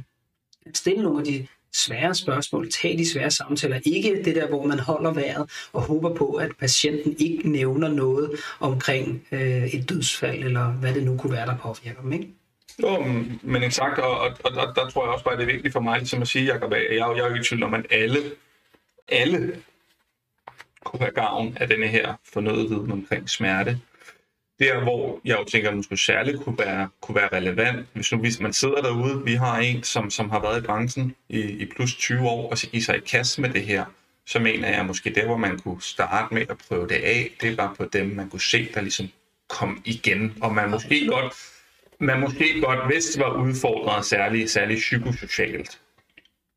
at 0.66 0.78
stille 0.78 1.04
nogle 1.04 1.20
af 1.20 1.26
de 1.26 1.48
svære 1.74 2.16
spørgsmål, 2.16 2.72
tage 2.72 2.98
de 2.98 3.10
svære 3.10 3.32
samtaler, 3.32 3.80
ikke 3.86 4.24
det 4.24 4.36
der, 4.36 4.48
hvor 4.48 4.66
man 4.66 4.80
holder 4.80 5.14
vejret 5.14 5.50
og 5.74 5.82
håber 5.82 6.16
på, 6.16 6.34
at 6.34 6.52
patienten 6.60 7.16
ikke 7.20 7.50
nævner 7.50 7.88
noget 7.88 8.32
omkring 8.60 9.28
øh, 9.32 9.68
et 9.68 9.90
dødsfald, 9.90 10.44
eller 10.44 10.72
hvad 10.72 10.94
det 10.94 11.04
nu 11.04 11.18
kunne 11.18 11.34
være, 11.34 11.46
der 11.46 11.58
påvirker 11.58 12.02
dem, 12.02 12.14
ikke? 12.14 12.28
Jo, 12.82 13.04
men 13.42 13.64
exakt, 13.64 14.00
og, 14.00 14.20
og, 14.20 14.32
og 14.44 14.52
der, 14.52 14.74
der 14.74 14.90
tror 14.90 15.06
jeg 15.06 15.14
også 15.14 15.26
bare, 15.26 15.36
det 15.36 15.42
er 15.42 15.54
vigtigt 15.54 15.74
for 15.74 15.80
mig 15.80 15.98
ligesom 16.00 16.22
at 16.22 16.28
sige, 16.28 16.54
Jacob, 16.54 16.74
at 16.74 16.82
jeg, 16.82 16.98
jeg 17.00 17.20
er 17.20 17.28
jo 17.28 17.34
ikke 17.34 17.40
i 17.40 17.44
tvivl 17.44 17.64
om, 17.64 17.74
at 17.74 17.86
alle 17.90 18.20
alle 19.12 19.64
kunne 20.84 21.00
have 21.00 21.12
gavn 21.12 21.58
af 21.60 21.68
denne 21.68 21.88
her 21.88 22.14
fornøde 22.34 22.70
viden 22.70 22.92
omkring 22.92 23.30
smerte. 23.30 23.80
Der, 24.60 24.84
hvor 24.84 25.22
jeg 25.26 25.38
jo 25.40 25.44
tænker, 25.44 25.70
at 25.70 25.76
måske 25.76 25.98
særligt 25.98 26.44
kunne 26.44 26.58
være, 26.58 26.90
kunne 27.02 27.16
være 27.16 27.30
relevant, 27.34 27.88
hvis 27.94 28.12
nu 28.12 28.18
hvis 28.18 28.40
man 28.40 28.54
sidder 28.54 28.82
derude, 28.82 29.26
vi 29.26 29.34
har 29.34 29.58
en, 29.58 29.84
som, 29.84 30.10
som 30.10 30.30
har 30.30 30.42
været 30.42 30.64
i 30.64 30.66
branchen 30.66 31.16
i, 31.30 31.40
i 31.40 31.66
plus 31.66 31.96
20 31.96 32.30
år, 32.30 32.50
og 32.50 32.58
så 32.58 32.70
give 32.70 32.84
sig 32.84 32.98
i 32.98 33.00
kast 33.00 33.40
med 33.40 33.50
det 33.50 33.62
her, 33.62 33.86
så 34.26 34.40
mener 34.40 34.68
jeg 34.70 34.86
måske 34.86 35.14
der, 35.16 35.26
hvor 35.26 35.38
man 35.38 35.60
kunne 35.60 35.82
starte 35.82 36.34
med 36.34 36.46
at 36.50 36.58
prøve 36.58 36.88
det 36.88 36.96
af, 36.96 37.32
det 37.42 37.58
var 37.58 37.76
på 37.78 37.86
dem, 37.86 38.08
man 38.08 38.30
kunne 38.30 38.42
se, 38.42 38.70
der 38.74 38.82
ligesom 38.82 39.10
kom 39.50 39.82
igen, 39.86 40.38
og 40.42 40.54
man 40.54 40.70
måske 40.70 41.08
godt, 41.08 41.34
man 42.00 42.20
måske 42.20 42.62
godt 42.62 42.90
vidste 42.90 43.20
var 43.20 43.34
udfordret 43.34 44.06
særligt, 44.06 44.50
særligt 44.50 44.80
psykosocialt. 44.80 45.80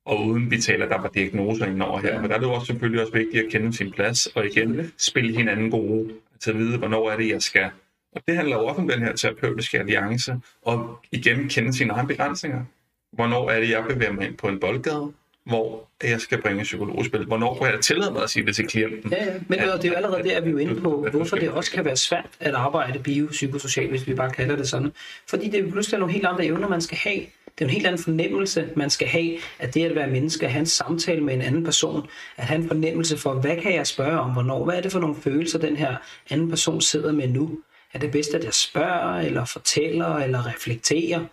Og 0.07 0.27
uden 0.27 0.51
vi 0.51 0.61
taler, 0.61 0.89
der 0.89 1.01
var 1.01 1.09
diagnoser 1.09 1.67
indover 1.67 2.01
her. 2.01 2.15
Ja. 2.15 2.21
Men 2.21 2.31
der 2.31 2.37
er 2.37 2.41
det 2.41 2.47
jo 2.47 2.53
også 2.53 2.67
selvfølgelig 2.67 3.01
også 3.01 3.13
vigtigt 3.13 3.45
at 3.45 3.53
kende 3.53 3.73
sin 3.73 3.93
plads, 3.93 4.27
og 4.27 4.47
igen 4.47 4.93
spille 4.99 5.37
hinanden 5.37 5.71
gode, 5.71 6.11
til 6.41 6.51
at 6.51 6.59
vide, 6.59 6.79
hvornår 6.79 7.11
er 7.11 7.17
det, 7.17 7.29
jeg 7.29 7.43
skal. 7.43 7.71
Og 8.13 8.23
det 8.29 8.37
handler 8.37 8.57
jo 8.57 8.67
også 8.67 8.81
om 8.81 8.89
den 8.89 9.01
her 9.01 9.13
terapeutiske 9.13 9.79
alliance, 9.79 10.41
og 10.63 10.99
igen 11.13 11.49
kende 11.49 11.73
sine 11.73 11.93
egne 11.93 12.09
begrænsninger. 12.09 12.65
Hvornår 13.13 13.51
er 13.51 13.61
det, 13.61 13.71
jeg 13.71 13.85
bevæger 13.89 14.13
mig 14.13 14.27
ind 14.27 14.37
på 14.37 14.49
en 14.49 14.61
boldgade? 14.61 15.13
Hvor 15.47 15.89
jeg 16.05 16.21
skal 16.21 16.43
bringe 16.43 16.63
psykologspil. 16.63 17.25
Hvornår 17.25 17.59
kan 17.59 17.73
jeg 17.73 17.81
tillade 17.81 18.13
mig 18.13 18.23
at 18.23 18.31
sige 18.31 18.47
det 18.47 18.57
til 18.57 18.67
klienten? 18.67 19.11
Ja, 19.11 19.25
ja. 19.25 19.33
men 19.49 19.59
at, 19.59 19.69
det 19.83 19.85
er 19.85 19.89
jo 19.89 19.95
allerede 19.95 20.23
der, 20.23 20.41
vi 20.41 20.49
er 20.49 20.53
jo 20.53 20.59
inde 20.59 20.81
på, 20.81 21.09
hvorfor 21.11 21.37
det 21.37 21.51
også 21.51 21.71
kan 21.71 21.85
være 21.85 21.97
svært 21.97 22.31
at 22.41 22.55
arbejde 22.55 22.99
biopsykosocialt, 22.99 23.91
hvis 23.91 24.07
vi 24.07 24.15
bare 24.15 24.31
kalder 24.31 24.57
det 24.57 24.69
sådan. 24.69 24.93
Fordi 25.29 25.49
det 25.49 25.61
er 25.61 25.71
pludselig 25.71 25.99
nogle 26.01 26.13
helt 26.13 26.27
andre 26.27 26.47
evner, 26.47 26.69
man 26.69 26.81
skal 26.81 26.99
have. 26.99 27.21
Det 27.59 27.65
er 27.65 27.65
en 27.65 27.71
helt 27.71 27.87
anden 27.87 28.03
fornemmelse, 28.03 28.69
man 28.77 28.91
skal 28.91 29.09
have, 29.09 29.39
at 29.59 29.75
det 29.75 29.85
at 29.85 29.95
være 29.95 30.11
menneske, 30.11 30.47
at 30.47 30.53
have 30.53 30.61
en 30.61 30.67
samtale 30.67 31.21
med 31.21 31.35
en 31.35 31.43
anden 31.43 31.65
person, 31.65 32.07
at 32.37 32.45
have 32.45 32.61
en 32.61 32.69
fornemmelse 32.69 33.19
for, 33.19 33.35
hvad 33.35 33.57
kan 33.57 33.75
jeg 33.75 33.87
spørge 33.87 34.21
om, 34.21 34.31
hvornår, 34.31 34.65
hvad 34.65 34.75
er 34.75 34.81
det 34.81 34.93
for 34.93 35.01
nogle 35.01 35.17
følelser, 35.17 35.59
den 35.59 35.77
her 35.77 35.97
anden 36.31 36.51
person 36.51 36.81
sidder 36.81 37.13
med 37.13 37.29
nu? 37.29 37.59
Er 37.93 37.99
det 37.99 38.11
bedst, 38.11 38.35
at 38.35 38.45
jeg 38.45 38.55
spørger, 38.55 39.21
eller 39.21 39.45
fortæller, 39.45 40.17
eller 40.17 40.47
reflekterer? 40.47 41.25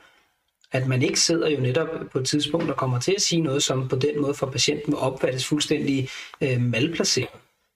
At 0.72 0.88
man 0.88 1.02
ikke 1.02 1.20
sidder 1.20 1.50
jo 1.50 1.60
netop 1.60 1.88
på 2.12 2.20
et 2.20 2.26
tidspunkt 2.26 2.70
og 2.70 2.78
kommer 2.78 3.00
til 3.00 3.14
at 3.16 3.22
sige 3.22 3.42
noget, 3.42 3.64
som 3.64 3.88
på 3.88 3.96
den 3.96 4.22
måde 4.22 4.34
for 4.34 4.46
patienten 4.46 4.94
opfattes 4.94 5.46
fuldstændig 5.46 6.10
øh, 6.42 6.62
malplaceret. 6.62 7.30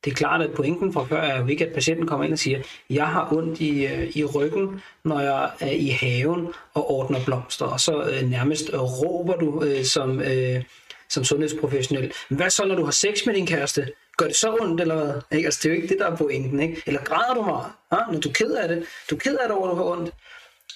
Det 0.06 0.12
er 0.12 0.16
klart, 0.16 0.42
at 0.42 0.52
pointen 0.56 0.94
fra 0.94 1.04
før 1.04 1.22
er 1.22 1.42
jo 1.42 1.48
ikke, 1.48 1.66
at 1.66 1.74
patienten 1.74 2.08
kommer 2.08 2.26
ind 2.26 2.34
og 2.34 2.40
siger, 2.40 2.62
jeg 2.90 3.08
har 3.08 3.34
ondt 3.34 3.62
i, 3.62 3.86
øh, 3.86 4.18
i 4.18 4.26
ryggen, 4.26 4.82
når 5.04 5.20
jeg 5.20 5.52
er 5.60 5.72
i 5.72 5.88
haven 5.88 6.48
og 6.74 6.92
ordner 6.92 7.26
blomster, 7.26 7.66
og 7.66 7.80
så 7.80 8.04
øh, 8.04 8.30
nærmest 8.30 8.70
råber 8.74 9.36
du 9.36 9.64
øh, 9.64 9.84
som, 9.84 10.22
øh, 10.22 10.64
som 11.10 11.24
sundhedsprofessionel. 11.24 12.14
Hvad 12.30 12.50
så, 12.50 12.66
når 12.66 12.76
du 12.76 12.84
har 12.84 12.92
sex 12.92 13.26
med 13.26 13.34
din 13.34 13.48
kæreste? 13.48 13.88
Gør 14.18 14.26
det 14.26 14.36
så 14.36 14.58
ondt, 14.62 14.82
eller 14.82 14.96
hvad? 14.96 15.22
Ikke? 15.32 15.48
Altså, 15.48 15.60
det 15.64 15.70
er 15.70 15.76
jo 15.76 15.82
ikke 15.82 15.94
det, 15.94 16.00
der 16.00 16.12
er 16.12 16.16
pointen. 16.16 16.60
Ikke? 16.60 16.82
Eller 16.86 17.02
græder 17.02 17.34
du 17.34 17.42
meget, 17.42 17.66
ah, 17.92 18.14
når 18.14 18.20
du 18.20 18.30
er 18.30 18.34
ked 18.34 18.52
af 18.52 18.68
det? 18.68 18.86
Du 19.10 19.16
er 19.16 19.20
ked 19.20 19.38
af 19.38 19.48
det 19.50 19.58
over, 19.58 19.70
at 19.70 19.72
du 19.72 19.84
har 19.84 19.92
ondt. 19.92 20.14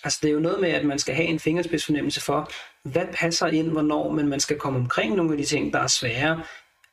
Altså 0.04 0.20
det 0.22 0.30
er 0.30 0.34
jo 0.34 0.40
noget 0.40 0.60
med, 0.60 0.70
at 0.70 0.86
man 0.86 1.00
skal 1.00 1.16
have 1.16 1.28
en 1.28 1.40
fingerspidsfornemmelse 1.40 2.22
for, 2.22 2.52
hvad 2.84 3.06
passer 3.14 3.48
ind, 3.48 3.72
hvornår, 3.72 4.12
men 4.12 4.28
man 4.28 4.40
skal 4.40 4.58
komme 4.58 4.80
omkring 4.80 5.16
nogle 5.16 5.32
af 5.32 5.38
de 5.38 5.46
ting, 5.46 5.74
der 5.74 5.80
er 5.80 5.88
svære, 5.88 6.44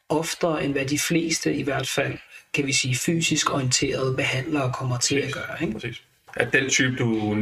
oftere 0.09 0.64
end 0.64 0.73
hvad 0.73 0.87
de 0.87 0.99
fleste, 0.99 1.55
i 1.55 1.62
hvert 1.62 1.88
fald, 1.88 2.19
kan 2.55 2.66
vi 2.66 2.73
sige, 2.73 2.97
fysisk 2.97 3.53
orienterede 3.53 4.16
behandlere 4.16 4.73
kommer 4.73 4.99
til 4.99 5.16
at 5.16 5.33
gøre. 5.33 5.57
Ikke? 5.61 5.73
Præcis. 5.73 6.03
At 6.37 6.53
den 6.53 6.69
type, 6.71 6.97
du, 6.97 7.37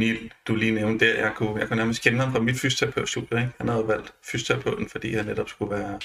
du 0.47 0.55
lige 0.55 0.71
nævnte 0.71 1.05
der, 1.05 1.13
jeg 1.13 1.31
kunne, 1.35 1.59
jeg 1.59 1.67
kunne 1.67 1.77
nærmest 1.77 2.01
kende 2.03 2.19
ham 2.19 2.31
fra 2.31 2.39
mit 2.39 2.59
fysioterapeutstudie. 2.59 3.39
Ikke? 3.39 3.51
Han 3.57 3.67
havde 3.67 3.87
valgt 3.87 4.13
fysioterapeuten, 4.23 4.89
fordi 4.89 5.15
han 5.15 5.25
netop 5.25 5.49
skulle 5.49 5.71
være 5.71 5.99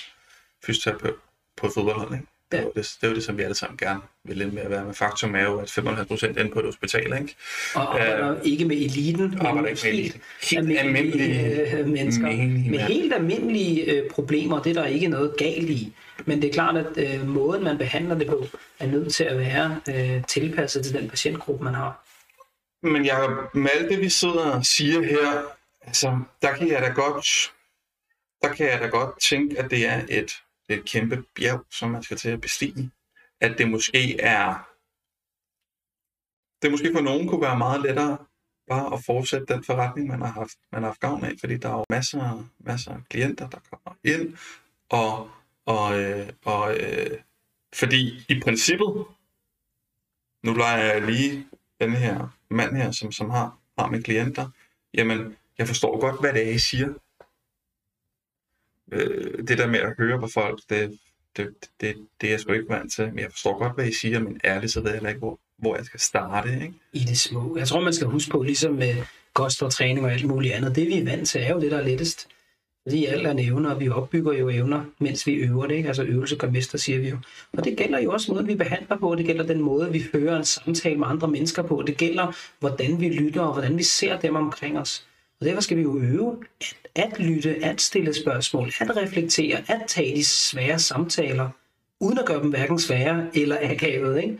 fysioterapeut 0.66 1.14
på 1.56 1.66
et 1.66 1.72
fodboldhold. 1.74 2.12
Ikke? 2.12 2.26
Ja. 2.52 2.58
Det, 2.58 2.66
er 2.66 2.70
det, 2.70 2.96
det 3.00 3.06
er 3.06 3.08
jo 3.08 3.14
det, 3.14 3.24
som 3.24 3.38
vi 3.38 3.42
alle 3.42 3.54
sammen 3.54 3.78
gerne 3.78 4.00
vil 4.24 4.40
ind 4.40 4.52
med 4.52 4.62
at 4.62 4.70
være 4.70 4.84
med. 4.84 4.94
Faktum 4.94 5.34
er 5.34 5.42
jo, 5.42 5.58
at 5.58 5.70
95 5.70 6.08
procent 6.08 6.38
inde 6.38 6.50
på 6.50 6.58
et 6.58 6.64
hospital, 6.64 7.18
ikke? 7.20 7.36
Og 7.74 7.94
arbejder 7.94 8.32
uh, 8.32 8.38
ikke 8.44 8.64
med 8.64 8.76
eliten, 8.76 9.38
men 9.42 9.46
ikke 9.46 9.62
med 9.62 9.92
eliten. 9.92 10.20
Helt 10.42 10.78
almindelige, 10.78 11.78
øh, 11.78 11.86
mennesker 11.88 12.26
med 12.70 12.78
helt 12.78 13.14
almindelige 13.14 13.92
øh, 13.92 14.10
problemer. 14.10 14.62
Det 14.62 14.76
er 14.76 14.82
der 14.82 14.88
ikke 14.88 15.08
noget 15.08 15.36
galt 15.36 15.70
i. 15.70 15.94
Men 16.26 16.42
det 16.42 16.48
er 16.48 16.52
klart, 16.52 16.76
at 16.76 17.14
øh, 17.14 17.28
måden, 17.28 17.64
man 17.64 17.78
behandler 17.78 18.18
det 18.18 18.26
på, 18.26 18.46
er 18.78 18.86
nødt 18.86 19.14
til 19.14 19.24
at 19.24 19.38
være 19.38 19.80
øh, 19.88 20.24
tilpasset 20.24 20.84
til 20.84 20.94
den 20.94 21.08
patientgruppe, 21.08 21.64
man 21.64 21.74
har. 21.74 22.04
Men 22.82 23.06
jeg, 23.06 23.28
med 23.54 23.70
alt 23.74 23.90
det, 23.90 24.00
vi 24.00 24.08
sidder 24.08 24.50
og 24.50 24.66
siger 24.66 25.02
her, 25.02 25.42
altså, 25.86 26.18
der 26.42 26.52
kan 26.52 26.68
jeg 26.68 26.82
da 26.82 26.88
godt, 26.88 27.52
der 28.42 28.48
kan 28.48 28.66
jeg 28.66 28.80
da 28.80 28.86
godt 28.86 29.20
tænke, 29.20 29.58
at 29.58 29.70
det 29.70 29.86
er 29.86 30.00
et 30.08 30.32
et 30.70 30.84
kæmpe 30.84 31.24
bjerg, 31.34 31.64
som 31.70 31.90
man 31.90 32.02
skal 32.02 32.16
til 32.16 32.28
at 32.28 32.40
bestige. 32.40 32.90
At 33.40 33.58
det 33.58 33.70
måske 33.70 34.20
er, 34.20 34.68
det 36.62 36.70
måske 36.70 36.92
for 36.94 37.00
nogen 37.00 37.28
kunne 37.28 37.40
være 37.40 37.58
meget 37.58 37.82
lettere 37.82 38.18
bare 38.70 38.94
at 38.94 39.04
fortsætte 39.04 39.54
den 39.54 39.64
forretning, 39.64 40.08
man 40.08 40.20
har 40.20 40.32
haft, 40.32 40.56
man 40.72 40.82
har 40.82 40.88
haft 40.88 41.00
gavn 41.00 41.24
af, 41.24 41.32
fordi 41.40 41.56
der 41.56 41.68
er 41.68 41.72
jo 41.72 41.84
masser, 41.90 42.44
masser 42.58 42.94
af 42.94 43.00
klienter, 43.10 43.48
der 43.48 43.58
kommer 43.70 43.98
ind, 44.04 44.36
og, 44.88 45.30
og, 45.66 46.00
øh, 46.00 46.28
og 46.44 46.76
øh, 46.76 47.18
fordi 47.74 48.24
i 48.28 48.40
princippet, 48.44 49.06
nu 50.42 50.52
leger 50.54 50.84
jeg 50.84 51.02
lige 51.02 51.46
den 51.80 51.92
her 51.92 52.28
mand 52.50 52.76
her, 52.76 52.90
som, 52.90 53.12
som 53.12 53.30
har, 53.30 53.58
har 53.78 53.88
med 53.88 54.02
klienter, 54.02 54.50
jamen, 54.94 55.36
jeg 55.58 55.66
forstår 55.66 56.00
godt, 56.00 56.20
hvad 56.20 56.32
det 56.32 56.48
er, 56.48 56.50
I 56.50 56.58
siger 56.58 56.94
øh, 58.92 59.48
det 59.48 59.58
der 59.58 59.66
med 59.66 59.78
at 59.78 59.94
høre 59.98 60.20
på 60.20 60.28
folk, 60.34 60.60
det, 60.70 60.98
det, 61.36 61.48
det, 61.80 61.96
det 62.20 62.26
er 62.26 62.30
jeg 62.30 62.40
sgu 62.40 62.52
ikke 62.52 62.68
vant 62.68 62.92
til. 62.92 63.08
Men 63.08 63.18
jeg 63.18 63.30
forstår 63.30 63.58
godt, 63.58 63.74
hvad 63.74 63.86
I 63.86 63.92
siger, 63.92 64.20
men 64.20 64.40
ærligt, 64.44 64.72
så 64.72 64.80
ved 64.80 64.92
jeg 64.92 65.08
ikke, 65.08 65.18
hvor, 65.18 65.38
hvor 65.58 65.76
jeg 65.76 65.84
skal 65.84 66.00
starte. 66.00 66.52
Ikke? 66.52 66.74
I 66.92 66.98
det 66.98 67.18
små. 67.18 67.56
Jeg 67.56 67.68
tror, 67.68 67.80
man 67.80 67.92
skal 67.92 68.06
huske 68.06 68.30
på, 68.30 68.42
ligesom 68.42 68.72
med 68.74 68.94
kost 69.34 69.62
og 69.62 69.72
træning 69.72 70.06
og 70.06 70.12
alt 70.12 70.24
muligt 70.24 70.54
andet, 70.54 70.76
det 70.76 70.86
vi 70.86 70.98
er 70.98 71.04
vant 71.04 71.28
til, 71.28 71.40
er 71.40 71.54
jo 71.54 71.60
det, 71.60 71.70
der 71.70 71.78
er 71.78 71.84
lettest. 71.84 72.28
Fordi 72.86 73.06
alt 73.06 73.26
er 73.26 73.34
evner, 73.38 73.70
og 73.70 73.80
vi 73.80 73.88
opbygger 73.88 74.32
jo 74.32 74.48
evner, 74.48 74.84
mens 74.98 75.26
vi 75.26 75.32
øver 75.32 75.66
det. 75.66 75.74
Ikke? 75.74 75.88
Altså 75.88 76.02
øvelse 76.02 76.36
gør 76.36 76.50
mester, 76.50 76.78
siger 76.78 76.98
vi 76.98 77.08
jo. 77.08 77.18
Og 77.52 77.64
det 77.64 77.76
gælder 77.76 78.00
jo 78.00 78.12
også 78.12 78.32
måden, 78.32 78.46
vi 78.46 78.54
behandler 78.54 78.98
på. 78.98 79.14
Det 79.14 79.26
gælder 79.26 79.46
den 79.46 79.62
måde, 79.62 79.92
vi 79.92 80.02
fører 80.12 80.36
en 80.36 80.44
samtale 80.44 80.96
med 80.96 81.06
andre 81.06 81.28
mennesker 81.28 81.62
på. 81.62 81.82
Det 81.86 81.96
gælder, 81.96 82.36
hvordan 82.60 83.00
vi 83.00 83.08
lytter, 83.08 83.40
og 83.40 83.52
hvordan 83.52 83.78
vi 83.78 83.82
ser 83.82 84.20
dem 84.20 84.36
omkring 84.36 84.78
os. 84.78 85.06
Og 85.40 85.46
derfor 85.46 85.60
skal 85.60 85.76
vi 85.76 85.82
jo 85.82 85.98
øve 85.98 86.36
at, 86.60 86.74
at 86.94 87.18
lytte, 87.18 87.64
at 87.64 87.80
stille 87.80 88.14
spørgsmål, 88.14 88.72
at 88.80 88.96
reflektere, 88.96 89.58
at 89.68 89.82
tage 89.86 90.16
de 90.16 90.24
svære 90.24 90.78
samtaler, 90.78 91.48
uden 92.00 92.18
at 92.18 92.26
gøre 92.26 92.42
dem 92.42 92.50
hverken 92.50 92.78
svære 92.78 93.26
eller 93.34 93.56
akavet. 93.62 94.22
Ikke? 94.22 94.38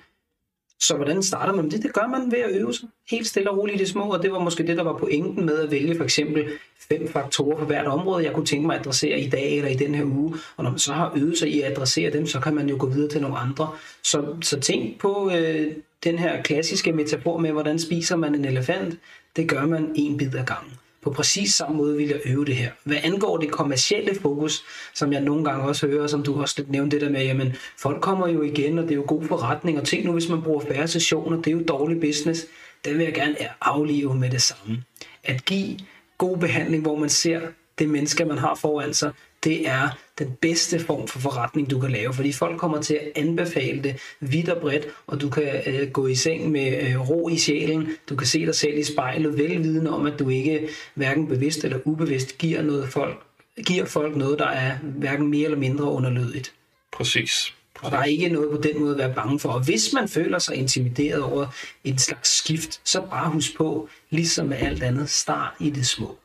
Så 0.80 0.96
hvordan 0.96 1.22
starter 1.22 1.52
man 1.52 1.64
med 1.64 1.72
det? 1.72 1.82
Det 1.82 1.92
gør 1.92 2.06
man 2.06 2.32
ved 2.32 2.38
at 2.38 2.60
øve 2.60 2.74
sig 2.74 2.88
helt 3.10 3.26
stille 3.26 3.50
og 3.50 3.58
roligt 3.58 3.76
i 3.76 3.78
det 3.78 3.88
små, 3.88 4.12
og 4.12 4.22
det 4.22 4.32
var 4.32 4.38
måske 4.38 4.66
det, 4.66 4.76
der 4.76 4.82
var 4.82 4.98
pointen 4.98 5.46
med 5.46 5.58
at 5.58 5.70
vælge 5.70 5.96
for 5.96 6.04
eksempel 6.04 6.48
fem 6.88 7.08
faktorer 7.08 7.58
for 7.58 7.64
hvert 7.64 7.86
område, 7.86 8.24
jeg 8.24 8.32
kunne 8.32 8.46
tænke 8.46 8.66
mig 8.66 8.74
at 8.74 8.80
adressere 8.80 9.20
i 9.20 9.28
dag 9.28 9.56
eller 9.56 9.70
i 9.70 9.74
den 9.74 9.94
her 9.94 10.04
uge. 10.04 10.34
Og 10.56 10.64
når 10.64 10.70
man 10.70 10.78
så 10.78 10.92
har 10.92 11.12
øvet 11.16 11.38
sig 11.38 11.48
i 11.48 11.60
at 11.60 11.72
adressere 11.72 12.12
dem, 12.12 12.26
så 12.26 12.40
kan 12.40 12.54
man 12.54 12.68
jo 12.68 12.76
gå 12.78 12.86
videre 12.86 13.08
til 13.08 13.20
nogle 13.20 13.38
andre. 13.38 13.70
Så, 14.02 14.36
så 14.42 14.60
tænk 14.60 15.00
på 15.00 15.30
øh, 15.34 15.66
den 16.04 16.18
her 16.18 16.42
klassiske 16.42 16.92
metafor 16.92 17.38
med, 17.38 17.52
hvordan 17.52 17.78
spiser 17.78 18.16
man 18.16 18.34
en 18.34 18.44
elefant. 18.44 18.98
Det 19.36 19.48
gør 19.48 19.66
man 19.66 19.92
en 19.94 20.16
bid 20.16 20.34
ad 20.34 20.44
gangen 20.44 20.72
på 21.02 21.10
præcis 21.10 21.54
samme 21.54 21.76
måde 21.76 21.96
vil 21.96 22.08
jeg 22.08 22.20
øve 22.24 22.44
det 22.44 22.56
her. 22.56 22.70
Hvad 22.84 22.96
angår 23.02 23.36
det 23.36 23.50
kommercielle 23.50 24.20
fokus, 24.20 24.62
som 24.94 25.12
jeg 25.12 25.20
nogle 25.20 25.44
gange 25.44 25.64
også 25.64 25.86
hører, 25.86 26.06
som 26.06 26.22
du 26.22 26.40
også 26.40 26.54
lidt 26.58 26.70
nævnte 26.70 26.96
det 26.96 27.06
der 27.06 27.12
med, 27.12 27.24
jamen 27.24 27.56
folk 27.78 28.00
kommer 28.02 28.28
jo 28.28 28.42
igen, 28.42 28.78
og 28.78 28.84
det 28.84 28.90
er 28.90 28.96
jo 28.96 29.04
god 29.06 29.24
forretning, 29.24 29.80
og 29.80 29.86
tænk 29.86 30.04
nu, 30.04 30.12
hvis 30.12 30.28
man 30.28 30.42
bruger 30.42 30.60
færre 30.60 30.88
sessioner, 30.88 31.36
det 31.36 31.46
er 31.46 31.50
jo 31.52 31.62
dårlig 31.68 32.00
business. 32.00 32.46
Den 32.84 32.98
vil 32.98 33.04
jeg 33.04 33.14
gerne 33.14 33.36
aflive 33.60 34.14
med 34.14 34.30
det 34.30 34.42
samme. 34.42 34.82
At 35.24 35.44
give 35.44 35.78
god 36.18 36.38
behandling, 36.38 36.82
hvor 36.82 36.96
man 36.98 37.08
ser 37.08 37.40
det 37.78 37.88
menneske, 37.88 38.24
man 38.24 38.38
har 38.38 38.54
foran 38.54 38.94
sig, 38.94 39.12
det 39.44 39.68
er 39.68 39.88
den 40.18 40.32
bedste 40.40 40.80
form 40.80 41.08
for 41.08 41.18
forretning, 41.18 41.70
du 41.70 41.80
kan 41.80 41.90
lave, 41.90 42.14
fordi 42.14 42.32
folk 42.32 42.58
kommer 42.58 42.82
til 42.82 42.94
at 42.94 43.12
anbefale 43.14 43.82
det 43.82 43.96
vidt 44.20 44.48
og 44.48 44.60
bredt, 44.60 44.86
og 45.06 45.20
du 45.20 45.30
kan 45.30 45.62
øh, 45.66 45.90
gå 45.90 46.06
i 46.06 46.14
seng 46.14 46.50
med 46.50 46.82
øh, 46.82 47.10
ro 47.10 47.28
i 47.28 47.36
sjælen, 47.36 47.88
du 48.08 48.16
kan 48.16 48.26
se 48.26 48.46
dig 48.46 48.54
selv 48.54 48.78
i 48.78 48.84
spejlet, 48.84 49.38
velvidende 49.38 49.90
om, 49.90 50.06
at 50.06 50.18
du 50.18 50.28
ikke 50.28 50.68
hverken 50.94 51.26
bevidst 51.26 51.64
eller 51.64 51.78
ubevidst 51.84 52.38
giver, 52.38 52.62
noget 52.62 52.88
folk, 52.88 53.22
giver 53.66 53.84
folk 53.84 54.16
noget, 54.16 54.38
der 54.38 54.48
er 54.48 54.76
hverken 54.82 55.26
mere 55.26 55.44
eller 55.44 55.58
mindre 55.58 55.84
underlødigt. 55.84 56.52
Præcis. 56.92 57.54
Og 57.82 57.90
der 57.90 57.98
er 57.98 58.04
ikke 58.04 58.28
noget 58.28 58.50
på 58.50 58.56
den 58.56 58.80
måde 58.80 58.92
at 58.92 58.98
være 58.98 59.14
bange 59.14 59.38
for. 59.38 59.48
Og 59.48 59.64
hvis 59.64 59.92
man 59.92 60.08
føler 60.08 60.38
sig 60.38 60.54
intimideret 60.54 61.22
over 61.22 61.46
en 61.84 61.98
slags 61.98 62.28
skift, 62.28 62.80
så 62.84 63.00
bare 63.00 63.30
husk 63.30 63.56
på, 63.56 63.88
ligesom 64.10 64.46
med 64.46 64.56
alt 64.56 64.82
andet, 64.82 65.10
start 65.10 65.52
i 65.60 65.70
det 65.70 65.86
små. 65.86 66.18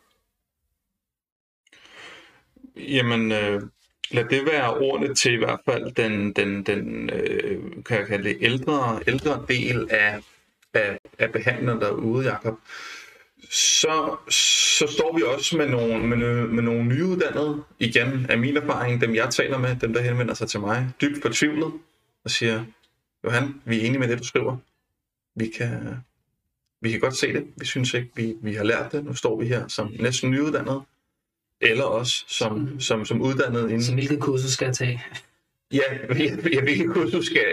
Jamen, 2.77 3.31
øh, 3.31 3.61
lad 4.11 4.25
det 4.25 4.45
være 4.45 4.73
ordene 4.77 5.15
til 5.15 5.33
i 5.33 5.37
hvert 5.37 5.59
fald 5.65 5.91
den, 5.91 6.33
den, 6.33 6.63
den 6.63 7.09
øh, 7.09 7.61
kan 7.85 7.97
jeg 7.97 8.07
kalde 8.07 8.29
det, 8.29 8.37
ældre, 8.41 8.99
ældre 9.07 9.45
del 9.47 9.87
af, 9.91 10.21
af, 10.73 10.97
af 11.19 11.31
behandlerne 11.31 11.81
derude, 11.81 12.31
Jacob. 12.31 12.59
Så, 13.51 14.17
så 14.29 14.87
står 14.87 15.15
vi 15.17 15.23
også 15.23 15.57
med 15.57 15.69
nogle, 15.69 16.07
med, 16.07 16.47
med 16.47 16.63
nogle 16.63 16.83
nyuddannede, 16.83 17.63
igen 17.79 18.25
af 18.29 18.37
min 18.37 18.57
erfaring, 18.57 19.01
dem 19.01 19.15
jeg 19.15 19.29
taler 19.29 19.57
med, 19.57 19.75
dem 19.75 19.93
der 19.93 20.01
henvender 20.01 20.33
sig 20.33 20.49
til 20.49 20.59
mig, 20.59 20.89
dybt 21.01 21.21
fortvivlet, 21.21 21.73
og 22.23 22.31
siger, 22.31 22.65
Johan, 23.23 23.61
vi 23.65 23.81
er 23.81 23.85
enige 23.85 23.99
med 23.99 24.07
det, 24.07 24.19
du 24.19 24.23
skriver. 24.23 24.57
Vi 25.35 25.47
kan, 25.57 25.97
vi 26.81 26.91
kan 26.91 26.99
godt 26.99 27.15
se 27.15 27.33
det. 27.33 27.47
Vi 27.57 27.65
synes 27.65 27.93
ikke, 27.93 28.09
vi, 28.15 28.35
vi 28.41 28.53
har 28.53 28.63
lært 28.63 28.91
det. 28.91 29.05
Nu 29.05 29.13
står 29.13 29.39
vi 29.39 29.47
her 29.47 29.67
som 29.67 29.91
næsten 29.99 30.31
nyuddannede 30.31 30.81
eller 31.65 31.83
også 31.83 32.23
som, 32.27 32.79
som, 32.79 33.05
som 33.05 33.21
uddannet 33.21 33.63
inden. 33.63 33.83
Så 33.83 33.93
hvilket 33.93 34.19
kursus 34.19 34.51
skal 34.51 34.65
jeg 34.65 34.75
tage? 34.75 35.03
Ja, 35.73 35.81
ikke, 36.67 36.87
hvor 36.87 37.03
du 37.03 37.21
skal, 37.21 37.45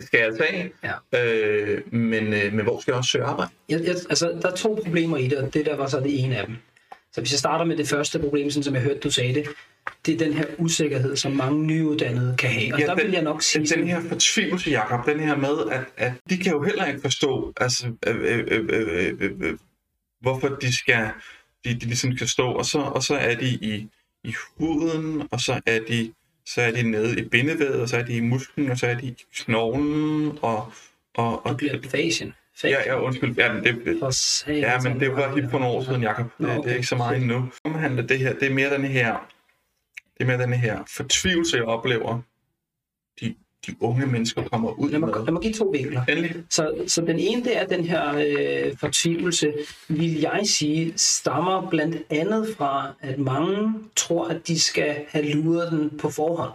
skal 0.00 0.20
jeg 0.20 0.32
tage, 0.38 0.72
Ja. 0.84 1.24
øh, 1.24 1.94
men, 1.94 2.32
øh, 2.34 2.52
men 2.52 2.64
hvor 2.64 2.80
skal 2.80 2.92
jeg 2.92 2.98
også 2.98 3.10
søge 3.10 3.24
arbejde? 3.24 3.50
Jeg, 3.68 3.80
jeg, 3.84 3.96
altså, 4.10 4.38
der 4.42 4.50
er 4.50 4.54
to 4.56 4.80
problemer 4.84 5.16
i 5.16 5.28
det, 5.28 5.38
og 5.38 5.54
det 5.54 5.66
der 5.66 5.76
var 5.76 5.86
så 5.88 6.00
det 6.00 6.24
ene 6.24 6.36
af 6.36 6.46
dem. 6.46 6.56
Så 7.12 7.20
hvis 7.20 7.32
jeg 7.32 7.38
starter 7.38 7.64
med 7.64 7.76
det 7.76 7.88
første 7.88 8.18
problem, 8.18 8.50
sådan 8.50 8.62
som 8.64 8.74
jeg 8.74 8.82
hørte, 8.82 8.98
du 8.98 9.10
sagde 9.10 9.34
det, 9.34 9.48
det 10.06 10.14
er 10.14 10.18
den 10.18 10.32
her 10.32 10.44
usikkerhed, 10.58 11.16
som 11.16 11.32
mange 11.32 11.66
nyuddannede 11.66 12.34
kan 12.38 12.50
have. 12.50 12.74
Og 12.74 12.80
ja, 12.80 12.86
der 12.86 12.94
den, 12.94 13.04
vil 13.04 13.12
jeg 13.12 13.22
nok 13.22 13.42
sige... 13.42 13.66
Den, 13.66 13.78
den 13.78 13.88
her 13.88 14.00
fortvivlelse, 14.00 14.70
Jacob, 14.70 15.06
den 15.06 15.20
her 15.20 15.36
med, 15.36 15.70
at, 15.72 15.80
at 15.96 16.12
de 16.30 16.36
kan 16.36 16.52
jo 16.52 16.62
heller 16.62 16.86
ikke 16.86 17.00
forstå, 17.00 17.52
altså, 17.56 17.86
øh, 18.06 18.16
øh, 18.16 18.44
øh, 18.48 18.64
øh, 18.68 19.14
øh, 19.20 19.30
øh, 19.40 19.58
hvorfor 20.20 20.48
de 20.48 20.76
skal, 20.78 21.08
de, 21.66 21.74
de 21.74 21.86
ligesom 21.86 22.16
skal 22.16 22.28
stå, 22.28 22.52
og 22.52 22.64
så, 22.64 22.78
og 22.78 23.02
så 23.02 23.14
er 23.14 23.34
de 23.34 23.48
i, 23.48 23.88
i 24.24 24.34
huden, 24.58 25.28
og 25.30 25.40
så 25.40 25.60
er 25.66 25.80
de 25.88 26.12
så 26.48 26.62
er 26.62 26.70
de 26.70 26.90
nede 26.90 27.20
i 27.20 27.28
bindevævet, 27.28 27.80
og 27.80 27.88
så 27.88 27.96
er 27.96 28.02
de 28.02 28.12
i 28.12 28.20
musklen, 28.20 28.70
og 28.70 28.78
så 28.78 28.86
er 28.86 28.94
de 28.94 29.06
i 29.06 29.16
knoglen, 29.36 30.38
og... 30.42 30.72
og, 31.14 31.46
og 31.46 31.50
det 31.50 31.56
bliver 31.56 31.78
fasien. 31.90 32.34
Ja, 32.64 32.68
ja, 32.86 33.00
undskyld. 33.00 33.36
Ja, 33.36 33.52
men 33.52 33.64
det, 33.64 34.00
ja, 34.48 34.80
men 34.80 35.00
det 35.00 35.12
var 35.12 35.34
lige 35.34 35.50
for 35.50 35.58
nogle 35.58 35.74
år 35.74 35.84
siden, 35.84 36.02
Jacob. 36.02 36.26
Det, 36.38 36.46
det 36.64 36.72
er 36.72 36.74
ikke 36.74 36.86
så 36.86 36.96
meget 36.96 37.16
endnu. 37.16 37.50
Omhandler 37.64 38.02
det 38.02 38.18
her, 38.18 38.32
det 38.32 38.50
er 38.50 38.54
mere 38.54 38.74
den 38.74 38.84
her, 38.84 39.26
det 40.18 40.20
er 40.20 40.24
mere 40.24 40.38
den 40.38 40.52
her 40.52 40.82
fortvivlelse, 40.96 41.56
jeg 41.56 41.64
oplever, 41.64 42.20
de, 43.66 43.74
unge 43.80 44.06
mennesker 44.06 44.42
kommer 44.42 44.70
ud 44.70 44.90
Lad 44.90 44.98
mig, 44.98 45.08
med. 45.08 45.24
lad 45.24 45.32
mig 45.32 45.42
give 45.42 45.52
to 45.52 45.64
vinkler. 45.64 46.02
Endelig. 46.08 46.34
Så, 46.50 46.74
så 46.86 47.00
den 47.00 47.18
ene, 47.18 47.44
det 47.44 47.58
er 47.58 47.66
den 47.66 47.84
her 47.84 48.14
øh, 48.16 48.76
fortvivlelse, 48.80 49.52
vil 49.88 50.20
jeg 50.20 50.40
sige, 50.44 50.92
stammer 50.96 51.70
blandt 51.70 51.96
andet 52.10 52.48
fra, 52.56 52.94
at 53.00 53.18
mange 53.18 53.74
tror, 53.96 54.28
at 54.28 54.48
de 54.48 54.60
skal 54.60 54.96
have 55.08 55.32
luret 55.32 55.72
den 55.72 55.98
på 55.98 56.10
forhånd. 56.10 56.52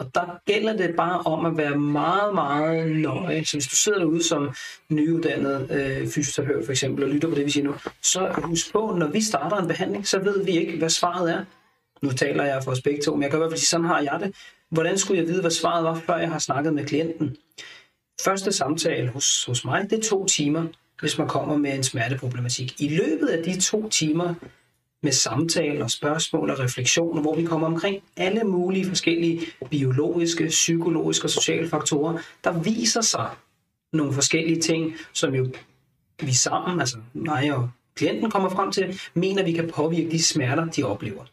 Og 0.00 0.14
der 0.14 0.40
gælder 0.46 0.76
det 0.76 0.94
bare 0.96 1.20
om 1.20 1.46
at 1.46 1.56
være 1.56 1.76
meget, 1.76 2.34
meget 2.34 2.96
nøje. 2.96 3.44
Så 3.44 3.56
hvis 3.56 3.66
du 3.66 3.76
sidder 3.76 3.98
derude 3.98 4.22
som 4.22 4.54
nyuddannet 4.90 5.70
øh, 5.70 6.08
fysioterapeut 6.08 6.64
for 6.64 6.72
eksempel, 6.72 7.04
og 7.04 7.10
lytter 7.10 7.28
på 7.28 7.34
det, 7.34 7.44
vi 7.44 7.50
siger 7.50 7.64
nu, 7.64 7.74
så 8.02 8.34
husk 8.42 8.72
på, 8.72 8.94
når 8.98 9.06
vi 9.06 9.20
starter 9.20 9.56
en 9.56 9.68
behandling, 9.68 10.06
så 10.06 10.18
ved 10.18 10.44
vi 10.44 10.50
ikke, 10.50 10.78
hvad 10.78 10.88
svaret 10.88 11.30
er. 11.32 11.44
Nu 12.02 12.12
taler 12.12 12.44
jeg 12.44 12.64
for 12.64 12.70
os 12.70 12.82
begge 12.82 13.02
to, 13.02 13.14
men 13.14 13.22
jeg 13.22 13.30
kan 13.30 13.38
i 13.38 13.40
hvert 13.40 13.50
fald 13.50 13.58
sige, 13.58 13.66
sådan 13.66 13.86
har 13.86 14.00
jeg 14.00 14.18
det. 14.20 14.34
Hvordan 14.70 14.98
skulle 14.98 15.20
jeg 15.20 15.28
vide, 15.28 15.40
hvad 15.40 15.50
svaret 15.50 15.84
var, 15.84 15.94
før 16.06 16.16
jeg 16.16 16.30
har 16.30 16.38
snakket 16.38 16.74
med 16.74 16.84
klienten? 16.84 17.36
Første 18.24 18.52
samtale 18.52 19.08
hos, 19.08 19.44
hos 19.44 19.64
mig, 19.64 19.90
det 19.90 19.98
er 19.98 20.02
to 20.02 20.26
timer, 20.26 20.66
hvis 21.00 21.18
man 21.18 21.28
kommer 21.28 21.56
med 21.56 21.74
en 21.74 21.82
smerteproblematik. 21.82 22.80
I 22.80 22.88
løbet 22.88 23.26
af 23.26 23.44
de 23.44 23.60
to 23.60 23.88
timer 23.88 24.34
med 25.02 25.12
samtaler, 25.12 25.84
og 25.84 25.90
spørgsmål 25.90 26.50
og 26.50 26.58
refleksioner, 26.58 27.22
hvor 27.22 27.34
vi 27.34 27.44
kommer 27.44 27.66
omkring 27.66 28.02
alle 28.16 28.44
mulige 28.44 28.86
forskellige 28.86 29.40
biologiske, 29.70 30.46
psykologiske 30.46 31.26
og 31.26 31.30
sociale 31.30 31.68
faktorer, 31.68 32.18
der 32.44 32.62
viser 32.62 33.00
sig 33.00 33.30
nogle 33.92 34.12
forskellige 34.12 34.60
ting, 34.60 34.94
som 35.12 35.34
jo 35.34 35.48
vi 36.22 36.34
sammen, 36.34 36.80
altså 36.80 36.98
mig 37.12 37.54
og 37.54 37.70
klienten 37.96 38.30
kommer 38.30 38.48
frem 38.48 38.72
til, 38.72 39.00
mener 39.14 39.42
vi 39.42 39.52
kan 39.52 39.70
påvirke 39.74 40.10
de 40.10 40.22
smerter, 40.22 40.66
de 40.66 40.82
oplever. 40.82 41.24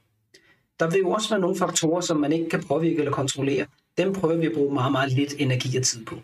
Der 0.80 0.90
vil 0.90 1.00
jo 1.00 1.10
også 1.10 1.30
være 1.30 1.40
nogle 1.40 1.58
faktorer, 1.58 2.02
som 2.02 2.18
man 2.18 2.32
ikke 2.32 2.50
kan 2.50 2.64
påvirke 2.64 2.98
eller 2.98 3.12
kontrollere. 3.12 3.66
Dem 3.98 4.14
prøver 4.14 4.36
vi 4.36 4.46
at 4.46 4.54
bruge 4.54 4.74
meget, 4.74 4.92
meget 4.92 5.12
lidt 5.12 5.34
energi 5.38 5.78
og 5.78 5.84
tid 5.84 6.06
på. 6.06 6.16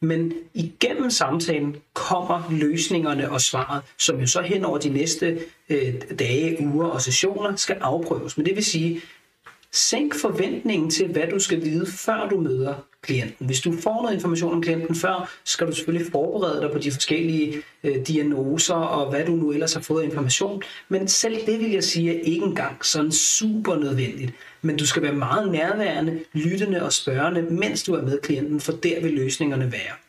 Men 0.00 0.32
igennem 0.54 1.10
samtalen 1.10 1.76
kommer 1.94 2.42
løsningerne 2.50 3.30
og 3.30 3.40
svaret, 3.40 3.82
som 3.98 4.20
jo 4.20 4.26
så 4.26 4.42
hen 4.42 4.64
over 4.64 4.78
de 4.78 4.88
næste 4.88 5.38
øh, 5.68 5.94
dage, 6.18 6.66
uger 6.66 6.86
og 6.86 7.00
sessioner 7.00 7.56
skal 7.56 7.76
afprøves. 7.80 8.36
Men 8.36 8.46
det 8.46 8.56
vil 8.56 8.64
sige, 8.64 9.00
sænk 9.74 10.14
forventningen 10.20 10.90
til, 10.90 11.06
hvad 11.08 11.26
du 11.30 11.38
skal 11.38 11.64
vide, 11.64 11.86
før 11.86 12.28
du 12.28 12.40
møder 12.40 12.74
klienten. 13.02 13.46
Hvis 13.46 13.60
du 13.60 13.72
får 13.82 14.02
noget 14.02 14.14
information 14.14 14.54
om 14.54 14.62
klienten 14.62 14.94
før, 14.94 15.30
skal 15.44 15.66
du 15.66 15.72
selvfølgelig 15.72 16.12
forberede 16.12 16.60
dig 16.60 16.70
på 16.70 16.78
de 16.78 16.92
forskellige 16.92 17.62
øh, 17.84 17.96
diagnoser 18.06 18.74
og 18.74 19.10
hvad 19.10 19.24
du 19.24 19.32
nu 19.32 19.52
ellers 19.52 19.74
har 19.74 19.80
fået 19.80 20.02
af 20.02 20.06
information. 20.06 20.62
Men 20.88 21.08
selv 21.08 21.46
det 21.46 21.60
vil 21.60 21.70
jeg 21.70 21.84
sige 21.84 22.18
er 22.18 22.20
ikke 22.22 22.44
engang 22.44 22.84
sådan 22.84 23.12
super 23.12 23.76
nødvendigt. 23.76 24.32
Men 24.62 24.76
du 24.76 24.86
skal 24.86 25.02
være 25.02 25.12
meget 25.12 25.52
nærværende, 25.52 26.20
lyttende 26.32 26.82
og 26.82 26.92
spørgende, 26.92 27.42
mens 27.42 27.82
du 27.82 27.94
er 27.94 28.02
med 28.02 28.20
klienten, 28.20 28.60
for 28.60 28.72
der 28.72 29.00
vil 29.00 29.12
løsningerne 29.12 29.72
være. 29.72 30.03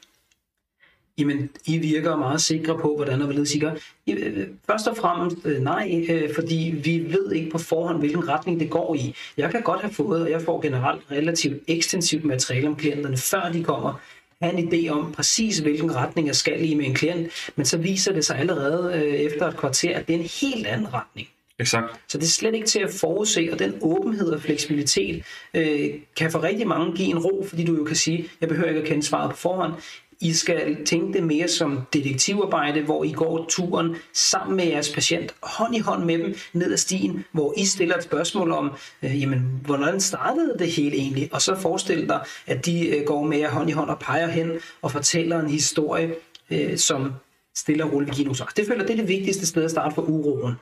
Jamen, 1.17 1.49
I 1.65 1.77
virker 1.77 2.15
meget 2.15 2.41
sikre 2.41 2.77
på, 2.79 2.95
hvordan 2.95 3.21
og 3.21 3.25
hvorledes 3.25 3.55
I 3.55 3.59
gør. 3.59 3.71
I, 4.05 4.11
øh, 4.11 4.47
Først 4.67 4.87
og 4.87 4.97
fremmest 4.97 5.37
øh, 5.45 5.61
nej, 5.61 6.05
øh, 6.09 6.35
fordi 6.35 6.75
vi 6.83 7.05
ved 7.09 7.31
ikke 7.31 7.49
på 7.49 7.57
forhånd, 7.57 7.99
hvilken 7.99 8.29
retning 8.29 8.59
det 8.59 8.69
går 8.69 8.95
i. 8.95 9.15
Jeg 9.37 9.51
kan 9.51 9.61
godt 9.61 9.81
have 9.81 9.93
fået, 9.93 10.21
og 10.21 10.31
jeg 10.31 10.41
får 10.41 10.61
generelt 10.61 11.01
relativt 11.11 11.63
ekstensivt 11.67 12.23
materiale 12.23 12.67
om 12.67 12.75
klienterne, 12.75 13.17
før 13.17 13.49
de 13.53 13.63
kommer, 13.63 13.99
have 14.41 14.53
en 14.53 14.73
idé 14.73 14.89
om 14.89 15.11
præcis, 15.11 15.59
hvilken 15.59 15.95
retning 15.95 16.27
jeg 16.27 16.35
skal 16.35 16.69
i 16.69 16.73
med 16.73 16.85
en 16.85 16.93
klient, 16.93 17.51
men 17.55 17.65
så 17.65 17.77
viser 17.77 18.13
det 18.13 18.25
sig 18.25 18.37
allerede 18.37 18.93
øh, 18.95 19.13
efter 19.13 19.47
et 19.47 19.57
kvarter, 19.57 19.99
at 19.99 20.07
det 20.07 20.15
er 20.15 20.19
en 20.19 20.29
helt 20.41 20.67
anden 20.67 20.93
retning. 20.93 21.27
Exakt. 21.59 21.85
Så 22.07 22.17
det 22.17 22.23
er 22.23 22.29
slet 22.29 22.55
ikke 22.55 22.67
til 22.67 22.79
at 22.79 22.93
forudse, 22.93 23.49
og 23.51 23.59
den 23.59 23.73
åbenhed 23.81 24.31
og 24.31 24.41
fleksibilitet 24.41 25.23
øh, 25.53 25.89
kan 26.17 26.31
for 26.31 26.43
rigtig 26.43 26.67
mange 26.67 26.95
give 26.95 27.07
en 27.07 27.17
ro, 27.17 27.45
fordi 27.49 27.65
du 27.65 27.75
jo 27.75 27.83
kan 27.83 27.95
sige, 27.95 28.29
jeg 28.41 28.49
behøver 28.49 28.69
ikke 28.69 28.81
at 28.81 28.87
kende 28.87 29.03
svaret 29.03 29.31
på 29.31 29.37
forhånd. 29.37 29.73
I 30.21 30.33
skal 30.33 30.85
tænke 30.85 31.13
det 31.13 31.23
mere 31.23 31.47
som 31.47 31.81
detektivarbejde, 31.93 32.81
hvor 32.81 33.03
I 33.03 33.11
går 33.11 33.45
turen 33.49 33.95
sammen 34.13 34.57
med 34.57 34.65
jeres 34.65 34.93
patient, 34.93 35.35
hånd 35.43 35.75
i 35.75 35.79
hånd 35.79 36.03
med 36.03 36.17
dem 36.17 36.35
ned 36.53 36.71
ad 36.71 36.77
stien, 36.77 37.25
hvor 37.31 37.53
I 37.57 37.65
stiller 37.65 37.95
et 37.95 38.03
spørgsmål 38.03 38.51
om, 38.51 38.71
øh, 39.03 39.21
jamen, 39.21 39.61
hvordan 39.65 40.01
startede 40.01 40.55
det 40.59 40.71
hele 40.71 40.95
egentlig? 40.95 41.29
Og 41.33 41.41
så 41.41 41.55
forestil 41.55 42.07
dig, 42.09 42.25
at 42.47 42.65
de 42.65 42.87
øh, 42.87 43.05
går 43.05 43.23
med 43.23 43.37
jer 43.37 43.49
hånd 43.49 43.69
i 43.69 43.73
hånd 43.73 43.89
og 43.89 43.99
peger 43.99 44.27
hen 44.27 44.51
og 44.81 44.91
fortæller 44.91 45.39
en 45.39 45.49
historie, 45.49 46.15
øh, 46.51 46.77
som 46.77 47.13
stille 47.55 47.83
og 47.83 47.93
roligt 47.93 48.17
vil 48.17 48.25
give. 48.25 48.35
Det 48.57 48.67
føler 48.67 48.85
det 48.85 48.93
er 48.93 48.97
det 48.97 49.07
vigtigste 49.07 49.45
sted 49.45 49.63
at 49.63 49.71
starte 49.71 49.95
for 49.95 50.01
uroen. 50.01 50.53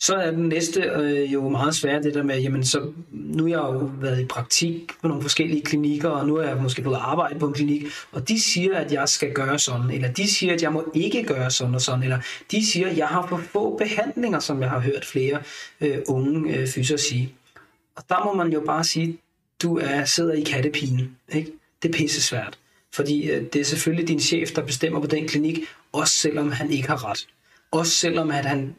Så 0.00 0.14
er 0.14 0.30
den 0.30 0.48
næste 0.48 0.80
øh, 0.80 1.32
jo 1.32 1.48
meget 1.48 1.74
svært, 1.74 2.04
det 2.04 2.14
der 2.14 2.22
med, 2.22 2.40
jamen 2.40 2.64
så, 2.64 2.92
nu 3.10 3.42
har 3.42 3.50
jeg 3.50 3.58
jo 3.58 3.90
været 4.00 4.20
i 4.20 4.24
praktik 4.24 4.92
på 5.02 5.08
nogle 5.08 5.22
forskellige 5.22 5.62
klinikker, 5.62 6.08
og 6.08 6.26
nu 6.26 6.36
er 6.36 6.48
jeg 6.48 6.56
måske 6.56 6.82
blevet 6.82 6.98
arbejde 7.00 7.38
på 7.38 7.46
en 7.46 7.54
klinik, 7.54 7.84
og 8.12 8.28
de 8.28 8.40
siger, 8.40 8.76
at 8.76 8.92
jeg 8.92 9.08
skal 9.08 9.32
gøre 9.32 9.58
sådan, 9.58 9.90
eller 9.90 10.12
de 10.12 10.30
siger, 10.30 10.54
at 10.54 10.62
jeg 10.62 10.72
må 10.72 10.90
ikke 10.94 11.22
gøre 11.22 11.50
sådan 11.50 11.74
og 11.74 11.80
sådan, 11.80 12.02
eller 12.02 12.18
de 12.50 12.66
siger, 12.66 12.90
at 12.90 12.96
jeg 12.96 13.06
har 13.06 13.26
for 13.26 13.36
få 13.36 13.76
behandlinger, 13.76 14.38
som 14.38 14.62
jeg 14.62 14.70
har 14.70 14.80
hørt 14.80 15.04
flere 15.04 15.42
øh, 15.80 15.98
unge 16.08 16.56
øh, 16.56 16.68
fyser 16.68 16.96
sige. 16.96 17.34
Og 17.96 18.04
der 18.08 18.24
må 18.24 18.34
man 18.34 18.52
jo 18.52 18.60
bare 18.60 18.84
sige, 18.84 19.18
du 19.62 19.78
er, 19.78 20.04
sidder 20.04 20.32
i 20.32 20.42
kattepinen. 20.42 21.16
Ikke? 21.32 21.52
Det 21.82 21.88
er 21.88 21.92
pisse 21.92 22.22
svært. 22.22 22.58
Fordi 22.92 23.30
øh, 23.30 23.42
det 23.52 23.60
er 23.60 23.64
selvfølgelig 23.64 24.08
din 24.08 24.20
chef, 24.20 24.50
der 24.50 24.62
bestemmer 24.62 25.00
på 25.00 25.06
den 25.06 25.28
klinik, 25.28 25.58
også 25.92 26.14
selvom 26.14 26.52
han 26.52 26.70
ikke 26.70 26.88
har 26.88 27.10
ret. 27.10 27.26
Også 27.70 27.92
selvom 27.92 28.30
at 28.30 28.44
han 28.44 28.74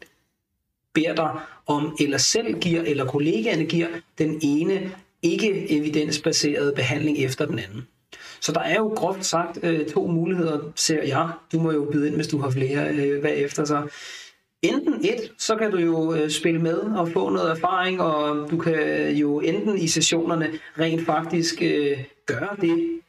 beder 0.94 1.14
dig 1.14 1.30
om, 1.66 1.96
eller 2.00 2.18
selv 2.18 2.60
giver, 2.60 2.82
eller 2.82 3.04
kollegaerne 3.06 3.64
giver, 3.64 3.88
den 4.18 4.40
ene 4.42 4.92
ikke 5.22 5.70
evidensbaserede 5.72 6.72
behandling 6.76 7.18
efter 7.18 7.46
den 7.46 7.58
anden. 7.58 7.86
Så 8.40 8.52
der 8.52 8.60
er 8.60 8.74
jo 8.74 8.88
groft 8.88 9.24
sagt 9.24 9.58
øh, 9.62 9.86
to 9.86 10.06
muligheder, 10.06 10.58
ser 10.76 11.02
jeg. 11.02 11.28
Du 11.52 11.60
må 11.60 11.72
jo 11.72 11.88
byde 11.92 12.06
ind, 12.06 12.14
hvis 12.14 12.26
du 12.26 12.38
har 12.38 12.50
flere 12.50 12.88
øh, 12.88 13.22
bagefter. 13.22 13.64
Så 13.64 13.88
enten 14.62 14.94
et, 15.04 15.32
så 15.38 15.56
kan 15.56 15.70
du 15.70 15.78
jo 15.78 16.14
øh, 16.14 16.30
spille 16.30 16.60
med 16.60 16.78
og 16.78 17.08
få 17.08 17.30
noget 17.30 17.50
erfaring, 17.50 18.00
og 18.00 18.50
du 18.50 18.58
kan 18.58 18.74
øh, 18.74 19.20
jo 19.20 19.40
enten 19.40 19.78
i 19.78 19.88
sessionerne 19.88 20.50
rent 20.78 21.06
faktisk 21.06 21.62
øh, 21.62 21.98
gøre 22.26 22.56
det, 22.60 23.00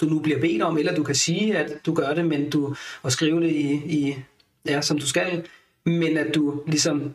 du 0.00 0.06
nu 0.06 0.18
bliver 0.18 0.40
bedt 0.40 0.62
om, 0.62 0.78
eller 0.78 0.94
du 0.94 1.02
kan 1.02 1.14
sige, 1.14 1.56
at 1.56 1.86
du 1.86 1.94
gør 1.94 2.14
det, 2.14 2.24
men 2.24 2.50
du 2.50 2.74
og 3.02 3.12
skrive 3.12 3.40
det 3.40 3.50
i, 3.50 3.72
i 3.72 4.16
ja, 4.66 4.80
som 4.80 4.98
du 4.98 5.06
skal, 5.06 5.44
men 5.88 6.16
at 6.16 6.34
du 6.34 6.62
ligesom 6.66 7.14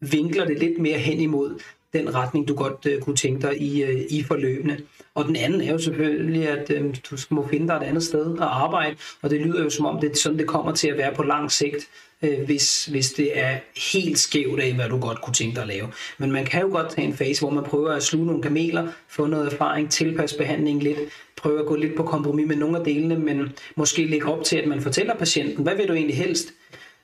vinkler 0.00 0.44
det 0.44 0.58
lidt 0.58 0.78
mere 0.78 0.98
hen 0.98 1.20
imod 1.20 1.60
den 1.92 2.14
retning, 2.14 2.48
du 2.48 2.54
godt 2.54 2.86
øh, 2.86 3.00
kunne 3.00 3.16
tænke 3.16 3.48
dig 3.48 3.62
i, 3.62 3.82
øh, 3.82 4.00
i 4.10 4.22
forløbene. 4.22 4.78
Og 5.14 5.24
den 5.24 5.36
anden 5.36 5.60
er 5.60 5.72
jo 5.72 5.78
selvfølgelig, 5.78 6.48
at 6.48 6.70
øh, 6.70 6.94
du 7.10 7.16
må 7.30 7.48
finde 7.48 7.68
dig 7.68 7.74
et 7.74 7.82
andet 7.82 8.02
sted 8.02 8.32
at 8.32 8.42
arbejde, 8.42 8.96
og 9.22 9.30
det 9.30 9.40
lyder 9.40 9.62
jo 9.62 9.70
som 9.70 9.86
om, 9.86 10.00
det 10.00 10.10
er 10.10 10.16
sådan, 10.16 10.38
det 10.38 10.46
kommer 10.46 10.72
til 10.72 10.88
at 10.88 10.96
være 10.96 11.14
på 11.14 11.22
lang 11.22 11.52
sigt, 11.52 11.88
øh, 12.22 12.44
hvis, 12.46 12.86
hvis 12.86 13.12
det 13.12 13.38
er 13.38 13.56
helt 13.92 14.18
skævt 14.18 14.60
af, 14.60 14.74
hvad 14.74 14.88
du 14.88 14.98
godt 14.98 15.20
kunne 15.20 15.34
tænke 15.34 15.54
dig 15.54 15.62
at 15.62 15.68
lave. 15.68 15.88
Men 16.18 16.32
man 16.32 16.44
kan 16.44 16.60
jo 16.60 16.68
godt 16.68 16.90
tage 16.90 17.06
en 17.06 17.14
fase, 17.14 17.40
hvor 17.40 17.50
man 17.50 17.64
prøver 17.64 17.92
at 17.92 18.02
sluge 18.02 18.26
nogle 18.26 18.42
kameler, 18.42 18.88
få 19.08 19.26
noget 19.26 19.52
erfaring, 19.52 19.90
tilpasse 19.90 20.38
behandlingen 20.38 20.82
lidt, 20.82 20.98
prøve 21.36 21.60
at 21.60 21.66
gå 21.66 21.76
lidt 21.76 21.96
på 21.96 22.02
kompromis 22.02 22.46
med 22.46 22.56
nogle 22.56 22.78
af 22.78 22.84
delene, 22.84 23.18
men 23.18 23.52
måske 23.76 24.06
lægge 24.06 24.26
op 24.26 24.44
til, 24.44 24.56
at 24.56 24.68
man 24.68 24.80
fortæller 24.80 25.14
patienten, 25.14 25.62
hvad 25.62 25.76
vil 25.76 25.88
du 25.88 25.92
egentlig 25.92 26.16
helst? 26.16 26.52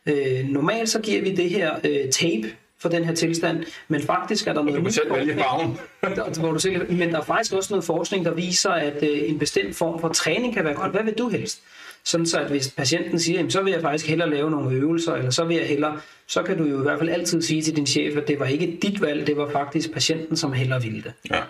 Øh, 0.07 0.45
normalt 0.49 0.89
så 0.89 1.01
giver 1.01 1.23
vi 1.23 1.35
det 1.35 1.51
her 1.51 1.75
øh, 1.85 2.11
tape 2.11 2.51
for 2.81 2.89
den 2.89 3.05
her 3.05 3.15
tilstand, 3.15 3.65
men 3.89 4.03
faktisk 4.03 4.47
er 4.47 4.53
der 4.53 4.63
noget... 4.63 4.79
Du 4.79 4.83
kan 4.83 4.93
selv 4.93 5.15
vælge 5.15 5.35
farven. 5.35 5.77
Der- 6.03 6.31
hvor 6.41 6.53
du 6.53 6.59
selv, 6.59 6.93
men 6.93 7.09
der 7.13 7.19
er 7.19 7.23
faktisk 7.25 7.53
også 7.53 7.73
noget 7.73 7.85
forskning, 7.85 8.25
der 8.25 8.35
viser, 8.35 8.71
at 8.71 9.03
øh, 9.03 9.19
en 9.31 9.39
bestemt 9.39 9.77
form 9.77 10.01
for 10.01 10.09
træning 10.09 10.55
kan 10.55 10.65
være 10.65 10.75
godt. 10.75 10.91
Hvad 10.93 11.05
vil 11.05 11.15
du 11.19 11.29
helst? 11.29 11.61
Sådan 12.05 12.27
så, 12.27 12.41
at 12.41 12.51
hvis 12.51 12.71
patienten 12.77 13.19
siger, 13.21 13.37
jamen, 13.37 13.51
så 13.51 13.63
vil 13.63 13.73
jeg 13.73 13.81
faktisk 13.81 14.07
hellere 14.09 14.31
lave 14.31 14.51
nogle 14.51 14.77
øvelser, 14.77 15.13
eller 15.15 15.31
så 15.31 15.45
vil 15.45 15.57
jeg 15.57 15.67
hellere, 15.67 16.01
så 16.27 16.43
kan 16.43 16.59
du 16.59 16.65
jo 16.65 16.79
i 16.79 16.83
hvert 16.83 16.99
fald 16.99 17.11
altid 17.11 17.43
sige 17.43 17.63
til 17.63 17.77
din 17.77 17.87
chef, 17.87 18.17
at 18.17 18.29
det 18.29 18.41
var 18.41 18.47
ikke 18.47 18.79
dit 18.83 19.01
valg, 19.01 19.27
det 19.27 19.37
var 19.37 19.51
faktisk 19.51 19.93
patienten, 19.93 20.37
som 20.37 20.53
hellere 20.53 20.83
ville 20.83 21.03
det. 21.03 21.13
Ja. 21.31 21.41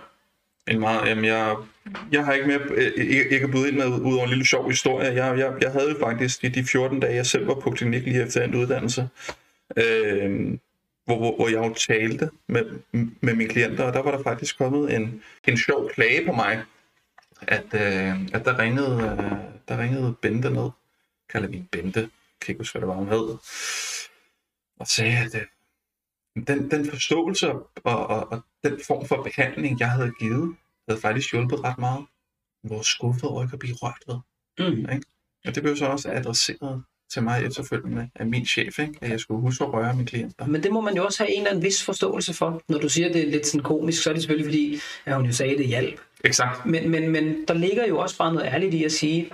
En 0.69 0.81
meget, 0.81 1.09
jamen 1.09 1.25
jeg, 1.25 1.57
jeg 2.13 2.25
har 2.25 2.33
ikke 2.33 2.47
mere, 2.47 2.61
øh, 2.61 2.93
øh, 2.97 3.05
ikke, 3.07 3.29
ikke 3.29 3.49
byde 3.49 3.69
ind 3.69 3.77
med 3.77 3.87
ud 3.87 4.15
over 4.15 4.25
en 4.25 4.29
lille 4.29 4.47
sjov 4.47 4.71
historie. 4.71 5.25
Jeg, 5.25 5.39
jeg, 5.39 5.55
jeg 5.61 5.73
havde 5.73 5.91
jo 5.91 5.99
faktisk 6.01 6.45
i 6.45 6.49
de 6.49 6.65
14 6.65 7.01
dage, 7.01 7.15
jeg 7.15 7.27
selv 7.27 7.47
var 7.47 7.55
på 7.55 7.71
klinik 7.71 8.03
lige 8.03 8.23
efter 8.23 8.45
en 8.45 8.55
uddannelse, 8.55 9.09
øh, 9.77 10.59
hvor, 11.05 11.19
hvor, 11.19 11.37
hvor 11.37 11.49
jeg 11.49 11.57
jo 11.57 11.75
talte 11.75 12.31
med, 12.49 12.65
med 13.21 13.35
mine 13.35 13.49
klienter, 13.51 13.85
og 13.85 13.93
der 13.93 14.03
var 14.03 14.11
der 14.11 14.23
faktisk 14.23 14.59
kommet 14.59 14.95
en, 14.95 15.23
en 15.49 15.59
sjov 15.59 15.91
klage 15.91 16.27
på 16.27 16.33
mig, 16.33 16.65
at, 17.43 17.65
øh, 17.75 18.23
at 18.33 18.45
der 18.45 18.59
ringede, 18.59 18.95
øh, 18.95 19.33
der 19.69 19.79
ringede 19.83 20.15
Bente 20.23 20.51
ned, 20.51 20.71
kalder 21.31 21.49
vi 21.49 21.65
Bente, 21.73 22.01
jeg 22.01 22.09
kan 22.41 22.53
ikke 22.53 22.61
huske, 22.61 22.79
hvad 22.79 22.81
det 22.81 22.89
var, 22.89 22.95
hun 22.95 23.09
hed, 23.09 23.37
og 24.81 24.87
sagde, 24.87 25.19
at 25.19 25.35
øh, 25.35 25.47
den, 26.47 26.71
den 26.71 26.91
forståelse 26.91 27.53
og, 27.53 27.71
og, 27.85 28.33
og 28.33 28.43
den 28.65 28.81
form 28.87 29.07
for 29.07 29.23
behandling, 29.23 29.81
jeg 29.81 29.91
havde 29.91 30.13
givet, 30.21 30.57
havde 30.89 31.01
faktisk 31.01 31.33
hjulpet 31.33 31.65
ret 31.65 31.79
meget. 31.79 32.07
Hvor 32.63 32.83
skuffet 32.83 33.25
over 33.25 33.43
ikke 33.43 33.53
at 33.53 33.59
blive 33.59 33.75
rørt 33.75 34.03
ved. 34.07 34.19
Mm. 34.59 34.93
Ikke? 34.93 35.07
Og 35.47 35.55
det 35.55 35.63
blev 35.63 35.77
så 35.77 35.87
også 35.87 36.11
adresseret 36.13 36.83
til 37.13 37.23
mig 37.23 37.45
efterfølgende 37.45 38.11
af 38.15 38.27
min 38.27 38.47
chef, 38.47 38.79
ikke? 38.79 38.95
at 39.01 39.11
jeg 39.11 39.21
skulle 39.21 39.41
huske 39.41 39.65
at 39.65 39.73
røre 39.73 39.95
mine 39.95 40.07
klienter. 40.07 40.47
Men 40.47 40.63
det 40.63 40.73
må 40.73 40.81
man 40.81 40.97
jo 40.97 41.05
også 41.05 41.25
have 41.25 41.33
en 41.33 41.39
eller 41.39 41.51
anden 41.51 41.65
vis 41.65 41.85
forståelse 41.85 42.35
for. 42.35 42.63
Når 42.69 42.79
du 42.79 42.89
siger, 42.89 43.13
det 43.13 43.27
er 43.27 43.31
lidt 43.31 43.47
sådan 43.47 43.63
komisk, 43.63 44.03
så 44.03 44.11
er 44.11 44.15
det 44.15 44.23
selvfølgelig 44.23 44.47
fordi, 44.47 44.81
at 45.05 45.17
hun 45.17 45.27
jo 45.27 45.33
sagde, 45.33 45.53
at 45.53 45.59
det 45.59 45.67
hjælp. 45.67 46.01
Exakt. 46.25 46.67
Men, 46.67 46.91
men, 46.91 47.11
men 47.11 47.45
der 47.49 47.55
ligger 47.55 47.87
jo 47.87 47.99
også 47.99 48.19
bare 48.19 48.35
noget 48.35 48.47
ærligt 48.47 48.75
i 48.75 48.85
at 48.85 48.93
sige, 48.93 49.31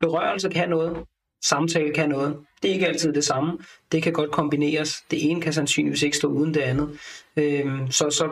berørelse 0.00 0.48
kan 0.48 0.68
noget, 0.68 1.06
samtale 1.42 1.94
kan 1.94 2.08
noget. 2.08 2.36
Det 2.62 2.70
er 2.70 2.74
ikke 2.74 2.86
altid 2.86 3.12
det 3.12 3.24
samme. 3.24 3.58
Det 3.92 4.02
kan 4.02 4.12
godt 4.12 4.30
kombineres. 4.30 5.04
Det 5.10 5.30
ene 5.30 5.40
kan 5.40 5.52
sandsynligvis 5.52 6.02
ikke 6.02 6.16
stå 6.16 6.28
uden 6.28 6.54
det 6.54 6.60
andet. 6.60 6.98
Øhm, 7.36 7.90
så, 7.90 8.10
så 8.10 8.30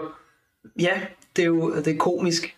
ja, 0.80 1.00
det 1.36 1.42
er 1.42 1.46
jo 1.46 1.76
det 1.76 1.88
er 1.94 1.98
komisk. 1.98 2.56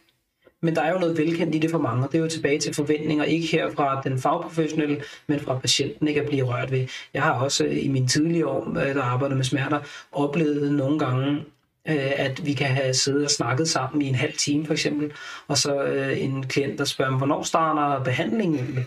Men 0.64 0.76
der 0.76 0.82
er 0.82 0.92
jo 0.92 0.98
noget 0.98 1.18
velkendt 1.18 1.54
i 1.54 1.58
det 1.58 1.70
for 1.70 1.78
mange, 1.78 2.04
og 2.04 2.12
det 2.12 2.18
er 2.18 2.22
jo 2.22 2.28
tilbage 2.28 2.58
til 2.58 2.74
forventninger, 2.74 3.24
ikke 3.24 3.46
her 3.46 3.70
fra 3.70 4.00
den 4.04 4.18
fagprofessionelle, 4.18 5.02
men 5.26 5.40
fra 5.40 5.58
patienten 5.58 6.08
ikke 6.08 6.20
at 6.20 6.26
blive 6.26 6.44
rørt 6.44 6.70
ved. 6.70 6.86
Jeg 7.14 7.22
har 7.22 7.32
også 7.32 7.64
øh, 7.64 7.84
i 7.84 7.88
mine 7.88 8.06
tidlige 8.06 8.46
år, 8.46 8.68
øh, 8.70 8.94
der 8.94 9.02
arbejder 9.02 9.36
med 9.36 9.44
smerter, 9.44 9.80
oplevet 10.12 10.72
nogle 10.72 10.98
gange, 10.98 11.44
øh, 11.88 12.12
at 12.16 12.46
vi 12.46 12.52
kan 12.52 12.66
have 12.66 12.94
siddet 12.94 13.24
og 13.24 13.30
snakket 13.30 13.68
sammen 13.68 14.02
i 14.02 14.08
en 14.08 14.14
halv 14.14 14.32
time 14.32 14.66
for 14.66 14.72
eksempel, 14.72 15.12
og 15.48 15.58
så 15.58 15.82
øh, 15.82 16.22
en 16.22 16.46
klient, 16.46 16.78
der 16.78 16.84
spørger, 16.84 17.16
hvornår 17.16 17.42
starter 17.42 18.04
behandlingen? 18.04 18.86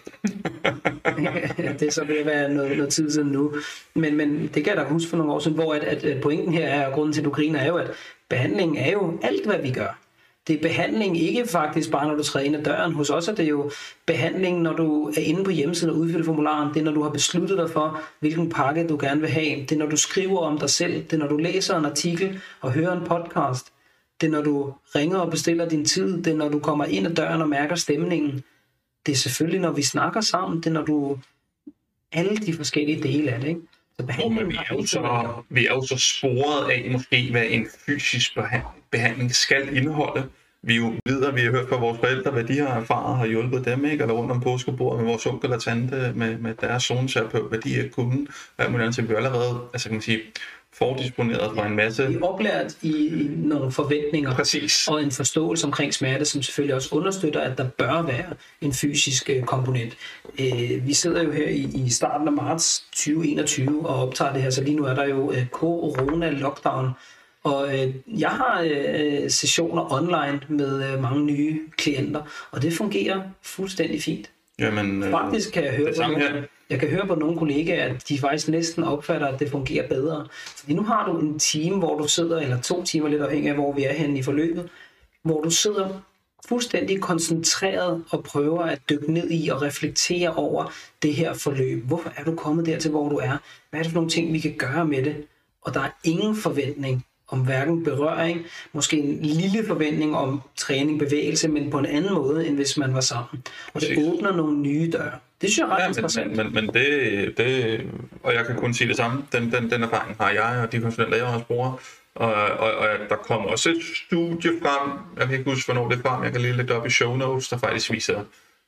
det 1.80 1.82
er 1.82 1.92
så 1.92 2.04
ved 2.04 2.18
at 2.18 2.26
være 2.26 2.50
noget, 2.50 2.78
noget 2.78 2.94
tid 2.94 3.12
siden 3.12 3.32
nu. 3.32 3.54
Men, 3.94 4.16
men 4.16 4.42
det 4.54 4.64
kan 4.64 4.68
jeg 4.68 4.78
da 4.78 4.84
huske 4.84 5.10
for 5.10 5.18
nogle 5.18 5.34
år 5.34 5.40
siden, 5.40 5.58
hvor 5.58 5.74
at, 5.74 5.84
at 5.84 6.22
pointen 6.22 6.54
her 6.54 6.68
er, 6.68 6.88
og 6.88 6.94
grunden 6.94 7.14
til, 7.14 7.22
at 7.22 7.26
du 7.26 7.30
griner, 7.30 7.60
er 7.60 7.68
jo, 7.68 7.78
at 7.78 7.92
behandlingen 8.30 8.78
er 8.78 8.92
jo 8.92 9.20
alt, 9.24 9.46
hvad 9.46 9.62
vi 9.62 9.72
gør. 9.72 10.05
Det 10.48 10.56
er 10.56 10.62
behandling 10.62 11.22
ikke 11.22 11.48
faktisk 11.48 11.92
bare, 11.92 12.08
når 12.08 12.16
du 12.16 12.24
træder 12.24 12.46
ind 12.46 12.56
ad 12.56 12.64
døren. 12.64 12.94
Hos 12.94 13.10
os 13.10 13.28
er 13.28 13.36
det 13.36 13.50
jo 13.50 13.72
behandling, 14.06 14.62
når 14.62 14.74
du 14.74 15.08
er 15.10 15.22
inde 15.22 15.44
på 15.44 15.52
hjemmesiden 15.52 15.94
og 15.94 16.00
udfylder 16.00 16.26
formularen. 16.26 16.74
Det 16.74 16.80
er, 16.80 16.84
når 16.84 16.92
du 16.92 17.04
har 17.04 17.10
besluttet 17.10 17.58
dig 17.58 17.70
for, 17.70 18.02
hvilken 18.20 18.50
pakke 18.50 18.88
du 18.88 18.98
gerne 19.02 19.22
vil 19.22 19.30
have. 19.30 19.62
Det 19.62 19.72
er, 19.72 19.78
når 19.78 19.86
du 19.86 19.98
skriver 19.98 20.40
om 20.40 20.58
dig 20.58 20.70
selv. 20.70 20.94
Det 20.94 21.14
er, 21.14 21.18
når 21.18 21.28
du 21.28 21.38
læser 21.38 21.78
en 21.78 21.86
artikel 21.86 22.42
og 22.62 22.72
hører 22.72 22.94
en 22.94 23.08
podcast. 23.08 23.72
Det 24.22 24.28
er, 24.28 24.32
når 24.32 24.42
du 24.42 24.74
ringer 24.96 25.18
og 25.18 25.32
bestiller 25.32 25.70
din 25.70 25.86
tid. 25.86 26.24
Det 26.24 26.28
er, 26.28 26.38
når 26.38 26.50
du 26.50 26.60
kommer 26.60 26.86
ind 26.86 27.08
ad 27.08 27.16
døren 27.16 27.42
og 27.42 27.50
mærker 27.50 27.76
stemningen. 27.76 28.44
Det 29.06 29.12
er 29.12 29.16
selvfølgelig, 29.16 29.60
når 29.62 29.72
vi 29.72 29.82
snakker 29.82 30.22
sammen. 30.22 30.58
Det 30.58 30.68
er, 30.68 30.74
når 30.74 30.86
du... 30.86 31.18
Alle 32.12 32.38
de 32.38 32.54
forskellige 32.54 33.04
dele 33.04 33.32
af 33.32 33.40
det, 33.42 33.48
ikke? 33.48 33.62
Så 34.00 34.06
behandling, 34.06 34.50
vi, 34.50 34.56
er 34.56 34.76
jo 34.76 34.86
så, 34.86 35.44
vi 35.50 35.68
er 35.68 35.74
jo 35.74 35.82
så 35.82 35.98
sporet 35.98 36.72
af 36.72 36.92
måske, 36.92 37.32
hvad 37.32 37.44
en 37.50 37.68
fysisk 37.86 38.36
behandling 38.36 38.85
skal 39.30 39.78
indeholde. 39.78 40.24
Vi 40.68 40.76
jo 40.76 40.94
ved, 41.06 41.24
at 41.24 41.36
vi 41.36 41.42
har 41.42 41.52
hørt 41.52 41.70
fra 41.70 41.80
vores 41.80 42.00
forældre, 42.00 42.32
hvad 42.32 42.44
de 42.44 42.60
har 42.60 42.80
erfaret 42.80 43.18
har 43.18 43.26
hjulpet 43.26 43.66
dem, 43.66 43.86
ikke? 43.86 44.02
eller 44.02 44.16
rundt 44.16 44.32
om 44.32 44.42
påskebordet 44.42 45.04
med 45.04 45.10
vores 45.12 45.26
onkel 45.26 45.54
og 45.54 45.62
tante, 45.62 46.12
med, 46.16 46.38
med 46.38 46.54
deres 46.62 46.84
zoneterapeut, 46.84 47.50
hvad 47.50 47.60
de 47.60 47.70
ikke 47.70 47.90
kunne. 47.90 48.28
Hvad 48.56 48.70
man 48.70 48.82
altså, 48.82 49.02
vi 49.02 49.14
allerede, 49.14 49.60
altså 49.74 49.90
kan 49.90 49.96
man 49.96 50.02
sige, 50.02 50.20
fordisponeret 50.78 51.52
fra 51.56 51.68
en 51.68 51.76
masse... 51.76 52.08
Vi 52.08 52.14
er 52.14 52.22
oplært 52.22 52.78
i 52.82 53.28
nogle 53.36 53.72
forventninger 53.72 54.36
Præcis. 54.36 54.88
og 54.88 55.04
en 55.04 55.12
forståelse 55.12 55.66
omkring 55.66 55.94
smerte, 55.94 56.26
som 56.26 56.42
selvfølgelig 56.42 56.76
også 56.76 56.96
understøtter, 56.96 57.42
at 57.42 57.58
der 57.58 57.70
bør 57.70 58.02
være 58.02 58.26
en 58.62 58.74
fysisk 58.74 59.30
øh, 59.30 59.44
komponent. 59.44 59.94
Øh, 60.40 60.88
vi 60.88 60.94
sidder 60.94 61.24
jo 61.24 61.32
her 61.32 61.50
i 61.86 61.90
starten 61.90 62.28
af 62.28 62.34
marts 62.34 62.80
2021 62.80 63.90
og 63.90 64.08
optager 64.08 64.34
det 64.34 64.42
her, 64.42 64.50
så 64.50 64.64
lige 64.64 64.76
nu 64.76 64.84
er 64.84 64.94
der 64.94 65.06
jo 65.06 65.32
øh, 65.32 65.46
corona-lockdown, 65.52 66.90
og 67.46 67.70
jeg 68.08 68.30
har 68.30 68.64
sessioner 69.30 69.94
online 69.94 70.42
med 70.50 70.98
mange 70.98 71.26
nye 71.26 71.60
klienter, 71.78 72.22
og 72.52 72.62
det 72.62 72.74
fungerer 72.74 73.22
fuldstændig 73.42 74.02
fint. 74.02 74.32
Jamen, 74.60 75.04
Faktisk 75.12 75.52
kan 75.54 75.64
jeg 75.64 75.74
høre 75.74 75.94
på 75.96 76.02
nogle, 76.02 76.48
jeg 76.70 76.80
kan 76.80 76.90
høre 76.90 77.08
på 77.08 77.16
nogle 77.16 77.38
kollegaer, 77.38 77.94
at 77.94 78.10
de 78.10 78.20
faktisk 78.20 78.48
næsten 78.48 78.84
opfatter, 78.84 79.28
at 79.28 79.40
det 79.40 79.52
fungerer 79.52 79.88
bedre. 79.88 80.28
Fordi 80.32 80.74
nu 80.74 80.84
har 80.84 81.12
du 81.12 81.20
en 81.20 81.40
time, 81.40 81.78
hvor 81.78 81.98
du 81.98 82.08
sidder, 82.08 82.40
eller 82.40 82.62
to 82.62 82.84
timer 82.84 83.10
lidt 83.10 83.22
afhængig 83.22 83.50
af, 83.50 83.56
hvor 83.56 83.74
vi 83.74 83.84
er 83.84 83.94
henne 83.94 84.20
i 84.20 84.24
forløbet, 84.24 84.70
hvor 85.24 85.42
du 85.42 85.50
sidder 85.50 86.02
fuldstændig 86.48 87.02
koncentreret 87.02 88.04
og 88.10 88.24
prøver 88.24 88.64
at 88.64 88.80
dykke 88.90 89.14
ned 89.14 89.32
i 89.32 89.50
og 89.50 89.62
reflektere 89.62 90.34
over 90.34 90.72
det 91.02 91.14
her 91.14 91.34
forløb. 91.34 91.84
Hvorfor 91.84 92.14
er 92.18 92.24
du 92.24 92.36
kommet 92.36 92.66
dertil, 92.66 92.92
hvor 92.92 93.10
du 93.10 93.16
er? 93.16 93.38
Hvad 93.70 93.80
er 93.80 93.84
det 93.84 93.92
for 93.92 93.96
nogle 93.96 94.10
ting, 94.10 94.34
vi 94.34 94.40
kan 94.40 94.56
gøre 94.58 94.86
med 94.86 95.04
det? 95.04 95.16
Og 95.62 95.74
der 95.74 95.80
er 95.80 95.90
ingen 96.04 96.36
forventning 96.36 97.06
om 97.36 97.46
hverken 97.46 97.84
berøring, 97.84 98.46
måske 98.74 98.98
en 98.98 99.20
lille 99.22 99.68
forventning 99.68 100.16
om 100.16 100.42
træning, 100.56 101.00
bevægelse, 101.00 101.48
men 101.48 101.70
på 101.72 101.80
en 101.80 101.86
anden 101.86 102.14
måde, 102.14 102.48
end 102.48 102.56
hvis 102.56 102.78
man 102.78 102.94
var 102.94 103.02
sammen. 103.02 103.44
Og 103.74 103.82
det 103.82 104.08
åbner 104.08 104.36
nogle 104.36 104.58
nye 104.58 104.92
døre. 104.92 105.12
Det 105.42 105.50
synes 105.50 105.58
jeg 105.58 105.66
er 105.66 105.76
ret 105.76 105.82
ja, 105.82 105.88
interessant. 105.88 106.36
Men, 106.36 106.54
men, 106.54 106.66
men 106.66 106.74
det, 106.74 107.38
det, 107.38 107.82
og 108.24 108.34
jeg 108.34 108.46
kan 108.46 108.56
kun 108.56 108.74
sige 108.74 108.88
det 108.88 108.98
samme, 108.98 109.24
den, 109.32 109.52
den, 109.52 109.72
den 109.72 109.84
erfaring 109.84 110.18
har 110.20 110.32
jeg 110.32 110.62
og 110.64 110.72
de 110.72 110.82
konsulenter, 110.82 111.18
jeg 111.18 111.26
også 111.26 111.46
bruger. 111.46 111.80
Og, 112.16 112.34
og, 112.34 112.74
og 112.74 112.88
der 113.10 113.16
kommer 113.16 113.50
også 113.50 113.70
et 113.70 113.84
studie 114.08 114.52
frem, 114.62 114.92
jeg 115.18 115.28
kan 115.28 115.38
ikke 115.38 115.52
huske, 115.52 115.74
hvornår 115.74 115.90
det 115.90 115.98
er 115.98 116.10
frem, 116.10 116.24
jeg 116.24 116.32
kan 116.32 116.42
lige 116.42 116.54
lægge 116.54 116.74
op 116.74 116.88
i 116.88 116.90
show 116.90 117.16
notes, 117.16 117.50
der 117.50 117.58
faktisk 117.58 117.92
viser 117.92 118.24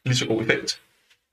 lige 0.06 0.18
så 0.18 0.28
god 0.28 0.42
effekt 0.42 0.82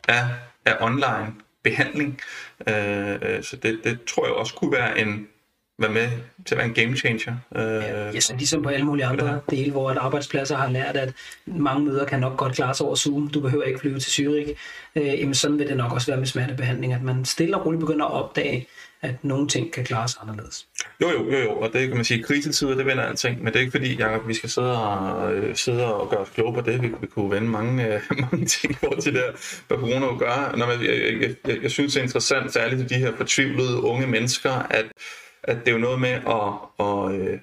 af, 0.09 0.24
af 0.64 0.76
online 0.80 1.32
behandling. 1.62 2.20
Øh, 2.68 3.43
så 3.43 3.57
det, 3.62 3.80
det 3.85 4.05
tror 4.05 4.26
jeg 4.26 4.35
også 4.35 4.55
kunne 4.55 4.72
være 4.72 4.99
en, 5.01 5.28
være 5.79 5.93
med 5.93 6.09
til 6.47 6.55
at 6.55 6.59
være 6.59 6.66
en 6.66 6.75
game 6.75 6.97
changer. 6.97 7.37
Øh, 7.57 7.62
ja, 7.62 8.12
yes, 8.14 8.33
ligesom 8.39 8.62
på 8.62 8.68
alle 8.68 8.87
mulige 8.87 9.07
andre 9.07 9.41
dele, 9.51 9.70
hvor 9.70 9.91
at 9.91 9.97
arbejdspladser 9.97 10.57
har 10.57 10.70
lært, 10.70 10.97
at 10.97 11.12
mange 11.47 11.85
møder 11.85 12.05
kan 12.05 12.20
nok 12.20 12.37
godt 12.37 12.55
klare 12.55 12.75
sig 12.75 12.87
over 12.87 12.95
Zoom. 12.95 13.29
Du 13.29 13.41
behøver 13.41 13.64
ikke 13.64 13.79
flyve 13.79 13.99
til 13.99 14.22
Zürich. 14.22 14.55
Øh, 14.97 15.07
jamen 15.07 15.35
sådan 15.35 15.59
vil 15.59 15.68
det 15.68 15.77
nok 15.77 15.93
også 15.93 16.07
være 16.07 16.18
med 16.18 16.27
smertebehandling, 16.27 16.93
at 16.93 17.03
man 17.03 17.25
stille 17.25 17.57
og 17.57 17.66
roligt 17.66 17.81
begynder 17.81 18.07
at 18.07 18.12
opdage, 18.12 18.66
at 19.03 19.25
nogle 19.25 19.49
ting 19.49 19.72
kan 19.72 19.85
klares 19.85 20.16
anderledes. 20.22 20.66
Jo, 21.03 21.11
jo, 21.11 21.31
jo, 21.33 21.39
jo. 21.39 21.53
og 21.53 21.72
det 21.72 21.89
kan 21.89 21.97
man 21.97 22.05
sige, 22.05 22.22
krisetider, 22.22 22.75
det 22.75 22.87
vender 22.87 23.03
alting, 23.03 23.39
men 23.39 23.47
det 23.47 23.57
er 23.57 23.61
ikke 23.61 23.70
fordi, 23.70 23.97
Jacob, 23.97 24.29
vi 24.29 24.35
skal 24.35 24.51
sidde 24.51 24.83
og, 24.83 25.35
øh, 25.35 25.57
sidde 25.57 25.95
og 25.95 26.11
gøre 26.11 26.20
os 26.20 26.29
kloge 26.35 26.55
på 26.55 26.61
det. 26.61 26.83
Vi, 26.83 26.91
vi 27.01 27.07
kunne 27.07 27.31
vende 27.31 27.49
mange, 27.49 27.95
øh, 27.95 28.01
mange 28.31 28.47
ting 28.47 28.79
forhold 28.79 29.03
til 29.03 29.14
det, 29.14 29.25
hvad 29.68 29.79
corona 29.79 30.07
gør. 30.18 30.55
Når 30.57 30.66
man, 30.66 30.85
jeg, 30.85 31.20
jeg, 31.20 31.35
jeg, 31.47 31.62
jeg, 31.62 31.70
synes, 31.70 31.93
det 31.93 32.01
er 32.01 32.05
interessant, 32.05 32.53
særligt 32.53 32.81
til 32.81 32.89
de 32.89 33.05
her 33.05 33.16
fortvivlede 33.16 33.81
unge 33.81 34.07
mennesker, 34.07 34.53
at 34.53 34.85
at 35.45 35.57
det 35.57 35.68
er 35.68 35.72
jo 35.72 35.78
noget 35.78 36.01
med 36.01 36.11
at, 36.11 36.59
og, 36.78 37.14
øh, 37.14 37.40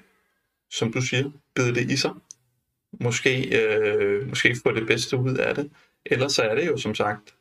som 0.70 0.92
du 0.92 1.00
siger, 1.00 1.30
bide 1.54 1.74
det 1.74 1.90
i 1.90 1.96
sig. 1.96 2.10
Måske, 3.00 3.58
øh, 3.60 4.28
måske 4.28 4.56
få 4.62 4.72
det 4.72 4.86
bedste 4.86 5.16
ud 5.16 5.34
af 5.34 5.54
det. 5.54 5.70
Ellers 6.06 6.32
så 6.32 6.42
er 6.42 6.54
det 6.54 6.66
jo 6.66 6.76
som 6.76 6.94
sagt, 6.94 7.34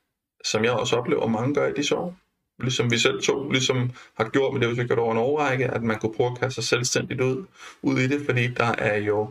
som 0.45 0.63
jeg 0.63 0.71
også 0.71 0.95
oplever, 0.95 1.27
mange 1.27 1.53
gør 1.53 1.67
i 1.67 1.73
disse 1.73 1.95
år. 1.95 2.17
Ligesom 2.59 2.91
vi 2.91 2.97
selv 2.97 3.21
to 3.21 3.49
ligesom 3.49 3.91
har 4.17 4.29
gjort 4.29 4.53
med 4.53 4.61
det, 4.61 4.69
vi 4.69 4.75
har 4.75 4.87
gjort 4.87 4.99
over 4.99 5.11
en 5.11 5.17
overrække, 5.17 5.67
at 5.67 5.83
man 5.83 5.99
kunne 5.99 6.13
prøve 6.13 6.31
at 6.31 6.39
kaste 6.39 6.61
sig 6.61 6.63
selvstændigt 6.63 7.21
ud, 7.21 7.45
ud 7.81 7.99
i 7.99 8.07
det, 8.07 8.25
fordi 8.25 8.47
der 8.47 8.75
er 8.77 8.97
jo, 8.97 9.29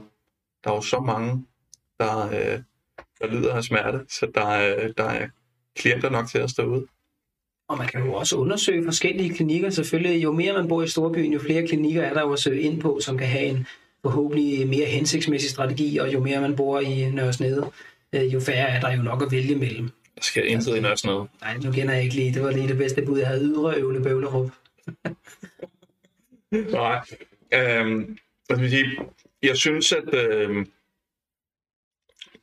der 0.64 0.70
er 0.70 0.74
jo 0.74 0.80
så 0.80 1.00
mange, 1.00 1.46
der, 1.98 2.26
øh, 2.26 2.62
der 3.20 3.26
lider 3.26 3.54
af 3.54 3.64
smerte, 3.64 4.04
så 4.08 4.30
der 4.34 4.48
øh, 4.48 4.92
der 4.96 5.04
er 5.04 5.28
klienter 5.76 6.10
nok 6.10 6.28
til 6.28 6.38
at 6.38 6.50
stå 6.50 6.62
ud. 6.64 6.86
Og 7.70 7.78
man 7.78 7.88
kan 7.88 8.04
jo 8.04 8.12
også 8.12 8.36
undersøge 8.36 8.84
forskellige 8.84 9.34
klinikker. 9.34 9.70
Selvfølgelig, 9.70 10.22
jo 10.22 10.32
mere 10.32 10.52
man 10.52 10.68
bor 10.68 10.82
i 10.82 10.88
storbyen, 10.88 11.32
jo 11.32 11.38
flere 11.38 11.66
klinikker 11.66 12.02
er 12.02 12.14
der 12.14 12.20
jo 12.20 12.32
at 12.32 12.38
søge 12.38 12.60
ind 12.60 12.80
på, 12.80 13.00
som 13.02 13.18
kan 13.18 13.26
have 13.26 13.44
en 13.44 13.66
forhåbentlig 14.02 14.68
mere 14.68 14.86
hensigtsmæssig 14.86 15.50
strategi, 15.50 15.98
og 15.98 16.12
jo 16.12 16.20
mere 16.20 16.40
man 16.40 16.56
bor 16.56 16.80
i 16.80 17.10
Nørresnede, 17.10 17.70
øh, 18.12 18.34
jo 18.34 18.40
færre 18.40 18.68
er 18.68 18.80
der 18.80 18.96
jo 18.96 19.02
nok 19.02 19.22
at 19.22 19.32
vælge 19.32 19.54
mellem. 19.54 19.90
Der 20.14 20.22
skal 20.22 20.50
intet 20.50 20.76
i 20.76 20.80
Nørresnede. 20.80 21.28
Nej, 21.40 21.56
nu 21.56 21.72
kender 21.72 21.94
jeg 21.94 22.02
ikke 22.02 22.14
lige. 22.14 22.34
Det 22.34 22.42
var 22.42 22.50
lige 22.50 22.68
det 22.68 22.76
bedste 22.78 23.02
bud, 23.02 23.18
jeg 23.18 23.28
havde. 23.28 23.44
Ydre 23.44 23.74
Øvle 23.76 24.02
Bøvlerup. 24.02 24.50
Nej. 26.72 27.00
Øhm, 27.54 28.18
jeg, 28.50 28.84
jeg 29.42 29.56
synes, 29.56 29.92
at 29.92 30.14
øh, 30.14 30.66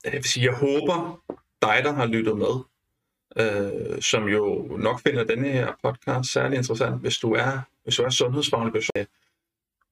jeg, 0.03 0.13
vil 0.13 0.23
sige, 0.23 0.45
jeg 0.45 0.53
håber, 0.53 1.21
dig, 1.61 1.82
der 1.84 1.93
har 1.93 2.05
lyttet 2.05 2.38
med, 2.38 2.63
øh, 3.39 4.01
som 4.01 4.27
jo 4.27 4.67
nok 4.79 5.01
finder 5.01 5.23
denne 5.23 5.47
her 5.47 5.73
podcast 5.83 6.31
særlig 6.31 6.57
interessant, 6.57 7.01
hvis 7.01 7.17
du 7.17 7.33
er, 7.33 7.59
hvis 7.83 7.95
du 7.95 8.03
er 8.03 8.09
sundhedsfaglig 8.09 8.73
person, 8.73 9.05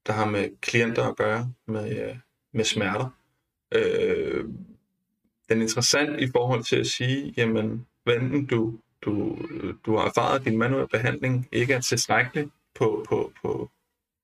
der 0.07 0.13
har 0.13 0.25
med 0.25 0.49
klienter 0.61 1.03
at 1.03 1.15
gøre, 1.15 1.53
med, 1.67 2.09
øh, 2.09 2.15
med 2.53 2.65
smerter. 2.65 3.09
Øh, 3.71 4.45
den 5.49 5.57
er 5.57 5.61
interessant 5.61 6.21
i 6.21 6.27
forhold 6.31 6.63
til 6.63 6.75
at 6.75 6.87
sige, 6.87 7.33
jamen, 7.37 7.87
hvad 8.03 8.15
enten 8.15 8.45
du, 8.45 8.79
du, 9.01 9.37
du 9.85 9.97
har 9.97 10.05
erfaret, 10.05 10.39
at 10.39 10.45
din 10.45 10.57
manuelle 10.57 10.87
behandling 10.87 11.47
ikke 11.51 11.73
er 11.73 11.81
tilstrækkelig 11.81 12.49
på, 12.75 13.05
på, 13.09 13.31
på, 13.41 13.71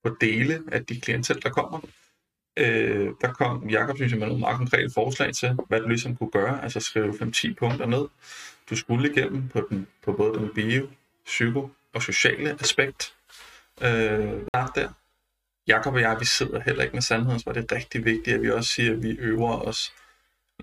på 0.04 0.18
dele 0.22 0.64
af 0.72 0.86
de 0.86 1.02
klienter, 1.02 1.34
der 1.34 1.50
kommer. 1.50 1.80
Øh, 2.62 3.10
der 3.22 3.34
kom 3.34 3.70
Jakob, 3.70 3.96
synes 3.96 4.12
jeg, 4.12 4.20
med 4.20 4.28
nogle 4.28 4.40
meget 4.40 4.58
konkrete 4.58 4.94
forslag 4.94 5.34
til, 5.34 5.58
hvad 5.68 5.82
du 5.82 5.88
ligesom 5.88 6.16
kunne 6.16 6.32
gøre, 6.32 6.64
altså 6.64 6.80
skrive 6.80 7.14
5-10 7.14 7.54
punkter 7.54 7.86
ned, 7.86 8.08
du 8.70 8.76
skulle 8.76 9.12
igennem 9.12 9.48
på, 9.48 9.68
den, 9.70 9.88
på 10.04 10.14
både 10.14 10.40
den 10.40 10.50
bio, 10.56 10.88
psyko 11.26 11.70
og 11.94 12.02
sociale 12.02 12.58
aspekt. 12.60 13.14
Øh, 13.82 14.32
der. 14.76 14.90
Jakob 15.68 15.94
og 15.94 16.02
jeg, 16.02 16.18
vi 16.20 16.26
sidder 16.26 16.62
heller 16.62 16.84
ikke 16.84 16.94
med 16.94 17.02
sandheden, 17.02 17.40
så 17.40 17.52
det 17.54 17.72
er 17.72 17.76
rigtig 17.76 18.06
vigtigt, 18.06 18.36
at 18.36 18.42
vi 18.42 18.52
også 18.52 18.70
siger, 18.70 18.92
at 18.92 19.04
vi 19.04 19.10
øver 19.10 19.62
os 19.62 19.94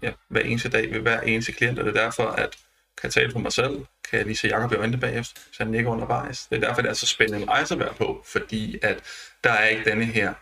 ja, 0.02 0.12
hver 0.28 0.40
eneste 0.40 0.68
dag 0.68 0.92
ved 0.92 1.00
hver 1.00 1.20
eneste 1.20 1.52
klient, 1.52 1.78
og 1.78 1.84
det 1.84 1.96
er 1.96 2.02
derfor, 2.02 2.22
at 2.22 2.58
kan 3.00 3.04
jeg 3.04 3.12
tale 3.12 3.32
for 3.32 3.38
mig 3.38 3.52
selv, 3.52 3.72
kan 4.10 4.18
jeg 4.18 4.26
lige 4.26 4.36
se 4.36 4.48
Jacob 4.48 4.72
i 4.72 4.74
øjnene 4.74 4.98
bagefter, 4.98 5.40
så 5.52 5.64
han 5.64 5.74
ikke 5.74 5.88
undervejs. 5.88 6.46
Det 6.46 6.56
er 6.56 6.60
derfor, 6.60 6.82
det 6.82 6.88
er 6.88 6.94
så 6.94 7.06
spændende 7.06 7.42
en 7.42 7.48
rejse 7.48 7.74
at 7.74 7.80
være 7.80 7.94
på, 7.94 8.24
fordi 8.26 8.78
at 8.82 9.02
der 9.44 9.50
er 9.50 9.66
ikke 9.66 9.90
denne 9.90 10.04
her 10.04 10.34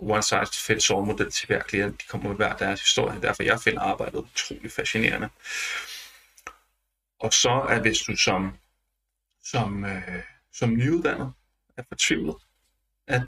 one 0.00 0.22
size 0.22 0.64
fits 0.66 0.90
all 0.90 1.06
model 1.06 1.30
til 1.30 1.46
hver 1.46 1.62
klient. 1.62 2.00
De 2.00 2.06
kommer 2.06 2.28
med 2.28 2.36
hver 2.36 2.56
deres 2.56 2.80
historie. 2.80 3.20
Derfor 3.22 3.42
jeg 3.42 3.60
finder 3.60 3.80
arbejdet 3.80 4.18
utrolig 4.18 4.72
fascinerende. 4.72 5.28
Og 7.20 7.32
så 7.32 7.66
er 7.68 7.80
hvis 7.80 7.98
du 7.98 8.16
som, 8.16 8.56
som, 9.44 9.84
øh, 9.84 10.22
som 10.52 10.70
nyuddannet 10.70 11.32
er 11.76 11.82
fortvivlet, 11.88 12.36
at, 13.06 13.22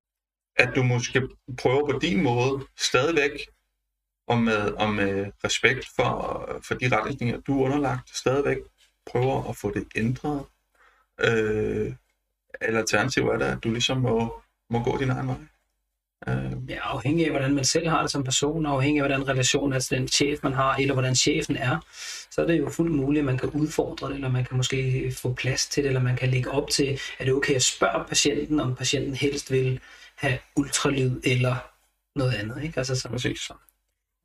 at 0.57 0.75
du 0.75 0.83
måske 0.83 1.29
prøver 1.59 1.93
på 1.93 1.99
din 1.99 2.23
måde 2.23 2.67
stadigvæk 2.77 3.47
og 4.27 4.39
med, 4.39 4.73
og 4.73 4.95
med 4.95 5.33
respekt 5.45 5.89
for, 5.97 6.49
for 6.63 6.75
de 6.75 6.97
retningslinjer, 6.97 7.41
du 7.41 7.61
er 7.61 7.65
underlagt, 7.65 8.17
stadigvæk 8.17 8.59
prøver 9.07 9.51
at 9.51 9.57
få 9.57 9.75
det 9.75 9.89
ændret. 9.97 10.45
Øh, 11.21 11.95
eller 12.61 12.81
alternativ 12.81 13.29
er 13.29 13.39
det, 13.39 13.45
at 13.45 13.65
du 13.65 13.71
ligesom 13.71 14.01
må, 14.01 14.43
må 14.71 14.83
gå 14.83 14.99
din 14.99 15.11
egen 15.11 15.29
vej. 15.29 15.37
Øh. 16.29 16.53
Ja, 16.69 16.79
afhængig 16.83 17.25
af, 17.25 17.31
hvordan 17.31 17.55
man 17.55 17.65
selv 17.65 17.89
har 17.89 18.03
det 18.03 18.11
som 18.11 18.25
person, 18.25 18.67
afhængig 18.67 19.03
af, 19.03 19.09
hvordan 19.09 19.29
relationen 19.29 19.73
er 19.73 19.79
til 19.79 19.99
den 19.99 20.09
chef, 20.09 20.39
man 20.43 20.53
har, 20.53 20.75
eller 20.75 20.95
hvordan 20.95 21.15
chefen 21.15 21.57
er, 21.57 21.79
så 22.31 22.43
er 22.43 22.47
det 22.47 22.59
jo 22.59 22.71
fuldt 22.71 22.95
muligt, 22.95 23.21
at 23.21 23.27
man 23.27 23.39
kan 23.39 23.49
udfordre 23.49 24.09
det, 24.09 24.15
eller 24.15 24.31
man 24.31 24.45
kan 24.45 24.57
måske 24.57 25.13
få 25.19 25.33
plads 25.33 25.67
til 25.67 25.83
det, 25.83 25.89
eller 25.89 26.03
man 26.03 26.17
kan 26.17 26.29
lægge 26.29 26.51
op 26.51 26.71
til, 26.71 27.01
at 27.19 27.27
det 27.27 27.29
er 27.29 27.37
okay 27.37 27.55
at 27.55 27.63
spørge 27.63 28.05
patienten, 28.09 28.61
om 28.61 28.75
patienten 28.75 29.15
helst 29.15 29.53
vil 29.53 29.81
have 30.15 30.39
ultralyd 30.57 31.21
eller 31.25 31.57
noget 32.17 32.35
andet. 32.35 32.65
Ikke? 32.65 32.79
Altså, 32.79 32.97
så, 33.01 33.09
Præcis. 33.09 33.51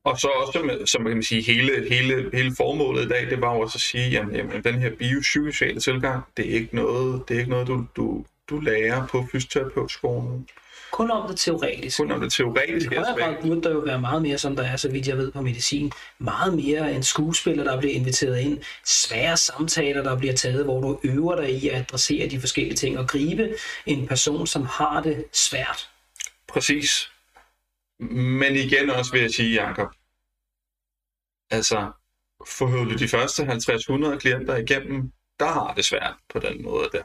Og 0.06 0.20
så 0.20 0.28
også, 0.28 0.84
som 0.86 1.06
kan 1.06 1.14
man 1.14 1.24
sige, 1.24 1.42
hele, 1.42 1.90
hele, 1.90 2.30
hele 2.34 2.56
formålet 2.58 3.06
i 3.06 3.08
dag, 3.08 3.30
det 3.30 3.42
var 3.42 3.54
jo 3.54 3.60
også 3.60 3.78
at 3.78 3.82
sige, 3.82 4.10
jamen, 4.10 4.36
jamen 4.36 4.64
den 4.64 4.76
her 4.76 4.92
biopsykosociale 5.00 5.80
tilgang, 5.80 6.24
det 6.38 6.50
er 6.50 6.54
ikke 6.54 6.76
noget, 6.76 7.24
det 7.28 7.36
er 7.36 7.40
ikke 7.40 7.52
noget 7.52 7.68
du, 7.68 7.86
du, 7.96 8.26
du 8.50 8.60
lærer 8.60 9.08
på 9.08 9.28
fysioterapeutskolen. 9.32 10.48
Kun 10.92 11.12
om 11.12 11.30
det 11.30 11.40
teoretiske. 11.40 12.04
Kun 12.04 12.12
om 12.12 12.22
det 12.22 12.34
teoretiske 12.34 12.96
I 12.96 12.98
højere 12.98 13.20
grad 13.20 13.42
burde 13.42 13.62
der 13.64 13.72
jo 13.72 13.80
være 13.80 14.02
meget 14.02 14.22
mere, 14.22 14.38
som 14.38 14.56
der 14.56 14.64
er, 14.64 14.76
så 14.76 14.92
vidt 14.92 15.08
jeg 15.08 15.18
ved 15.18 15.32
på 15.32 15.42
medicin. 15.42 15.92
Meget 16.20 16.54
mere 16.54 16.94
end 16.94 17.04
skuespiller, 17.04 17.64
der 17.64 17.80
bliver 17.80 17.94
inviteret 17.94 18.40
ind. 18.40 18.64
Svære 18.86 19.38
samtaler, 19.38 20.04
der 20.04 20.18
bliver 20.18 20.34
taget, 20.34 20.64
hvor 20.64 20.82
du 20.82 21.00
øver 21.04 21.36
dig 21.36 21.50
i 21.50 21.70
at 21.70 21.76
adressere 21.76 22.30
de 22.30 22.40
forskellige 22.40 22.76
ting 22.76 23.00
og 23.00 23.08
gribe 23.08 23.56
en 23.86 24.08
person, 24.08 24.48
som 24.48 24.66
har 24.66 25.02
det 25.02 25.26
svært. 25.34 25.90
Præcis. 26.48 27.12
Men 28.40 28.56
igen 28.56 28.90
også 28.90 29.12
vil 29.12 29.22
jeg 29.22 29.32
sige, 29.32 29.64
Jacob, 29.64 29.88
altså 31.52 31.92
forhåbentlig 32.48 33.00
de 33.00 33.08
første 33.08 33.44
50-100 33.44 34.18
klienter 34.18 34.56
igennem, 34.56 35.12
der 35.40 35.48
har 35.48 35.74
det 35.74 35.86
svært 35.86 36.14
på 36.30 36.40
den 36.40 36.64
måde 36.64 36.90
der. 36.92 37.04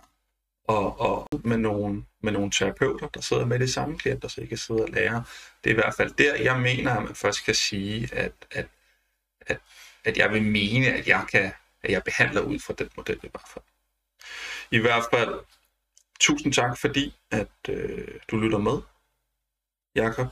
Og, 0.73 1.01
og 1.01 1.29
med, 1.45 1.57
nogle, 1.57 2.05
med 2.20 2.33
nogle 2.33 2.51
terapeuter, 2.51 3.09
der 3.09 3.20
sidder 3.20 3.45
med 3.45 3.59
de 3.59 3.73
samme 3.73 3.99
klienter, 3.99 4.29
så 4.29 4.41
I 4.41 4.47
kan 4.47 4.59
sidde 4.59 4.83
og 4.83 4.89
lære. 4.89 5.25
Det 5.64 5.70
er 5.70 5.75
i 5.75 5.81
hvert 5.81 5.95
fald 5.95 6.11
der, 6.11 6.35
jeg 6.35 6.61
mener, 6.61 6.95
at 6.95 7.03
man 7.03 7.14
først 7.14 7.45
kan 7.45 7.55
sige, 7.55 8.14
at, 8.14 8.33
at, 8.51 8.66
at, 9.41 9.61
at 10.05 10.16
jeg 10.16 10.33
vil 10.33 10.43
mene, 10.43 10.87
at 10.87 11.09
jeg, 11.09 11.27
kan, 11.31 11.53
at 11.83 11.91
jeg 11.91 12.03
behandler 12.05 12.41
ud 12.41 12.59
fra 12.59 12.75
den 12.79 12.89
model 12.97 13.20
i 13.23 13.29
hvert 13.31 13.49
fald. 13.53 13.64
I 14.70 14.79
hvert 14.79 15.05
fald, 15.12 15.35
tusind 16.20 16.53
tak, 16.53 16.79
fordi 16.79 17.14
at 17.31 17.49
øh, 17.68 18.09
du 18.31 18.37
lytter 18.37 18.59
med. 18.59 18.81
Jakob, 19.95 20.27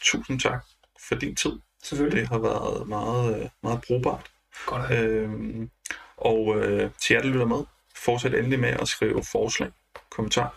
tusind 0.00 0.40
tak 0.40 0.64
for 1.08 1.14
din 1.14 1.36
tid. 1.36 1.52
Selvfølgelig. 1.82 2.20
Det 2.20 2.28
har 2.28 2.38
været 2.38 2.88
meget, 2.88 3.42
øh, 3.42 3.48
meget 3.62 3.80
brugbart. 3.86 4.30
Godt 4.66 4.90
øhm, 4.90 5.70
og 6.16 6.56
øh, 6.56 6.90
til 7.00 7.14
jer, 7.14 7.22
der 7.22 7.28
lytter 7.28 7.46
med, 7.46 7.64
fortsæt 7.94 8.34
endelig 8.34 8.58
med 8.58 8.68
at 8.68 8.88
skrive 8.88 9.24
forslag, 9.24 9.70
kommentar. 10.16 10.54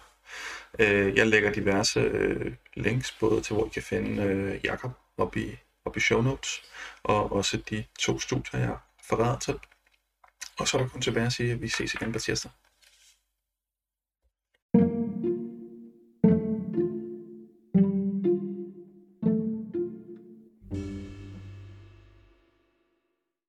Øh, 0.80 1.18
jeg 1.18 1.28
lægger 1.28 1.52
diverse 1.52 2.00
øh, 2.00 2.54
links, 2.74 3.12
både 3.12 3.42
til 3.42 3.54
hvor 3.54 3.66
I 3.66 3.70
kan 3.70 3.84
finde 3.84 4.24
øh, 4.24 4.60
Jakob 4.64 4.92
op 5.18 5.38
i, 5.38 5.58
op 5.86 5.98
i 5.98 6.00
show 6.00 6.22
notes, 6.22 6.62
og 7.04 7.32
også 7.32 7.58
de 7.70 7.84
to 8.00 8.20
studier, 8.20 8.60
jeg 8.60 8.68
har 8.68 8.84
forrædet 9.04 9.42
til. 9.42 9.60
Og 10.60 10.68
så 10.68 10.78
er 10.78 10.82
der 10.82 10.90
kun 10.90 11.02
tilbage 11.02 11.26
at 11.26 11.34
sige, 11.34 11.52
at 11.52 11.62
vi 11.62 11.70
ses 11.70 11.94
igen 11.94 12.12
på 12.12 12.20
tirsdag. 12.20 12.52